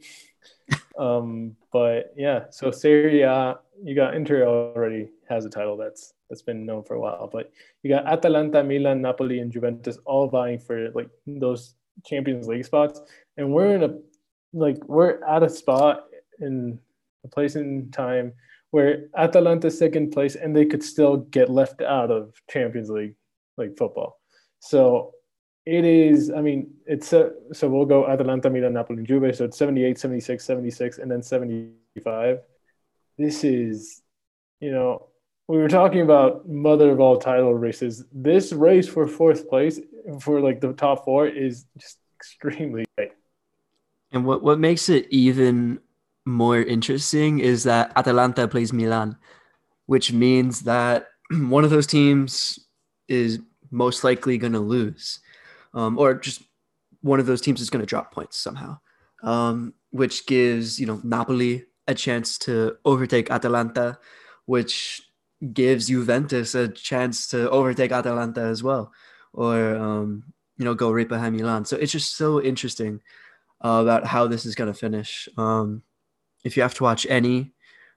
um, 0.98 1.56
but 1.72 2.12
yeah, 2.16 2.44
so 2.50 2.70
Serie 2.70 3.22
A, 3.22 3.58
you 3.82 3.94
got 3.94 4.14
Inter 4.14 4.46
already 4.46 5.10
has 5.28 5.44
a 5.44 5.50
title 5.50 5.76
that's 5.76 6.14
that's 6.28 6.42
been 6.42 6.66
known 6.66 6.82
for 6.82 6.94
a 6.94 7.00
while, 7.00 7.28
but 7.32 7.50
you 7.82 7.90
got 7.90 8.06
Atalanta, 8.06 8.62
Milan, 8.62 9.00
Napoli, 9.00 9.40
and 9.40 9.52
Juventus 9.52 9.98
all 10.04 10.28
vying 10.28 10.58
for 10.58 10.90
like 10.90 11.08
those 11.26 11.74
Champions 12.04 12.48
League 12.48 12.64
spots, 12.64 13.00
and 13.36 13.52
we're 13.52 13.74
in 13.74 13.82
a 13.82 13.98
like 14.52 14.78
we're 14.88 15.22
at 15.24 15.42
a 15.42 15.48
spot 15.48 16.04
in 16.40 16.78
a 17.24 17.28
place 17.28 17.56
in 17.56 17.90
time 17.90 18.32
where 18.70 19.08
Atalanta 19.16 19.70
second 19.70 20.10
place 20.10 20.36
and 20.36 20.54
they 20.54 20.66
could 20.66 20.82
still 20.82 21.18
get 21.18 21.48
left 21.48 21.80
out 21.80 22.10
of 22.10 22.34
Champions 22.50 22.90
League 22.90 23.14
like 23.56 23.76
football. 23.76 24.20
So 24.60 25.14
it 25.64 25.84
is, 25.84 26.30
I 26.30 26.40
mean, 26.40 26.70
it's 26.86 27.12
a, 27.12 27.32
so 27.52 27.68
we'll 27.68 27.86
go 27.86 28.08
Atalanta, 28.08 28.50
Milan, 28.50 28.72
Napoli, 28.72 28.98
and 28.98 29.06
Juve. 29.06 29.36
So 29.36 29.44
it's 29.44 29.58
78, 29.58 29.98
76, 29.98 30.44
76, 30.44 30.98
and 30.98 31.10
then 31.10 31.22
75. 31.22 32.38
This 33.16 33.44
is, 33.44 34.02
you 34.60 34.70
know, 34.70 35.08
we 35.46 35.56
were 35.56 35.68
talking 35.68 36.02
about 36.02 36.48
mother 36.48 36.90
of 36.90 37.00
all 37.00 37.18
title 37.18 37.54
races. 37.54 38.04
This 38.12 38.52
race 38.52 38.86
for 38.86 39.06
fourth 39.06 39.48
place 39.48 39.80
for 40.20 40.40
like 40.40 40.60
the 40.60 40.74
top 40.74 41.04
four 41.04 41.26
is 41.26 41.64
just 41.78 41.98
extremely 42.16 42.84
tight. 42.96 43.12
And 44.12 44.24
what, 44.24 44.42
what 44.42 44.58
makes 44.58 44.88
it 44.88 45.06
even 45.10 45.80
more 46.28 46.60
interesting 46.60 47.38
is 47.40 47.64
that 47.64 47.92
Atalanta 47.96 48.46
plays 48.46 48.72
Milan, 48.72 49.16
which 49.86 50.12
means 50.12 50.60
that 50.62 51.08
one 51.30 51.64
of 51.64 51.70
those 51.70 51.86
teams 51.86 52.58
is 53.08 53.40
most 53.70 54.04
likely 54.04 54.38
going 54.38 54.52
to 54.52 54.60
lose 54.60 55.20
um, 55.74 55.98
or 55.98 56.14
just 56.14 56.42
one 57.00 57.20
of 57.20 57.26
those 57.26 57.40
teams 57.40 57.60
is 57.60 57.70
going 57.70 57.80
to 57.80 57.86
drop 57.86 58.12
points 58.12 58.36
somehow, 58.36 58.78
um, 59.22 59.74
which 59.90 60.26
gives 60.26 60.80
you 60.80 60.86
know 60.86 61.00
Napoli 61.04 61.64
a 61.86 61.94
chance 61.94 62.38
to 62.38 62.76
overtake 62.84 63.30
Atalanta, 63.30 63.98
which 64.46 65.02
gives 65.52 65.86
Juventus 65.86 66.54
a 66.54 66.68
chance 66.68 67.28
to 67.28 67.48
overtake 67.50 67.92
Atalanta 67.92 68.42
as 68.42 68.62
well, 68.62 68.92
or 69.32 69.76
um, 69.76 70.24
you 70.56 70.64
know 70.64 70.74
go 70.74 70.90
right 70.90 71.08
behind 71.08 71.36
Milan. 71.36 71.64
So 71.64 71.76
it's 71.76 71.92
just 71.92 72.16
so 72.16 72.42
interesting 72.42 73.00
uh, 73.64 73.80
about 73.82 74.06
how 74.06 74.26
this 74.26 74.46
is 74.46 74.54
going 74.54 74.72
to 74.72 74.78
finish. 74.78 75.28
Um, 75.36 75.82
if 76.44 76.56
you 76.56 76.62
have 76.62 76.74
to 76.74 76.84
watch 76.84 77.06
any 77.08 77.52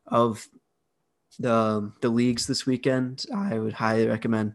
of 0.08 0.48
the 1.40 1.92
the 2.02 2.10
leagues 2.10 2.48
this 2.48 2.66
weekend, 2.66 3.26
I 3.36 3.58
would 3.60 3.74
highly 3.74 4.08
recommend 4.08 4.54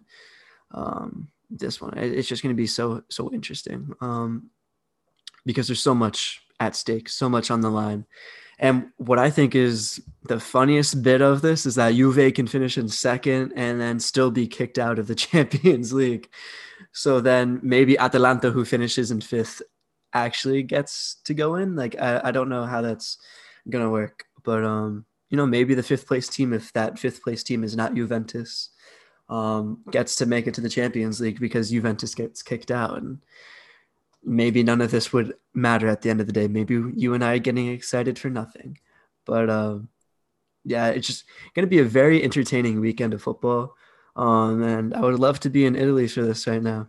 um, 0.73 1.29
this 1.51 1.81
one. 1.81 1.97
It's 1.97 2.29
just 2.29 2.43
going 2.43 2.55
to 2.55 2.63
be 2.63 2.67
so 2.67 3.03
so 3.09 3.33
interesting 3.33 3.93
um, 4.01 4.51
because 5.45 5.69
there's 5.69 5.83
so 5.83 5.95
much 5.95 6.43
at 6.61 6.77
stake, 6.77 7.09
so 7.09 7.29
much 7.29 7.51
on 7.51 7.61
the 7.61 7.71
line. 7.71 8.07
And 8.59 8.89
what 8.97 9.19
I 9.19 9.31
think 9.31 9.55
is 9.55 10.01
the 10.25 10.41
funniest 10.41 11.03
bit 11.03 11.21
of 11.21 11.43
this 11.43 11.67
is 11.67 11.75
that 11.75 11.95
Juve 11.95 12.33
can 12.35 12.47
finish 12.47 12.79
in 12.79 12.89
second 12.89 13.53
and 13.55 13.79
then 13.79 14.01
still 14.01 14.31
be 14.31 14.47
kicked 14.47 14.79
out 14.79 14.99
of 14.99 15.09
the 15.09 15.15
Champions 15.27 15.93
League. 15.93 16.31
So 16.93 17.21
then 17.21 17.61
maybe 17.63 17.99
Atalanta, 17.99 18.51
who 18.51 18.65
finishes 18.65 19.11
in 19.11 19.21
fifth, 19.21 19.61
actually 20.15 20.63
gets 20.63 21.17
to 21.25 21.35
go 21.35 21.57
in. 21.57 21.77
Like 21.77 22.01
I, 22.01 22.23
I 22.25 22.31
don't 22.31 22.49
know 22.49 22.65
how 22.65 22.81
that's 22.81 23.19
gonna 23.69 23.91
work, 23.91 24.25
but 24.45 24.65
um, 24.65 25.05
you 25.31 25.37
know, 25.37 25.47
maybe 25.47 25.75
the 25.75 25.83
fifth 25.83 26.07
place 26.07 26.29
team, 26.29 26.53
if 26.53 26.73
that 26.73 26.99
fifth 26.99 27.23
place 27.23 27.43
team 27.43 27.65
is 27.65 27.77
not 27.77 27.95
Juventus, 27.95 28.71
um, 29.29 29.79
gets 29.91 30.17
to 30.17 30.27
make 30.27 30.47
it 30.47 30.55
to 30.55 30.61
the 30.61 30.69
Champions 30.69 31.21
League 31.21 31.41
because 31.41 31.71
Juventus 31.71 32.15
gets 32.15 32.43
kicked 32.43 32.71
out. 32.71 32.99
And 32.99 33.19
maybe 34.23 34.63
none 34.63 34.81
of 34.81 34.91
this 34.91 35.13
would 35.13 35.35
matter 35.55 35.89
at 35.89 36.03
the 36.03 36.11
end 36.11 36.21
of 36.21 36.27
the 36.27 36.33
day. 36.33 36.49
Maybe 36.49 36.81
you 36.95 37.15
and 37.15 37.25
I 37.25 37.35
are 37.35 37.39
getting 37.39 37.69
excited 37.69 38.19
for 38.19 38.31
nothing. 38.31 38.79
But 39.25 39.51
um, 39.51 39.89
yeah, 40.65 40.89
it's 40.89 41.07
just 41.07 41.25
to 41.57 41.67
be 41.67 41.81
a 41.81 41.85
very 41.85 42.23
entertaining 42.23 42.81
weekend 42.81 43.15
of 43.15 43.23
football. 43.23 43.75
Um, 44.15 44.63
and 44.63 44.95
I 44.95 45.01
would 45.01 45.19
love 45.19 45.41
to 45.41 45.51
be 45.51 45.67
in 45.67 45.77
Italy 45.77 46.09
for 46.09 46.23
this 46.23 46.47
right 46.47 46.63
now. 46.63 46.89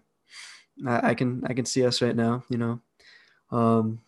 I, 0.85 1.09
I 1.09 1.13
can 1.15 1.43
I 1.45 1.53
can 1.53 1.65
see 1.65 1.85
us 1.85 2.01
right 2.01 2.15
now. 2.15 2.43
You 2.49 2.57
know, 2.57 2.81
um, 3.51 3.99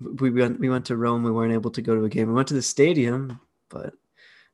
we 0.00 0.30
went 0.30 0.60
we 0.60 0.68
went 0.68 0.86
to 0.86 0.96
Rome. 0.96 1.22
We 1.22 1.30
weren't 1.30 1.54
able 1.54 1.70
to 1.70 1.82
go 1.82 1.94
to 1.94 2.04
a 2.04 2.08
game. 2.08 2.28
We 2.28 2.34
went 2.34 2.48
to 2.48 2.54
the 2.54 2.62
stadium, 2.62 3.40
but 3.68 3.94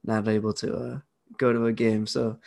not 0.05 0.29
able 0.29 0.53
to 0.55 0.75
uh, 0.75 0.99
go 1.37 1.53
to 1.53 1.67
a 1.67 1.73
game. 1.73 2.07
So 2.07 2.39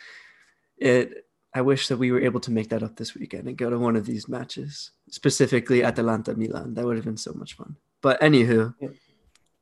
it 0.78 1.26
I 1.54 1.62
wish 1.62 1.88
that 1.88 1.96
we 1.96 2.12
were 2.12 2.20
able 2.20 2.40
to 2.40 2.50
make 2.50 2.68
that 2.68 2.82
up 2.82 2.96
this 2.96 3.14
weekend 3.14 3.48
and 3.48 3.56
go 3.56 3.70
to 3.70 3.78
one 3.78 3.96
of 3.96 4.04
these 4.04 4.28
matches, 4.28 4.90
specifically 5.10 5.82
Atalanta 5.82 6.34
Milan. 6.34 6.74
That 6.74 6.84
would 6.84 6.96
have 6.96 7.04
been 7.04 7.16
so 7.16 7.32
much 7.32 7.54
fun. 7.54 7.76
But 8.02 8.20
anywho, 8.20 8.74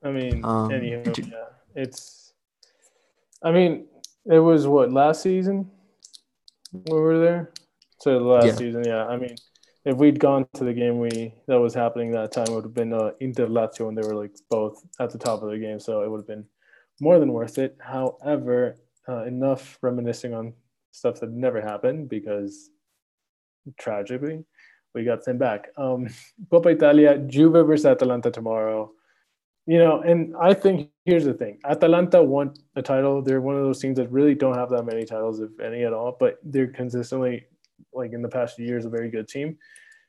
I 0.02 0.10
mean, 0.10 0.44
um, 0.44 0.70
anywho, 0.70 1.30
yeah, 1.30 1.34
it's. 1.74 2.32
I 3.42 3.52
mean, 3.52 3.86
it 4.26 4.40
was 4.40 4.66
what 4.66 4.90
last 4.92 5.22
season 5.22 5.70
we 6.72 6.98
were 6.98 7.18
there. 7.20 7.52
So 8.00 8.18
the 8.18 8.24
last 8.24 8.46
yeah. 8.46 8.54
season, 8.54 8.84
yeah. 8.84 9.06
I 9.06 9.16
mean, 9.16 9.36
if 9.84 9.96
we'd 9.96 10.18
gone 10.18 10.46
to 10.54 10.64
the 10.64 10.72
game 10.72 10.98
we 10.98 11.34
that 11.46 11.60
was 11.60 11.74
happening 11.74 12.10
that 12.12 12.32
time, 12.32 12.46
it 12.48 12.54
would 12.54 12.64
have 12.64 12.74
been 12.74 12.92
uh, 12.92 13.10
Inter 13.20 13.46
Lazio, 13.46 13.88
and 13.88 13.96
they 13.96 14.06
were 14.06 14.14
like 14.14 14.36
both 14.50 14.84
at 14.98 15.10
the 15.10 15.18
top 15.18 15.42
of 15.42 15.50
the 15.50 15.58
game, 15.58 15.78
so 15.78 16.02
it 16.02 16.10
would 16.10 16.18
have 16.18 16.26
been 16.26 16.44
more 17.00 17.18
than 17.18 17.32
worth 17.32 17.58
it. 17.58 17.76
However, 17.80 18.76
uh, 19.08 19.24
enough 19.24 19.78
reminiscing 19.82 20.32
on 20.32 20.54
stuff 20.90 21.20
that 21.20 21.30
never 21.30 21.60
happened 21.60 22.08
because 22.08 22.70
tragically 23.78 24.44
we 24.94 25.04
got 25.04 25.24
sent 25.24 25.38
back. 25.38 25.68
Um, 25.76 26.08
Coppa 26.50 26.74
Italia, 26.74 27.18
Juve 27.18 27.66
versus 27.66 27.86
Atalanta 27.86 28.30
tomorrow. 28.30 28.92
You 29.66 29.78
know, 29.78 30.00
and 30.02 30.34
I 30.40 30.52
think 30.54 30.90
here's 31.04 31.24
the 31.24 31.34
thing: 31.34 31.58
Atalanta 31.64 32.22
won 32.22 32.54
the 32.74 32.82
title. 32.82 33.22
They're 33.22 33.40
one 33.40 33.56
of 33.56 33.62
those 33.62 33.80
teams 33.80 33.96
that 33.96 34.10
really 34.10 34.34
don't 34.34 34.56
have 34.56 34.70
that 34.70 34.84
many 34.84 35.04
titles, 35.04 35.40
if 35.40 35.58
any 35.58 35.84
at 35.84 35.92
all. 35.94 36.16
But 36.18 36.38
they're 36.42 36.66
consistently, 36.66 37.46
like 37.92 38.12
in 38.12 38.22
the 38.22 38.28
past 38.28 38.56
few 38.56 38.66
years, 38.66 38.84
a 38.84 38.90
very 38.90 39.10
good 39.10 39.28
team. 39.28 39.58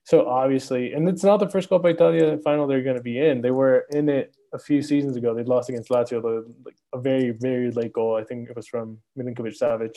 So 0.03 0.27
obviously, 0.27 0.93
and 0.93 1.09
it's 1.09 1.23
not 1.23 1.37
the 1.37 1.49
first 1.49 1.69
Coppa 1.69 1.91
Italia 1.93 2.37
final 2.43 2.67
they're 2.67 2.83
going 2.83 2.95
to 2.95 3.01
be 3.01 3.19
in. 3.19 3.41
They 3.41 3.51
were 3.51 3.85
in 3.91 4.07
it 4.07 4.35
a 4.53 4.59
few 4.59 4.81
seasons 4.83 5.17
ago. 5.17 5.33
They 5.33 5.43
lost 5.43 5.69
against 5.69 5.89
Lazio, 5.89 6.45
like 6.63 6.75
a 6.93 6.99
very, 6.99 7.31
very 7.31 7.71
late 7.71 7.93
goal. 7.93 8.15
I 8.15 8.23
think 8.23 8.49
it 8.49 8.55
was 8.55 8.67
from 8.67 8.99
Milinkovic 9.17 9.59
Savic. 9.59 9.95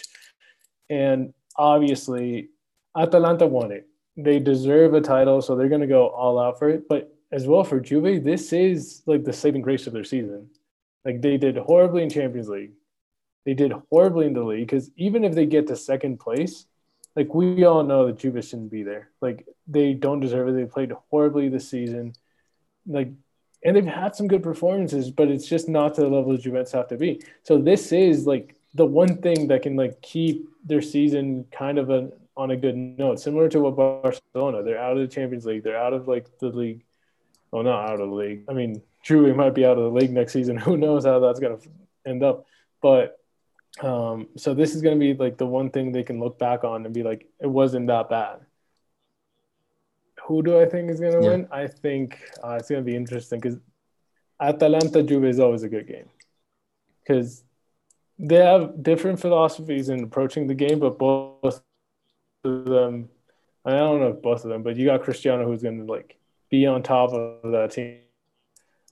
And 0.89 1.35
obviously, 1.57 2.49
Atalanta 2.97 3.47
won 3.47 3.71
it. 3.71 3.87
They 4.17 4.39
deserve 4.39 4.95
a 4.95 5.01
title, 5.03 5.43
so 5.43 5.55
they're 5.55 5.69
going 5.69 5.83
to 5.83 5.87
go 5.87 6.09
all 6.09 6.41
out 6.41 6.59
for 6.59 6.71
it. 6.71 6.89
But 6.89 7.15
as 7.31 7.47
well 7.47 7.63
for 7.63 7.79
Juve, 7.79 8.25
this 8.25 8.53
is 8.53 9.03
like 9.07 9.25
the 9.25 9.33
saving 9.33 9.63
grace 9.63 9.87
of 9.87 9.93
their 9.93 10.05
season. 10.05 10.49
Like 11.05 11.21
they 11.21 11.37
did 11.37 11.57
horribly 11.57 12.03
in 12.03 12.11
Champions 12.11 12.49
League. 12.49 12.73
They 13.45 13.55
did 13.55 13.73
horribly 13.91 14.27
in 14.27 14.33
the 14.33 14.43
league 14.43 14.67
because 14.67 14.91
even 14.97 15.25
if 15.25 15.35
they 15.35 15.47
get 15.47 15.67
to 15.69 15.77
second 15.77 16.19
place, 16.19 16.67
like 17.19 17.35
we 17.35 17.65
all 17.65 17.83
know 17.83 18.07
that 18.07 18.19
Juve 18.19 18.45
shouldn't 18.45 18.71
be 18.71 18.85
there. 18.85 19.11
Like 19.21 19.45
they 19.67 19.93
don't 19.93 20.21
deserve 20.21 20.49
it. 20.49 20.53
They 20.53 20.67
played 20.67 20.93
horribly 21.11 21.49
this 21.49 21.69
season. 21.69 22.13
Like 22.87 23.11
and 23.65 23.75
they've 23.75 23.85
had 23.85 24.15
some 24.15 24.29
good 24.29 24.45
performances, 24.45 25.11
but 25.11 25.29
it's 25.29 25.49
just 25.49 25.69
not 25.69 25.95
to 25.95 26.03
the 26.03 26.07
level 26.07 26.31
that 26.31 26.43
Juventus 26.43 26.71
have 26.71 26.87
to 26.89 26.97
be. 26.97 27.21
So 27.43 27.59
this 27.59 27.91
is 27.91 28.25
like 28.25 28.55
the 28.75 28.87
one 28.87 29.21
thing 29.21 29.49
that 29.49 29.63
can 29.63 29.75
like 29.75 30.01
keep 30.01 30.49
their 30.65 30.81
season 30.81 31.45
kind 31.51 31.77
of 31.79 31.91
a, 31.91 32.13
on 32.37 32.53
a 32.53 32.57
good 32.57 32.77
note, 32.77 33.19
similar 33.19 33.49
to 33.49 33.59
what 33.59 33.75
Barcelona. 33.75 34.63
They're 34.63 34.79
out 34.79 34.97
of 34.97 35.01
the 35.01 35.13
Champions 35.13 35.45
League. 35.45 35.65
They're 35.65 35.77
out 35.77 35.93
of 35.93 36.07
like 36.07 36.29
the 36.39 36.51
league. 36.51 36.85
Well, 37.51 37.65
not 37.65 37.91
out 37.91 38.01
of 38.01 38.11
the 38.11 38.15
league. 38.15 38.45
I 38.49 38.53
mean, 38.53 38.81
truly 39.03 39.33
might 39.33 39.57
be 39.57 39.65
out 39.65 39.77
of 39.77 39.93
the 39.93 39.99
league 39.99 40.13
next 40.13 40.35
season. 40.35 40.57
Who 40.59 40.77
knows 40.77 41.05
how 41.05 41.19
that's 41.19 41.41
gonna 41.41 41.59
end 42.07 42.23
up? 42.23 42.47
But 42.81 43.18
Um, 43.83 44.29
so 44.37 44.55
this 44.55 44.75
is 44.75 44.83
going 44.83 44.99
to 44.99 45.01
be 45.01 45.15
like 45.15 45.39
the 45.39 45.47
one 45.47 45.71
thing 45.71 45.93
they 45.93 46.03
can 46.03 46.19
look 46.21 46.39
back 46.39 46.65
on 46.65 46.85
and 46.85 46.95
be 46.95 47.03
like, 47.03 47.29
it 47.41 47.47
wasn't 47.47 47.87
that 47.89 48.09
bad. 48.11 48.41
Who 50.27 50.43
do 50.43 50.61
I 50.61 50.67
think 50.67 50.91
is 50.91 51.01
going 51.01 51.13
to 51.15 51.23
Yeah. 51.23 51.31
win? 51.31 51.49
I 51.51 51.67
think 51.67 52.19
uh, 52.43 52.57
it's 52.59 52.69
going 52.69 52.83
to 52.83 52.87
be 52.87 52.97
interesting 52.97 53.41
because 53.41 53.59
Atalanta 54.41 55.03
Juve 55.03 55.25
is 55.25 55.41
always 55.41 55.63
a 55.63 55.69
good 55.69 55.87
game 55.87 56.09
because 57.03 57.45
they 58.19 58.37
have 58.37 58.83
different 58.83 59.21
philosophies 59.21 59.89
in 59.89 60.03
approaching 60.05 60.47
the 60.47 60.55
game, 60.55 60.81
but 60.81 60.99
both 60.99 61.63
of 62.45 62.65
them, 62.65 63.09
I 63.65 63.71
don't 63.73 64.01
know 64.01 64.09
if 64.09 64.23
both 64.23 64.45
of 64.45 64.51
them, 64.51 64.63
but 64.63 64.77
you 64.77 64.87
got 64.87 65.03
Cristiano 65.03 65.47
who's 65.47 65.63
going 65.63 65.87
to 65.87 65.93
like 65.93 66.19
be 66.51 66.67
on 66.67 66.83
top 66.83 67.13
of 67.13 67.53
that 67.53 67.71
team. 67.73 67.99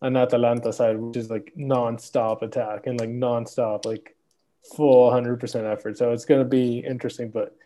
And 0.02 0.16
Atalanta 0.16 0.72
side, 0.72 0.98
which 0.98 1.16
is 1.16 1.30
like 1.30 1.52
non-stop 1.56 2.42
attack 2.42 2.86
and 2.86 3.00
like 3.00 3.08
non-stop, 3.08 3.86
like 3.86 4.15
full 4.74 5.10
100% 5.10 5.70
effort. 5.70 5.98
So 5.98 6.12
it's 6.12 6.24
going 6.24 6.40
to 6.40 6.48
be 6.48 6.78
interesting, 6.78 7.30
but 7.30 7.56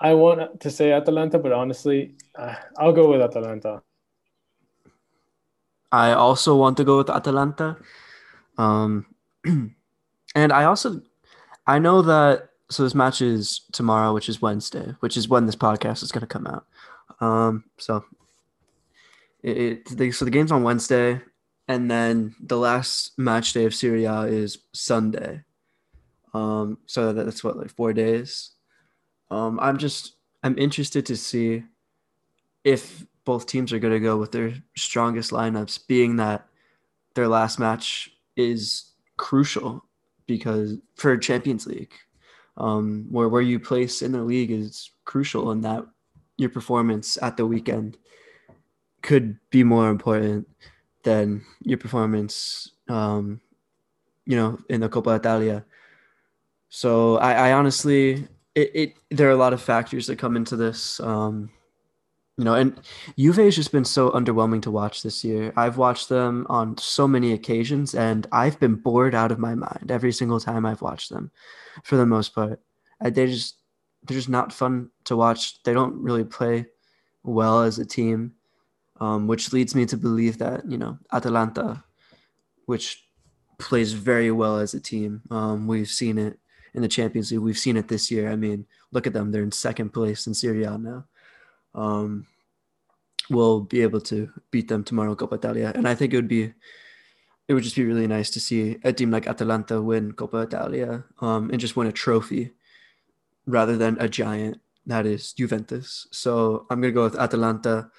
I 0.00 0.14
want 0.14 0.60
to 0.60 0.70
say 0.70 0.92
Atalanta, 0.92 1.38
but 1.38 1.52
honestly, 1.52 2.14
uh, 2.36 2.54
I'll 2.76 2.92
go 2.92 3.10
with 3.10 3.20
Atalanta. 3.20 3.82
I 5.90 6.12
also 6.12 6.56
want 6.56 6.76
to 6.76 6.84
go 6.84 6.98
with 6.98 7.10
Atalanta. 7.10 7.76
Um, 8.58 9.06
and 9.44 10.52
I 10.52 10.64
also, 10.64 11.02
I 11.66 11.78
know 11.78 12.02
that, 12.02 12.50
so 12.70 12.82
this 12.82 12.94
match 12.94 13.22
is 13.22 13.62
tomorrow, 13.72 14.12
which 14.12 14.28
is 14.28 14.42
Wednesday, 14.42 14.94
which 15.00 15.16
is 15.16 15.28
when 15.28 15.46
this 15.46 15.56
podcast 15.56 16.02
is 16.02 16.12
going 16.12 16.20
to 16.20 16.26
come 16.26 16.46
out. 16.46 16.66
Um, 17.20 17.64
so 17.78 18.04
it, 19.42 19.90
it 19.98 20.12
so 20.12 20.24
the 20.24 20.30
game's 20.30 20.52
on 20.52 20.62
Wednesday, 20.62 21.20
and 21.68 21.90
then 21.90 22.34
the 22.40 22.56
last 22.56 23.18
match 23.18 23.52
day 23.52 23.64
of 23.66 23.74
Serie 23.74 24.04
A 24.04 24.22
is 24.22 24.58
Sunday. 24.72 25.42
Um, 26.34 26.78
so 26.86 27.12
that- 27.12 27.24
that's 27.24 27.44
what 27.44 27.56
like 27.56 27.70
four 27.70 27.92
days. 27.92 28.50
Um, 29.30 29.58
I'm 29.60 29.78
just 29.78 30.14
I'm 30.42 30.56
interested 30.58 31.04
to 31.06 31.16
see 31.16 31.64
if 32.64 33.04
both 33.24 33.46
teams 33.46 33.72
are 33.72 33.78
going 33.78 33.92
to 33.92 34.00
go 34.00 34.16
with 34.16 34.32
their 34.32 34.54
strongest 34.76 35.32
lineups, 35.32 35.86
being 35.86 36.16
that 36.16 36.48
their 37.14 37.28
last 37.28 37.58
match 37.58 38.10
is 38.36 38.92
crucial 39.16 39.84
because 40.26 40.76
for 40.94 41.16
Champions 41.18 41.66
League, 41.66 41.92
um, 42.56 43.06
where 43.10 43.28
where 43.28 43.42
you 43.42 43.58
place 43.58 44.00
in 44.00 44.12
the 44.12 44.22
league 44.22 44.50
is 44.50 44.90
crucial, 45.04 45.50
and 45.50 45.64
that 45.64 45.84
your 46.36 46.50
performance 46.50 47.18
at 47.20 47.36
the 47.36 47.46
weekend 47.46 47.98
could 49.02 49.38
be 49.50 49.64
more 49.64 49.90
important 49.90 50.46
than 51.08 51.42
your 51.62 51.78
performance, 51.78 52.70
um, 52.88 53.40
you 54.26 54.36
know, 54.36 54.58
in 54.68 54.80
the 54.80 54.88
Coppa 54.88 55.16
Italia. 55.16 55.64
So 56.68 57.16
I, 57.16 57.48
I 57.48 57.52
honestly, 57.52 58.28
it, 58.54 58.70
it 58.74 58.94
there 59.10 59.28
are 59.28 59.38
a 59.38 59.44
lot 59.44 59.54
of 59.54 59.62
factors 59.62 60.06
that 60.06 60.18
come 60.18 60.36
into 60.36 60.56
this. 60.56 61.00
Um, 61.00 61.50
you 62.36 62.44
know, 62.44 62.54
and 62.54 62.78
Juve 63.16 63.36
has 63.36 63.56
just 63.56 63.72
been 63.72 63.86
so 63.86 64.10
underwhelming 64.10 64.62
to 64.62 64.70
watch 64.70 65.02
this 65.02 65.24
year. 65.24 65.52
I've 65.56 65.78
watched 65.78 66.08
them 66.08 66.46
on 66.48 66.76
so 66.78 67.08
many 67.08 67.32
occasions, 67.32 67.94
and 67.94 68.26
I've 68.30 68.60
been 68.60 68.76
bored 68.76 69.14
out 69.14 69.32
of 69.32 69.38
my 69.40 69.54
mind 69.54 69.90
every 69.90 70.12
single 70.12 70.38
time 70.38 70.64
I've 70.66 70.82
watched 70.82 71.10
them, 71.10 71.30
for 71.84 71.96
the 71.96 72.06
most 72.06 72.34
part. 72.34 72.60
They 73.02 73.26
just 73.26 73.56
they're 74.04 74.18
just 74.18 74.28
not 74.28 74.52
fun 74.52 74.90
to 75.04 75.16
watch. 75.16 75.62
They 75.62 75.72
don't 75.72 75.96
really 75.96 76.24
play 76.24 76.66
well 77.24 77.62
as 77.62 77.78
a 77.78 77.86
team, 77.86 78.34
um, 79.00 79.26
which 79.26 79.52
leads 79.52 79.74
me 79.74 79.86
to 79.86 79.96
believe 79.96 80.38
that 80.38 80.70
you 80.70 80.78
know 80.78 80.98
Atalanta, 81.12 81.84
which 82.66 83.04
plays 83.58 83.92
very 83.92 84.30
well 84.30 84.58
as 84.58 84.74
a 84.74 84.80
team. 84.80 85.22
Um, 85.30 85.66
we've 85.66 85.88
seen 85.88 86.18
it 86.18 86.38
in 86.74 86.82
the 86.82 86.88
Champions 86.88 87.30
League. 87.32 87.40
We've 87.40 87.58
seen 87.58 87.76
it 87.76 87.88
this 87.88 88.10
year. 88.10 88.30
I 88.30 88.36
mean, 88.36 88.66
look 88.92 89.06
at 89.06 89.12
them; 89.12 89.30
they're 89.30 89.42
in 89.42 89.52
second 89.52 89.90
place 89.90 90.26
in 90.26 90.34
Serie 90.34 90.64
A 90.64 90.78
now 90.78 91.04
um, 91.74 92.26
will 93.30 93.60
be 93.60 93.82
able 93.82 94.00
to 94.00 94.30
beat 94.50 94.68
them 94.68 94.84
tomorrow 94.84 95.10
in 95.10 95.16
Coppa 95.16 95.36
Italia. 95.36 95.72
And 95.74 95.86
I 95.86 95.94
think 95.94 96.12
it 96.12 96.16
would 96.16 96.28
be, 96.28 96.52
it 97.46 97.54
would 97.54 97.62
just 97.62 97.76
be 97.76 97.84
really 97.84 98.06
nice 98.06 98.30
to 98.30 98.40
see 98.40 98.78
a 98.84 98.92
team 98.92 99.10
like 99.10 99.26
Atalanta 99.26 99.80
win 99.80 100.12
Coppa 100.12 100.44
Italia 100.44 101.04
um, 101.20 101.50
and 101.50 101.60
just 101.60 101.76
win 101.76 101.86
a 101.86 101.92
trophy 101.92 102.52
rather 103.46 103.76
than 103.76 103.96
a 104.00 104.08
giant 104.08 104.60
that 104.86 105.06
is 105.06 105.32
Juventus. 105.32 106.06
So 106.10 106.66
I'm 106.70 106.80
to 106.80 106.90
go 106.90 107.04
with 107.04 107.16
Atalanta. 107.16 107.90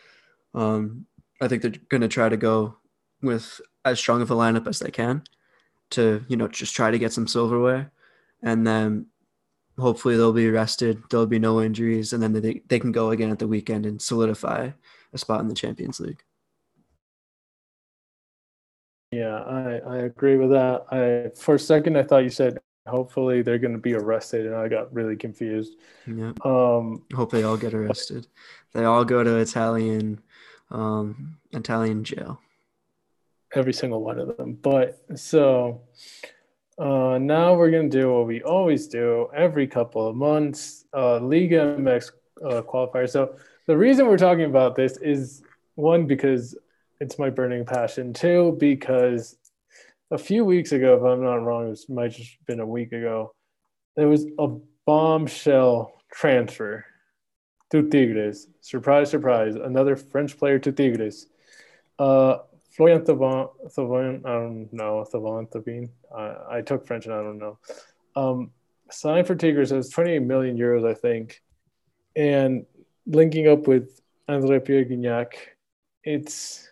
Um, 0.54 1.06
I 1.42 1.48
think 1.48 1.62
they're 1.62 1.74
going 1.90 2.02
to 2.02 2.08
try 2.08 2.30
to 2.30 2.38
go 2.38 2.78
with 3.22 3.62
as 3.86 4.00
strong 4.00 4.22
of 4.22 4.32
a 4.32 4.36
lineup 4.36 4.68
as 4.68 4.80
they 4.80 4.92
can 4.92 5.24
to, 5.92 6.24
you 6.28 6.38
know, 6.38 6.48
just 6.48 6.76
try 6.76 6.92
to 6.92 7.00
get 7.00 7.14
some 7.14 7.28
silverware. 7.28 7.92
And 8.44 8.66
then 8.66 9.08
hopefully 9.78 10.18
they'll 10.18 10.34
be 10.34 10.50
rested. 10.50 11.02
There'll 11.10 11.26
be 11.26 11.40
no 11.40 11.62
injuries, 11.62 12.14
and 12.14 12.22
then 12.22 12.34
they 12.34 12.62
they 12.68 12.80
can 12.80 12.92
go 12.92 13.12
again 13.12 13.32
at 13.32 13.40
the 13.40 13.48
weekend 13.48 13.86
and 13.86 14.02
solidify 14.02 14.70
a 15.14 15.18
spot 15.18 15.42
in 15.42 15.48
the 15.48 15.56
Champions 15.56 16.00
League. 16.00 16.24
Yeah, 19.12 19.38
I, 19.40 19.80
I 19.88 19.98
agree 19.98 20.38
with 20.38 20.52
that. 20.52 20.86
I 20.92 21.32
for 21.36 21.56
a 21.56 21.60
second 21.60 21.98
I 21.98 22.04
thought 22.04 22.24
you 22.24 22.30
said 22.30 22.60
hopefully 22.88 23.42
they're 23.42 23.58
going 23.58 23.74
to 23.74 23.80
be 23.80 23.94
arrested, 23.94 24.46
and 24.46 24.56
I 24.56 24.68
got 24.68 24.94
really 24.94 25.16
confused. 25.16 25.74
Yeah, 26.06 26.34
Um, 26.44 27.04
hope 27.14 27.32
they 27.32 27.44
all 27.44 27.58
get 27.58 27.74
arrested. 27.74 28.28
They 28.74 28.86
all 28.86 29.04
go 29.06 29.24
to 29.24 29.38
Italian, 29.38 30.22
um, 30.72 31.38
Italian 31.52 32.04
jail. 32.04 32.40
every 33.56 33.74
single 33.74 34.04
one 34.04 34.20
of 34.20 34.38
them. 34.38 34.54
But 34.62 35.02
so 35.16 35.82
uh, 36.78 37.18
now 37.20 37.56
we're 37.56 37.72
gonna 37.72 37.90
do 37.90 38.14
what 38.14 38.28
we 38.28 38.42
always 38.44 38.88
do 38.88 39.28
every 39.36 39.68
couple 39.68 40.08
of 40.08 40.16
months, 40.16 40.86
uh, 40.96 41.18
Liga 41.20 41.76
MX 41.78 42.12
uh, 42.46 42.62
qualifier. 42.62 43.10
So 43.10 43.36
the 43.68 43.78
reason 43.78 44.08
we're 44.08 44.18
talking 44.18 44.46
about 44.46 44.76
this 44.76 44.98
is 44.98 45.44
one 45.76 46.06
because 46.06 46.58
it's 47.02 47.18
my 47.18 47.30
burning 47.30 47.66
passion. 47.66 48.14
Two 48.14 48.56
because 48.60 49.38
a 50.12 50.18
few 50.18 50.46
weeks 50.46 50.72
ago, 50.72 50.96
if 50.96 51.04
I'm 51.04 51.24
not 51.24 51.44
wrong, 51.44 51.72
it 51.72 51.80
might 51.90 52.12
just 52.12 52.38
been 52.46 52.60
a 52.60 52.66
week 52.66 52.92
ago, 52.92 53.34
there 53.96 54.08
was 54.08 54.26
a 54.40 54.48
bombshell 54.86 55.94
transfer 56.12 56.86
to 57.72 57.88
Tigres. 57.90 58.48
Surprise, 58.62 59.10
surprise! 59.10 59.56
Another 59.56 59.96
French 59.96 60.38
player 60.38 60.60
to 60.60 60.72
Tigres. 60.72 61.28
Uh, 61.98 62.40
Florian 62.70 63.02
Thauvin, 63.02 63.50
Thauvin, 63.76 64.26
I 64.26 64.34
don't 64.34 64.72
know, 64.72 65.06
Thauvin, 65.12 65.50
Thauvin. 65.50 65.90
I, 66.16 66.58
I 66.58 66.62
took 66.62 66.88
French 66.88 67.06
and 67.06 67.14
I 67.14 67.22
don't 67.22 67.38
know. 67.38 67.58
Um, 68.16 68.52
signed 68.92 69.28
for 69.28 69.36
Tigres, 69.36 69.72
it 69.72 69.78
was 69.78 69.90
28 69.90 70.20
million 70.20 70.58
euros, 70.58 70.90
I 70.90 70.94
think. 70.94 71.42
And 72.16 72.66
linking 73.06 73.48
up 73.48 73.68
with 73.68 74.02
Andre 74.28 74.60
Pierre 74.60 74.86
Gignac, 74.86 75.34
it's, 76.04 76.70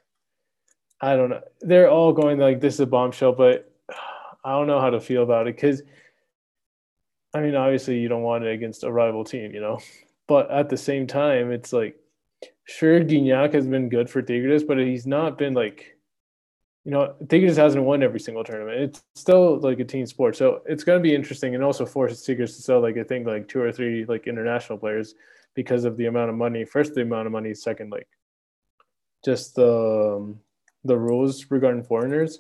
I 1.01 1.15
don't 1.15 1.29
know. 1.29 1.41
They're 1.61 1.89
all 1.89 2.13
going 2.13 2.39
like, 2.39 2.61
this 2.61 2.75
is 2.75 2.79
a 2.79 2.85
bombshell, 2.85 3.33
but 3.33 3.71
I 4.43 4.51
don't 4.51 4.67
know 4.67 4.79
how 4.79 4.91
to 4.91 5.01
feel 5.01 5.23
about 5.23 5.47
it 5.47 5.55
because, 5.55 5.81
I 7.33 7.41
mean, 7.41 7.55
obviously 7.55 7.99
you 7.99 8.07
don't 8.07 8.23
want 8.23 8.45
it 8.45 8.53
against 8.53 8.83
a 8.83 8.91
rival 8.91 9.25
team, 9.25 9.53
you 9.53 9.59
know? 9.61 9.79
But 10.28 10.51
at 10.51 10.69
the 10.69 10.78
same 10.78 11.07
time, 11.07 11.51
it's 11.51 11.71
like, 11.71 11.97
sure 12.65 12.99
Gignac 12.99 13.53
has 13.53 13.65
been 13.65 13.89
good 13.89 14.09
for 14.09 14.21
Tigres, 14.21 14.63
but 14.63 14.78
he's 14.78 15.07
not 15.07 15.38
been 15.38 15.53
like 15.53 15.97
you 16.88 16.91
know, 16.91 17.13
Tigres 17.28 17.57
hasn't 17.57 17.84
won 17.84 18.01
every 18.01 18.21
single 18.21 18.45
tournament. 18.45 18.80
It's 18.80 19.03
still 19.13 19.59
like 19.59 19.82
a 19.82 19.84
team 19.84 20.05
sport. 20.05 20.38
So 20.38 20.61
it's 20.65 20.86
gonna 20.86 21.01
be 21.01 21.13
interesting 21.13 21.53
and 21.53 21.61
also 21.61 21.86
forces 21.86 22.23
Tigres 22.23 22.55
to 22.55 22.61
sell 22.61 22.80
like 22.80 22.97
I 22.97 23.03
think 23.03 23.28
like 23.28 23.49
two 23.49 23.59
or 23.59 23.73
three 23.73 24.05
like 24.05 24.25
international 24.25 24.78
players 24.78 25.13
because 25.53 25.84
of 25.84 25.97
the 25.97 26.05
amount 26.05 26.30
of 26.30 26.38
money. 26.38 26.63
First 26.63 26.95
the 26.95 27.01
amount 27.01 27.25
of 27.25 27.34
money, 27.34 27.53
second 27.53 27.91
like 27.91 28.07
just 29.25 29.55
the 29.55 30.15
um, 30.15 30.39
the 30.86 30.97
rules 30.97 31.51
regarding 31.51 31.84
foreigners. 31.84 32.39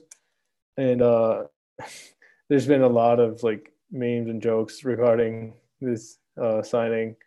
And 0.77 1.01
uh 1.01 1.43
there's 2.47 2.67
been 2.67 2.83
a 2.83 2.87
lot 2.87 3.19
of 3.19 3.43
like 3.43 3.73
memes 3.91 4.29
and 4.29 4.41
jokes 4.41 4.85
regarding 4.85 5.55
this 5.81 6.19
uh 6.41 6.61
signing. 6.61 7.17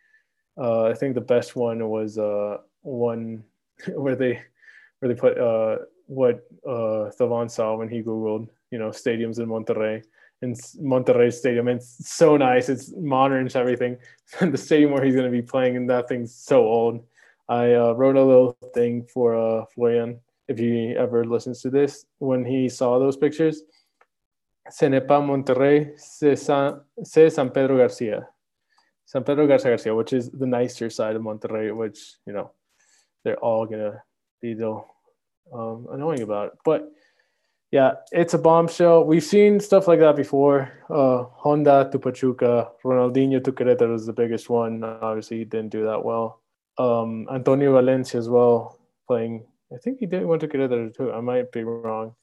Uh 0.57 0.85
I 0.85 0.93
think 0.93 1.15
the 1.15 1.21
best 1.21 1.55
one 1.55 1.87
was 1.89 2.17
uh 2.17 2.57
one 2.81 3.43
where 3.95 4.15
they 4.15 4.41
where 4.99 5.13
they 5.13 5.19
put 5.19 5.37
uh, 5.37 5.77
what 6.05 6.45
uh, 6.65 7.09
Thauvin 7.17 7.49
saw 7.49 7.75
when 7.75 7.89
he 7.89 8.01
googled, 8.01 8.47
you 8.69 8.79
know, 8.79 8.89
stadiums 8.89 9.39
in 9.39 9.47
Monterrey. 9.47 10.03
And 10.43 10.55
Monterrey 10.81 11.31
Stadium, 11.31 11.67
it's 11.67 12.09
so 12.09 12.35
nice. 12.35 12.67
It's 12.67 12.93
modern 12.97 13.45
and 13.45 13.55
everything. 13.55 13.97
the 14.41 14.57
stadium 14.57 14.91
where 14.91 15.03
he's 15.03 15.15
going 15.15 15.31
to 15.31 15.31
be 15.31 15.41
playing, 15.41 15.77
and 15.77 15.89
that 15.89 16.07
thing's 16.07 16.33
so 16.33 16.63
old. 16.63 17.03
I 17.47 17.73
uh, 17.73 17.93
wrote 17.93 18.15
a 18.15 18.23
little 18.23 18.57
thing 18.73 19.05
for 19.13 19.35
uh, 19.35 19.65
Florian, 19.73 20.19
if 20.47 20.57
he 20.57 20.95
ever 20.97 21.25
listens 21.25 21.61
to 21.61 21.69
this, 21.69 22.05
when 22.19 22.43
he 22.45 22.69
saw 22.69 22.97
those 22.99 23.17
pictures. 23.17 23.61
Ce 24.69 24.85
n'est 24.87 25.05
pas 25.05 25.21
Monterrey, 25.21 25.93
c'est 25.97 26.35
San, 26.35 26.81
c'est 27.03 27.29
San 27.29 27.49
Pedro 27.49 27.77
Garcia. 27.77 28.30
San 29.11 29.25
Pedro 29.25 29.45
Garza 29.45 29.67
García, 29.67 29.93
which 29.93 30.13
is 30.13 30.29
the 30.29 30.45
nicer 30.45 30.89
side 30.89 31.17
of 31.17 31.21
Monterrey, 31.21 31.75
which, 31.75 32.15
you 32.25 32.31
know, 32.31 32.51
they're 33.25 33.43
all 33.43 33.65
going 33.65 33.81
to 33.81 34.01
be 34.41 34.53
though 34.53 34.87
um, 35.53 35.87
annoying 35.91 36.21
about 36.21 36.47
it. 36.47 36.53
But 36.63 36.89
yeah, 37.71 37.95
it's 38.13 38.33
a 38.35 38.37
bombshell. 38.37 39.03
We've 39.03 39.21
seen 39.21 39.59
stuff 39.59 39.89
like 39.89 39.99
that 39.99 40.15
before. 40.15 40.71
Uh, 40.89 41.23
Honda 41.23 41.89
to 41.91 41.99
Pachuca, 41.99 42.69
Ronaldinho 42.85 43.43
to 43.43 43.51
Querétaro 43.51 43.91
was 43.91 44.05
the 44.05 44.13
biggest 44.13 44.49
one. 44.49 44.81
Obviously, 44.81 45.39
he 45.39 45.43
didn't 45.43 45.71
do 45.71 45.83
that 45.87 46.05
well. 46.05 46.39
Um, 46.77 47.27
Antonio 47.33 47.73
Valencia 47.73 48.17
as 48.17 48.29
well, 48.29 48.79
playing. 49.07 49.45
I 49.73 49.77
think 49.83 49.99
he 49.99 50.05
did 50.05 50.25
went 50.25 50.39
to 50.39 50.47
Querétaro 50.47 50.95
too. 50.95 51.11
I 51.11 51.19
might 51.19 51.51
be 51.51 51.65
wrong. 51.65 52.15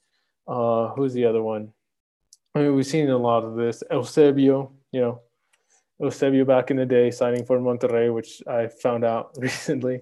Uh, 0.47 0.89
who's 0.95 1.13
the 1.13 1.27
other 1.27 1.43
one? 1.43 1.75
I 2.55 2.61
mean, 2.61 2.75
we've 2.75 2.87
seen 2.87 3.11
a 3.11 3.19
lot 3.19 3.45
of 3.45 3.57
this. 3.57 3.83
Eusebio, 3.91 4.73
you 4.91 5.01
know, 5.03 5.21
Eusebio 6.01 6.45
back 6.45 6.71
in 6.71 6.77
the 6.77 6.87
day 6.87 7.11
signing 7.11 7.45
for 7.45 7.59
Monterrey, 7.59 8.13
which 8.13 8.43
I 8.47 8.69
found 8.69 9.05
out 9.05 9.35
recently. 9.39 10.01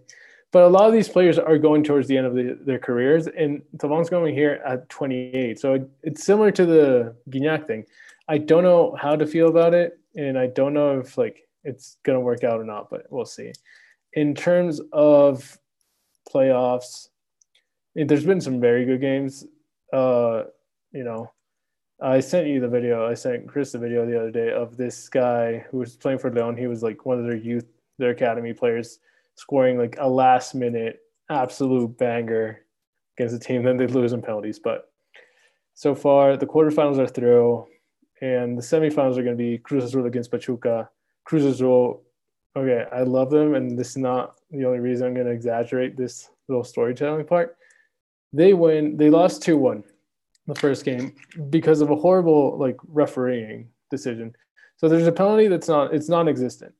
But 0.53 0.63
a 0.63 0.69
lot 0.69 0.87
of 0.87 0.93
these 0.93 1.09
players 1.09 1.39
are 1.39 1.59
going 1.59 1.83
towards 1.83 2.09
the 2.09 2.17
end 2.17 2.27
of 2.27 2.35
the, 2.35 2.59
their 2.65 2.79
careers, 2.79 3.27
and 3.27 3.63
Thauvin's 3.77 4.09
going 4.09 4.35
here 4.35 4.63
at 4.65 4.89
28. 4.89 5.59
So 5.59 5.75
it, 5.75 5.91
it's 6.03 6.25
similar 6.25 6.51
to 6.53 6.65
the 6.65 7.17
Gignac 7.29 7.67
thing. 7.67 7.85
I 8.29 8.39
don't 8.39 8.63
know 8.63 8.97
how 8.99 9.17
to 9.17 9.27
feel 9.27 9.49
about 9.49 9.75
it, 9.75 9.99
and 10.15 10.39
I 10.39 10.47
don't 10.47 10.73
know 10.73 11.01
if 11.01 11.19
like 11.19 11.47
it's 11.65 11.97
gonna 12.05 12.21
work 12.21 12.45
out 12.45 12.61
or 12.61 12.65
not, 12.65 12.91
but 12.91 13.07
we'll 13.11 13.25
see. 13.25 13.53
In 14.13 14.35
terms 14.35 14.81
of 14.93 15.59
playoffs, 16.33 17.09
there's 17.95 18.25
been 18.25 18.41
some 18.41 18.61
very 18.61 18.85
good 18.85 19.01
games. 19.01 19.45
Uh, 19.93 20.45
you 20.93 21.05
know, 21.05 21.31
I 22.01 22.21
sent 22.21 22.47
you 22.47 22.61
the 22.61 22.69
video. 22.69 23.07
I 23.07 23.15
sent 23.15 23.49
Chris 23.49 23.73
the 23.73 23.79
video 23.79 24.05
the 24.05 24.19
other 24.19 24.31
day 24.31 24.53
of 24.53 24.77
this 24.77 25.09
guy 25.09 25.65
who 25.71 25.79
was 25.79 25.97
playing 25.97 26.19
for 26.19 26.31
Leon. 26.31 26.57
He 26.57 26.67
was 26.67 26.83
like 26.83 27.07
one 27.07 27.19
of 27.19 27.25
their 27.25 27.37
youth, 27.37 27.65
their 27.99 28.11
academy 28.11 28.53
players 28.53 28.99
scoring 29.35 29.79
like 29.79 29.97
a 29.99 30.09
last 30.09 30.55
minute 30.55 31.01
absolute 31.31 31.97
banger 31.97 32.61
against 33.17 33.35
a 33.35 33.39
team. 33.39 33.63
Then 33.63 33.79
they 33.79 33.87
lose 33.87 34.13
in 34.13 34.21
penalties. 34.21 34.59
But 34.59 34.91
so 35.75 35.95
far, 35.95 36.37
the 36.37 36.47
quarterfinals 36.47 36.99
are 36.99 37.09
through, 37.09 37.67
and 38.21 38.59
the 38.59 38.63
semifinals 38.63 39.17
are 39.17 39.23
going 39.23 39.37
to 39.37 39.43
be 39.43 39.59
Cruz 39.59 39.85
Azul 39.85 40.07
against 40.07 40.31
Pachuca. 40.31 40.91
Cruz 41.25 41.45
Azul, 41.45 42.03
okay, 42.57 42.85
I 42.93 43.03
love 43.03 43.31
them, 43.31 43.55
and 43.55 43.79
this 43.79 43.91
is 43.91 43.97
not 43.97 44.37
the 44.51 44.65
only 44.67 44.81
reason 44.81 45.07
I'm 45.07 45.15
going 45.15 45.27
to 45.27 45.33
exaggerate 45.33 45.97
this 45.97 46.29
little 46.49 46.65
storytelling 46.65 47.27
part. 47.27 47.57
They 48.33 48.53
win. 48.53 48.99
They 48.99 49.09
lost 49.09 49.43
two 49.43 49.57
one 49.57 49.83
the 50.47 50.55
first 50.55 50.85
game 50.85 51.15
because 51.51 51.81
of 51.81 51.91
a 51.91 51.97
horrible 51.97 52.59
like 52.59 52.77
refereeing 52.89 53.69
decision. 53.91 54.35
So 54.77 54.89
there's 54.89 55.07
a 55.07 55.13
penalty 55.13 55.49
that's 55.49 55.69
not 55.69 55.95
it's 55.95 56.09
non-existent 56.09 56.75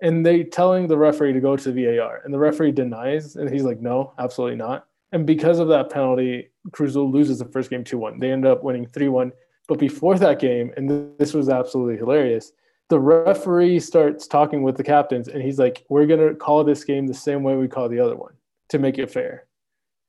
and 0.00 0.24
they 0.24 0.44
telling 0.44 0.86
the 0.86 0.98
referee 0.98 1.32
to 1.32 1.40
go 1.40 1.56
to 1.56 1.72
the 1.72 1.84
VAR, 1.84 2.20
and 2.24 2.32
the 2.32 2.38
referee 2.38 2.72
denies, 2.72 3.36
and 3.36 3.48
he's 3.48 3.62
like, 3.62 3.80
"No, 3.80 4.12
absolutely 4.18 4.56
not." 4.56 4.86
And 5.12 5.26
because 5.26 5.58
of 5.58 5.68
that 5.68 5.90
penalty, 5.90 6.50
Cruz 6.72 6.90
Azul 6.90 7.10
loses 7.10 7.38
the 7.38 7.44
first 7.46 7.70
game 7.70 7.84
two 7.84 7.98
one. 7.98 8.18
They 8.18 8.30
end 8.30 8.46
up 8.46 8.62
winning 8.62 8.86
three 8.86 9.08
one. 9.08 9.32
But 9.68 9.78
before 9.78 10.18
that 10.18 10.38
game, 10.38 10.72
and 10.76 11.16
this 11.18 11.34
was 11.34 11.48
absolutely 11.48 11.96
hilarious, 11.96 12.52
the 12.88 13.00
referee 13.00 13.80
starts 13.80 14.26
talking 14.26 14.62
with 14.62 14.76
the 14.76 14.84
captains, 14.84 15.28
and 15.28 15.42
he's 15.42 15.58
like, 15.58 15.84
"We're 15.88 16.06
gonna 16.06 16.34
call 16.34 16.62
this 16.64 16.84
game 16.84 17.06
the 17.06 17.14
same 17.14 17.42
way 17.42 17.56
we 17.56 17.68
call 17.68 17.88
the 17.88 18.00
other 18.00 18.16
one 18.16 18.34
to 18.68 18.78
make 18.78 18.98
it 18.98 19.10
fair." 19.10 19.46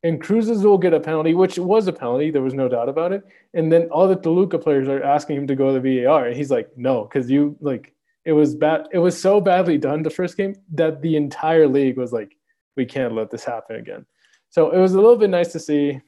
And 0.03 0.21
Cruz 0.21 0.47
Azul 0.47 0.77
get 0.77 0.93
a 0.93 0.99
penalty, 0.99 1.33
which 1.33 1.57
was 1.57 1.87
a 1.87 1.93
penalty. 1.93 2.29
There 2.29 2.43
was 2.43 2.53
no 2.53 2.69
doubt 2.69 2.87
about 2.87 3.11
it. 3.11 3.23
And 3.53 3.71
then 3.71 3.89
all 3.89 4.07
the 4.07 4.15
Toluca 4.15 4.59
players 4.59 4.87
are 4.87 5.01
asking 5.03 5.37
him 5.37 5.47
to 5.47 5.55
go 5.55 5.73
to 5.73 5.79
the 5.79 6.03
VAR, 6.03 6.27
and 6.27 6.35
he's 6.35 6.51
like, 6.51 6.69
"No, 6.77 7.03
because 7.03 7.29
you 7.29 7.57
like 7.61 7.95
it 8.27 8.33
was 8.33 8.55
bad. 8.55 8.89
It 8.91 8.99
was 8.99 9.19
so 9.19 9.39
badly 9.39 9.77
done 9.77 10.03
the 10.03 10.09
first 10.09 10.35
game 10.35 10.53
that 10.73 11.01
the 11.01 11.15
entire 11.15 11.65
league 11.65 11.95
was 11.95 12.11
like, 12.11 12.35
we 12.75 12.85
can't 12.85 13.15
let 13.15 13.31
this 13.31 13.45
happen 13.45 13.77
again. 13.77 14.05
So 14.49 14.69
it 14.71 14.77
was 14.77 14.93
a 14.93 14.99
little 14.99 15.15
bit 15.15 15.29
nice 15.29 15.53
to 15.53 15.59
see. 15.59 16.01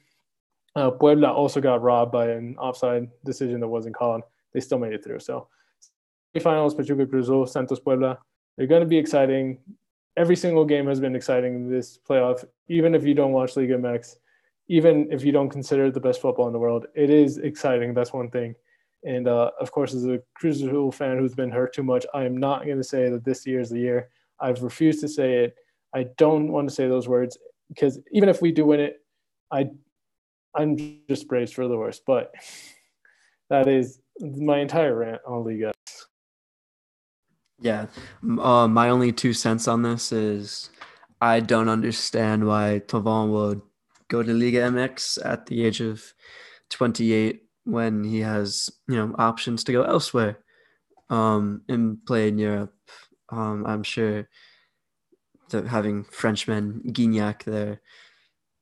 Uh, 0.76 0.92
Puebla 0.92 1.32
also 1.32 1.62
got 1.62 1.82
robbed 1.82 2.12
by 2.12 2.28
an 2.28 2.58
offside 2.60 3.08
decision 3.24 3.62
that 3.62 3.70
wasn't 3.70 3.96
called. 3.96 4.22
They 4.54 4.60
still 4.60 4.80
made 4.80 4.92
it 4.92 5.02
through. 5.02 5.22
So 5.22 5.48
finals, 6.42 6.76
Pachuca 6.76 7.06
Cruz 7.06 7.28
Azul, 7.28 7.46
Santos 7.46 7.80
Puebla. 7.80 8.20
They're 8.58 8.68
going 8.68 8.84
to 8.84 8.88
be 8.88 8.98
exciting. 8.98 9.60
Every 10.18 10.36
single 10.36 10.66
game 10.66 10.88
has 10.88 11.00
been 11.00 11.16
exciting 11.16 11.56
in 11.56 11.70
this 11.70 11.98
playoff, 11.98 12.44
even 12.68 12.94
if 12.96 13.04
you 13.04 13.14
don't 13.14 13.32
watch 13.32 13.56
Liga 13.56 13.78
MX, 13.78 14.16
even 14.68 15.08
if 15.12 15.24
you 15.24 15.32
don't 15.32 15.50
consider 15.50 15.86
it 15.86 15.94
the 15.94 16.00
best 16.00 16.22
football 16.22 16.48
in 16.48 16.54
the 16.54 16.60
world. 16.60 16.86
It 16.96 17.10
is 17.10 17.38
exciting. 17.38 17.94
That's 17.94 18.14
one 18.14 18.30
thing. 18.30 18.56
And 19.04 19.28
uh, 19.28 19.52
of 19.60 19.72
course, 19.72 19.94
as 19.94 20.06
a 20.06 20.20
Cruz 20.36 20.62
Azul 20.62 20.92
fan 20.92 21.18
who's 21.18 21.34
been 21.34 21.52
hurt 21.52 21.74
too 21.74 21.84
much, 21.84 22.06
I 22.14 22.26
am 22.26 22.38
not 22.38 22.66
going 22.66 22.78
to 22.78 22.84
say 22.84 23.10
that 23.10 23.24
this 23.24 23.46
year 23.46 23.60
is 23.60 23.70
the 23.70 23.80
year. 23.80 24.10
I've 24.40 24.62
refused 24.62 25.02
to 25.02 25.08
say 25.08 25.44
it. 25.44 25.56
I 25.94 26.08
don't 26.18 26.52
want 26.52 26.68
to 26.70 26.76
say 26.76 26.88
those 26.88 27.08
words 27.08 27.38
because 27.70 28.00
even 28.12 28.30
if 28.30 28.42
we 28.42 28.52
do 28.52 28.66
win 28.66 28.80
it, 28.80 29.02
I, 29.52 29.70
I'm 30.56 30.78
just 31.08 31.28
braced 31.28 31.56
for 31.56 31.68
the 31.68 31.78
worst. 31.78 32.04
But 32.06 32.34
that 33.50 33.68
is 33.68 34.00
my 34.20 34.60
entire 34.60 34.96
rant 34.96 35.22
on 35.26 35.46
Liga. 35.46 35.72
Yeah, 37.62 37.88
uh, 38.24 38.68
my 38.68 38.90
only 38.90 39.12
two 39.12 39.34
cents 39.34 39.68
on 39.68 39.82
this 39.84 40.12
is 40.12 40.70
I 41.22 41.42
don't 41.42 41.68
understand 41.68 42.48
why 42.48 42.82
Thauvin 42.88 43.32
would 43.32 43.62
go 44.08 44.24
to 44.24 44.34
Liga 44.34 44.60
MX 44.60 45.20
at 45.26 45.46
the 45.46 45.66
age 45.66 45.82
of 45.82 46.14
28 46.70 47.44
when 47.66 48.04
he 48.04 48.20
has 48.20 48.70
you 48.88 48.96
know 48.96 49.14
options 49.18 49.64
to 49.66 49.72
go 49.72 49.84
elsewhere 49.84 50.40
um, 51.10 51.62
and 51.68 52.04
play 52.06 52.28
in 52.28 52.38
Europe. 52.38 52.74
Um, 53.30 53.66
I'm 53.66 53.84
sure 53.84 54.28
that 55.50 55.68
having 55.68 56.04
Frenchman 56.04 56.82
Gignac 56.88 57.44
there 57.44 57.82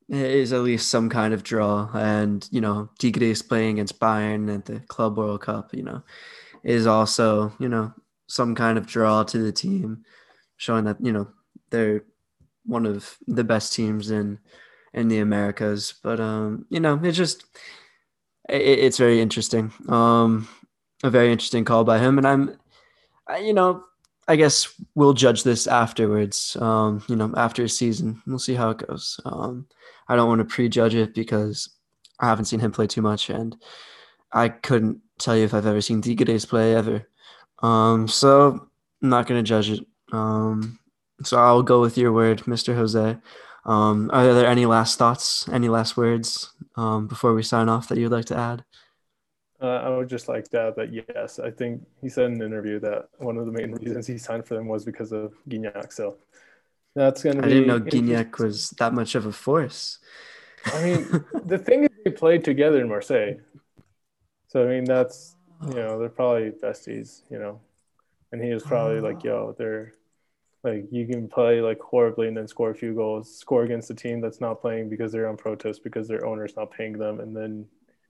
is 0.09 0.53
at 0.53 0.61
least 0.61 0.89
some 0.89 1.09
kind 1.09 1.33
of 1.33 1.43
draw. 1.43 1.89
And 1.93 2.47
you 2.51 2.61
know, 2.61 2.89
Tigres 2.99 3.41
playing 3.41 3.73
against 3.73 3.99
Bayern 3.99 4.53
at 4.53 4.65
the 4.65 4.79
Club 4.81 5.17
World 5.17 5.41
Cup, 5.41 5.73
you 5.73 5.83
know, 5.83 6.03
is 6.63 6.87
also 6.87 7.53
you 7.59 7.69
know 7.69 7.93
some 8.28 8.55
kind 8.55 8.78
of 8.78 8.86
draw 8.86 9.23
to 9.23 9.38
the 9.39 9.51
team, 9.51 10.03
showing 10.57 10.86
that 10.86 10.97
you 11.01 11.11
know 11.11 11.28
they're 11.69 12.03
one 12.65 12.86
of 12.86 13.17
the 13.28 13.43
best 13.43 13.73
teams 13.73 14.11
in 14.11 14.39
in 14.93 15.07
the 15.07 15.19
Americas. 15.19 15.95
But 16.03 16.19
um, 16.19 16.65
you 16.69 16.80
know, 16.80 16.99
it 17.03 17.13
just 17.13 17.45
it, 18.49 18.61
it's 18.61 18.97
very 18.97 19.21
interesting. 19.21 19.71
Um, 19.89 20.47
a 21.03 21.09
very 21.09 21.32
interesting 21.32 21.65
call 21.65 21.84
by 21.84 21.99
him, 21.99 22.17
and 22.17 22.28
I'm, 22.28 22.57
I, 23.28 23.38
you 23.39 23.53
know, 23.53 23.84
I 24.28 24.36
guess 24.36 24.73
we'll 24.95 25.13
judge 25.13 25.43
this 25.43 25.67
afterwards. 25.67 26.57
Um, 26.59 27.03
you 27.07 27.15
know, 27.15 27.32
after 27.38 27.63
a 27.63 27.69
season, 27.69 28.21
we'll 28.25 28.39
see 28.39 28.55
how 28.55 28.71
it 28.71 28.86
goes. 28.88 29.19
Um, 29.25 29.67
I 30.07 30.15
don't 30.15 30.28
want 30.28 30.39
to 30.39 30.45
prejudge 30.45 30.95
it 30.95 31.13
because 31.13 31.69
I 32.19 32.28
haven't 32.28 32.45
seen 32.45 32.59
him 32.59 32.71
play 32.71 32.88
too 32.88 33.01
much, 33.01 33.30
and 33.30 33.55
I 34.34 34.49
couldn't 34.49 35.01
tell 35.19 35.38
you 35.38 35.45
if 35.45 35.53
I've 35.53 35.65
ever 35.65 35.82
seen 35.82 36.01
Tigres 36.01 36.45
play 36.45 36.75
ever. 36.75 37.07
Um, 37.60 38.08
so 38.08 38.68
I'm 39.01 39.10
not 39.10 39.28
gonna 39.28 39.43
judge 39.43 39.70
it. 39.70 39.86
Um, 40.12 40.80
so 41.24 41.38
I'll 41.38 41.64
go 41.64 41.82
with 41.82 41.97
your 41.97 42.12
word, 42.14 42.39
Mr. 42.43 42.76
Jose. 42.76 43.18
Um, 43.66 44.10
are 44.14 44.34
there 44.34 44.47
any 44.47 44.66
last 44.66 44.97
thoughts, 44.97 45.47
any 45.49 45.68
last 45.68 45.97
words 45.97 46.53
um, 46.78 47.08
before 47.08 47.34
we 47.34 47.43
sign 47.43 47.68
off 47.68 47.89
that 47.89 47.97
you'd 47.97 48.12
like 48.12 48.26
to 48.26 48.38
add? 48.38 48.64
Uh, 49.60 49.66
I 49.66 49.89
would 49.89 50.08
just 50.08 50.28
like 50.28 50.47
to 50.49 50.62
add 50.62 50.76
that 50.76 50.93
yes, 50.93 51.39
I 51.39 51.49
think 51.49 51.82
he 52.01 52.10
said 52.10 52.26
in 52.26 52.34
an 52.34 52.43
interview 52.43 52.80
that 52.82 53.10
one 53.18 53.38
of 53.38 53.45
the 53.45 53.51
main 53.51 53.72
reasons 53.74 54.05
he 54.05 54.18
signed 54.18 54.45
for 54.45 54.53
them 54.53 54.68
was 54.68 54.86
because 54.86 55.12
of 55.12 55.34
Gignac. 55.49 55.91
So 55.91 56.18
that's 56.95 57.24
going 57.24 57.38
to 57.38 57.41
be. 57.41 57.47
I 57.47 57.51
didn't 57.51 57.68
know 57.68 57.80
Gignac 57.80 58.39
was 58.39 58.70
that 58.72 58.93
much 58.93 59.16
of 59.16 59.26
a 59.26 59.32
force. 59.32 59.97
I 60.66 60.84
mean, 60.84 61.26
the 61.45 61.58
thing 61.58 61.84
is, 61.84 61.89
they 62.05 62.12
played 62.12 62.43
together 62.43 62.80
in 62.80 62.88
Marseille. 62.88 63.38
So 64.47 64.64
I 64.64 64.68
mean, 64.68 64.86
that's 64.86 65.36
you 65.66 65.76
know 65.76 65.99
they're 65.99 66.10
probably 66.10 66.51
besties, 66.51 67.22
you 67.30 67.39
know, 67.39 67.60
and 68.32 68.43
he 68.43 68.53
was 68.53 68.64
probably 68.64 68.99
like, 68.99 69.24
"Yo, 69.24 69.55
they're 69.58 69.93
like 70.64 70.88
you 70.91 71.08
can 71.08 71.28
play 71.28 71.62
like 71.62 71.80
horribly 71.80 72.28
and 72.28 72.36
then 72.36 72.47
score 72.47 72.72
a 72.72 72.76
few 72.76 72.93
goals, 72.93 73.36
score 73.36 73.64
against 73.64 73.89
a 73.89 73.95
team 73.95 74.22
that's 74.22 74.41
not 74.41 74.62
playing 74.62 74.89
because 74.89 75.12
they're 75.12 75.30
on 75.30 75.38
protest 75.38 75.84
because 75.84 76.08
their 76.08 76.26
owner's 76.26 76.55
not 76.55 76.72
paying 76.72 76.97
them, 76.97 77.20
and 77.20 77.36
then 77.36 77.66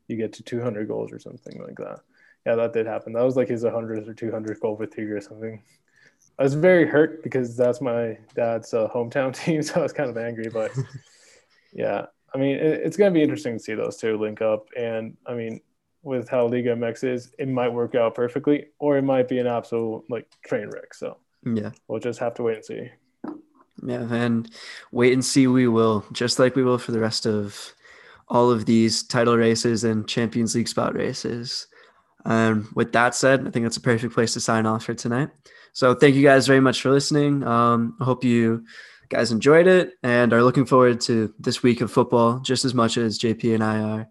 you 0.08 0.16
get 0.16 0.34
to 0.34 0.43
200 0.43 0.88
goals 0.88 1.12
or 1.12 1.20
something 1.20 1.62
like 1.62 1.78
that. 1.78 2.00
Yeah, 2.45 2.56
that 2.56 2.74
did 2.74 2.86
happen. 2.86 3.14
That 3.14 3.26
was 3.26 3.36
like 3.36 3.50
his 3.50 3.64
100th 3.64 4.08
or 4.08 4.14
200th 4.14 4.60
goal 4.62 4.78
with 4.78 4.95
Tigre 4.95 5.18
or 5.18 5.22
something. 5.22 5.62
I 6.39 6.43
was 6.43 6.54
very 6.54 6.86
hurt 6.86 7.24
because 7.24 7.58
that's 7.58 7.82
my 7.82 8.18
dad's 8.36 8.74
uh, 8.74 8.88
hometown 8.93 9.36
team, 9.43 9.62
so 9.62 9.80
I 9.80 9.84
was 9.84 9.93
kind 9.93 10.10
of 10.10 10.18
angry. 10.18 10.50
But 10.50 10.72
yeah, 11.74 12.06
I 12.34 12.38
mean, 12.38 12.56
it, 12.56 12.82
it's 12.86 12.98
going 12.98 13.14
to 13.14 13.18
be 13.18 13.24
interesting 13.24 13.58
to 13.58 13.64
see 13.64 13.74
those 13.74 13.98
two 13.98 14.18
link 14.18 14.41
up. 14.41 14.68
And 14.78 15.18
I 15.26 15.34
mean, 15.34 15.62
with 16.08 16.30
how 16.30 16.47
Liga 16.47 16.76
MX 16.76 17.03
is, 17.03 17.36
it 17.38 17.49
might 17.49 17.70
work 17.70 17.93
out 17.93 18.16
perfectly, 18.16 18.68
or 18.80 18.97
it 18.97 19.03
might 19.03 19.28
be 19.28 19.39
an 19.39 19.47
absolute 19.47 20.03
like 20.10 20.28
train 20.45 20.70
wreck. 20.70 20.93
So 20.93 21.18
yeah. 21.45 21.72
We'll 21.88 21.99
just 21.99 22.20
have 22.20 22.34
to 22.36 22.43
wait 22.43 22.55
and 22.55 22.66
see. 22.66 22.89
Yeah, 23.84 24.12
and 24.12 24.49
wait 24.91 25.14
and 25.14 25.24
see 25.24 25.45
we 25.47 25.68
will, 25.68 26.05
just 26.12 26.39
like 26.39 26.55
we 26.55 26.64
will 26.64 26.80
for 26.80 26.91
the 26.91 26.99
rest 26.99 27.26
of 27.28 27.74
all 28.28 28.49
of 28.49 28.66
these 28.66 29.03
title 29.03 29.38
races 29.38 29.84
and 29.84 30.08
Champions 30.08 30.55
League 30.55 30.68
spot 30.68 30.95
races. 30.95 31.68
And 32.26 32.64
um, 32.64 32.72
with 32.74 32.91
that 32.93 33.14
said, 33.14 33.47
I 33.47 33.51
think 33.51 33.66
that's 33.66 33.78
a 33.78 33.82
perfect 33.82 34.14
place 34.14 34.34
to 34.34 34.39
sign 34.39 34.66
off 34.66 34.86
for 34.86 34.93
tonight. 34.93 35.30
So 35.74 35.93
thank 35.93 36.16
you 36.16 36.24
guys 36.24 36.47
very 36.47 36.60
much 36.60 36.82
for 36.82 36.89
listening. 36.89 37.43
Um, 37.43 37.95
I 38.01 38.05
hope 38.05 38.24
you 38.24 38.66
guys 39.10 39.32
enjoyed 39.32 39.68
it 39.68 39.93
and 40.03 40.34
are 40.34 40.43
looking 40.43 40.66
forward 40.66 40.99
to 41.01 41.34
this 41.39 41.64
week 41.64 41.80
of 41.82 41.91
football 41.91 42.39
just 42.39 42.66
as 42.66 42.74
much 42.74 42.97
as 42.97 43.20
JP 43.20 43.53
and 43.53 43.64
I 43.64 43.80
are. 43.80 44.10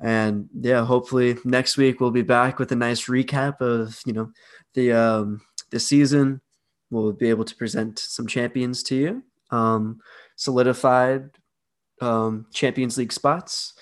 And 0.00 0.48
yeah, 0.60 0.84
hopefully 0.84 1.36
next 1.44 1.76
week 1.76 2.00
we'll 2.00 2.10
be 2.10 2.22
back 2.22 2.58
with 2.58 2.70
a 2.72 2.76
nice 2.76 3.06
recap 3.06 3.60
of 3.60 4.00
you 4.06 4.12
know 4.12 4.30
the 4.74 4.92
um, 4.92 5.40
the 5.70 5.80
season. 5.80 6.40
We'll 6.90 7.12
be 7.12 7.28
able 7.28 7.44
to 7.44 7.56
present 7.56 7.98
some 7.98 8.26
champions 8.26 8.82
to 8.84 8.94
you, 8.94 9.22
um, 9.50 10.00
solidified 10.36 11.30
um, 12.00 12.46
Champions 12.52 12.96
League 12.96 13.12
spots, 13.12 13.74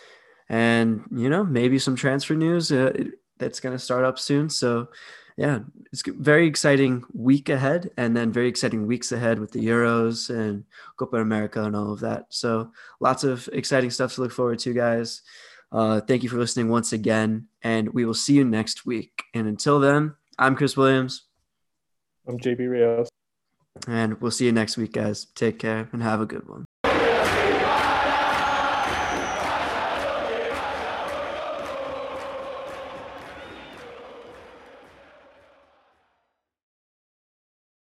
and 0.49 1.03
you 1.15 1.29
know 1.29 1.45
maybe 1.45 1.79
some 1.79 1.97
transfer 1.97 2.35
news 2.35 2.73
uh, 2.73 2.93
that's 3.39 3.61
going 3.61 3.75
to 3.75 3.79
start 3.79 4.05
up 4.05 4.19
soon. 4.19 4.49
So 4.49 4.89
yeah, 5.37 5.59
it's 5.93 6.03
very 6.03 6.47
exciting 6.47 7.05
week 7.13 7.51
ahead, 7.51 7.91
and 7.99 8.17
then 8.17 8.33
very 8.33 8.49
exciting 8.49 8.87
weeks 8.87 9.13
ahead 9.13 9.39
with 9.39 9.53
the 9.53 9.65
Euros 9.67 10.31
and 10.31 10.65
Copa 10.97 11.19
America 11.19 11.63
and 11.63 11.77
all 11.77 11.93
of 11.93 12.01
that. 12.01 12.27
So 12.31 12.73
lots 13.01 13.23
of 13.23 13.49
exciting 13.53 13.91
stuff 13.91 14.15
to 14.15 14.23
look 14.23 14.33
forward 14.33 14.61
to, 14.61 14.73
guys. 14.73 15.21
Uh, 15.77 16.01
thank 16.01 16.23
you 16.23 16.29
for 16.31 16.39
listening 16.39 16.71
once 16.71 16.95
again, 16.95 17.49
and 17.63 17.93
we 17.93 18.07
will 18.07 18.15
see 18.15 18.33
you 18.33 18.47
next 18.47 18.87
week. 18.87 19.25
And 19.35 19.47
until 19.47 19.79
then, 19.79 20.15
I'm 20.39 20.57
Chris 20.57 20.75
Williams. 20.75 21.25
I'm 22.27 22.39
JP 22.39 22.71
Rios. 22.71 23.09
And 23.87 24.19
we'll 24.23 24.31
see 24.31 24.47
you 24.47 24.53
next 24.53 24.79
week, 24.79 24.95
guys. 24.95 25.27
Take 25.35 25.59
care 25.59 25.91
and 25.93 26.03
have 26.03 26.23
a 26.23 26.25
good 26.25 26.49
one. 26.49 26.65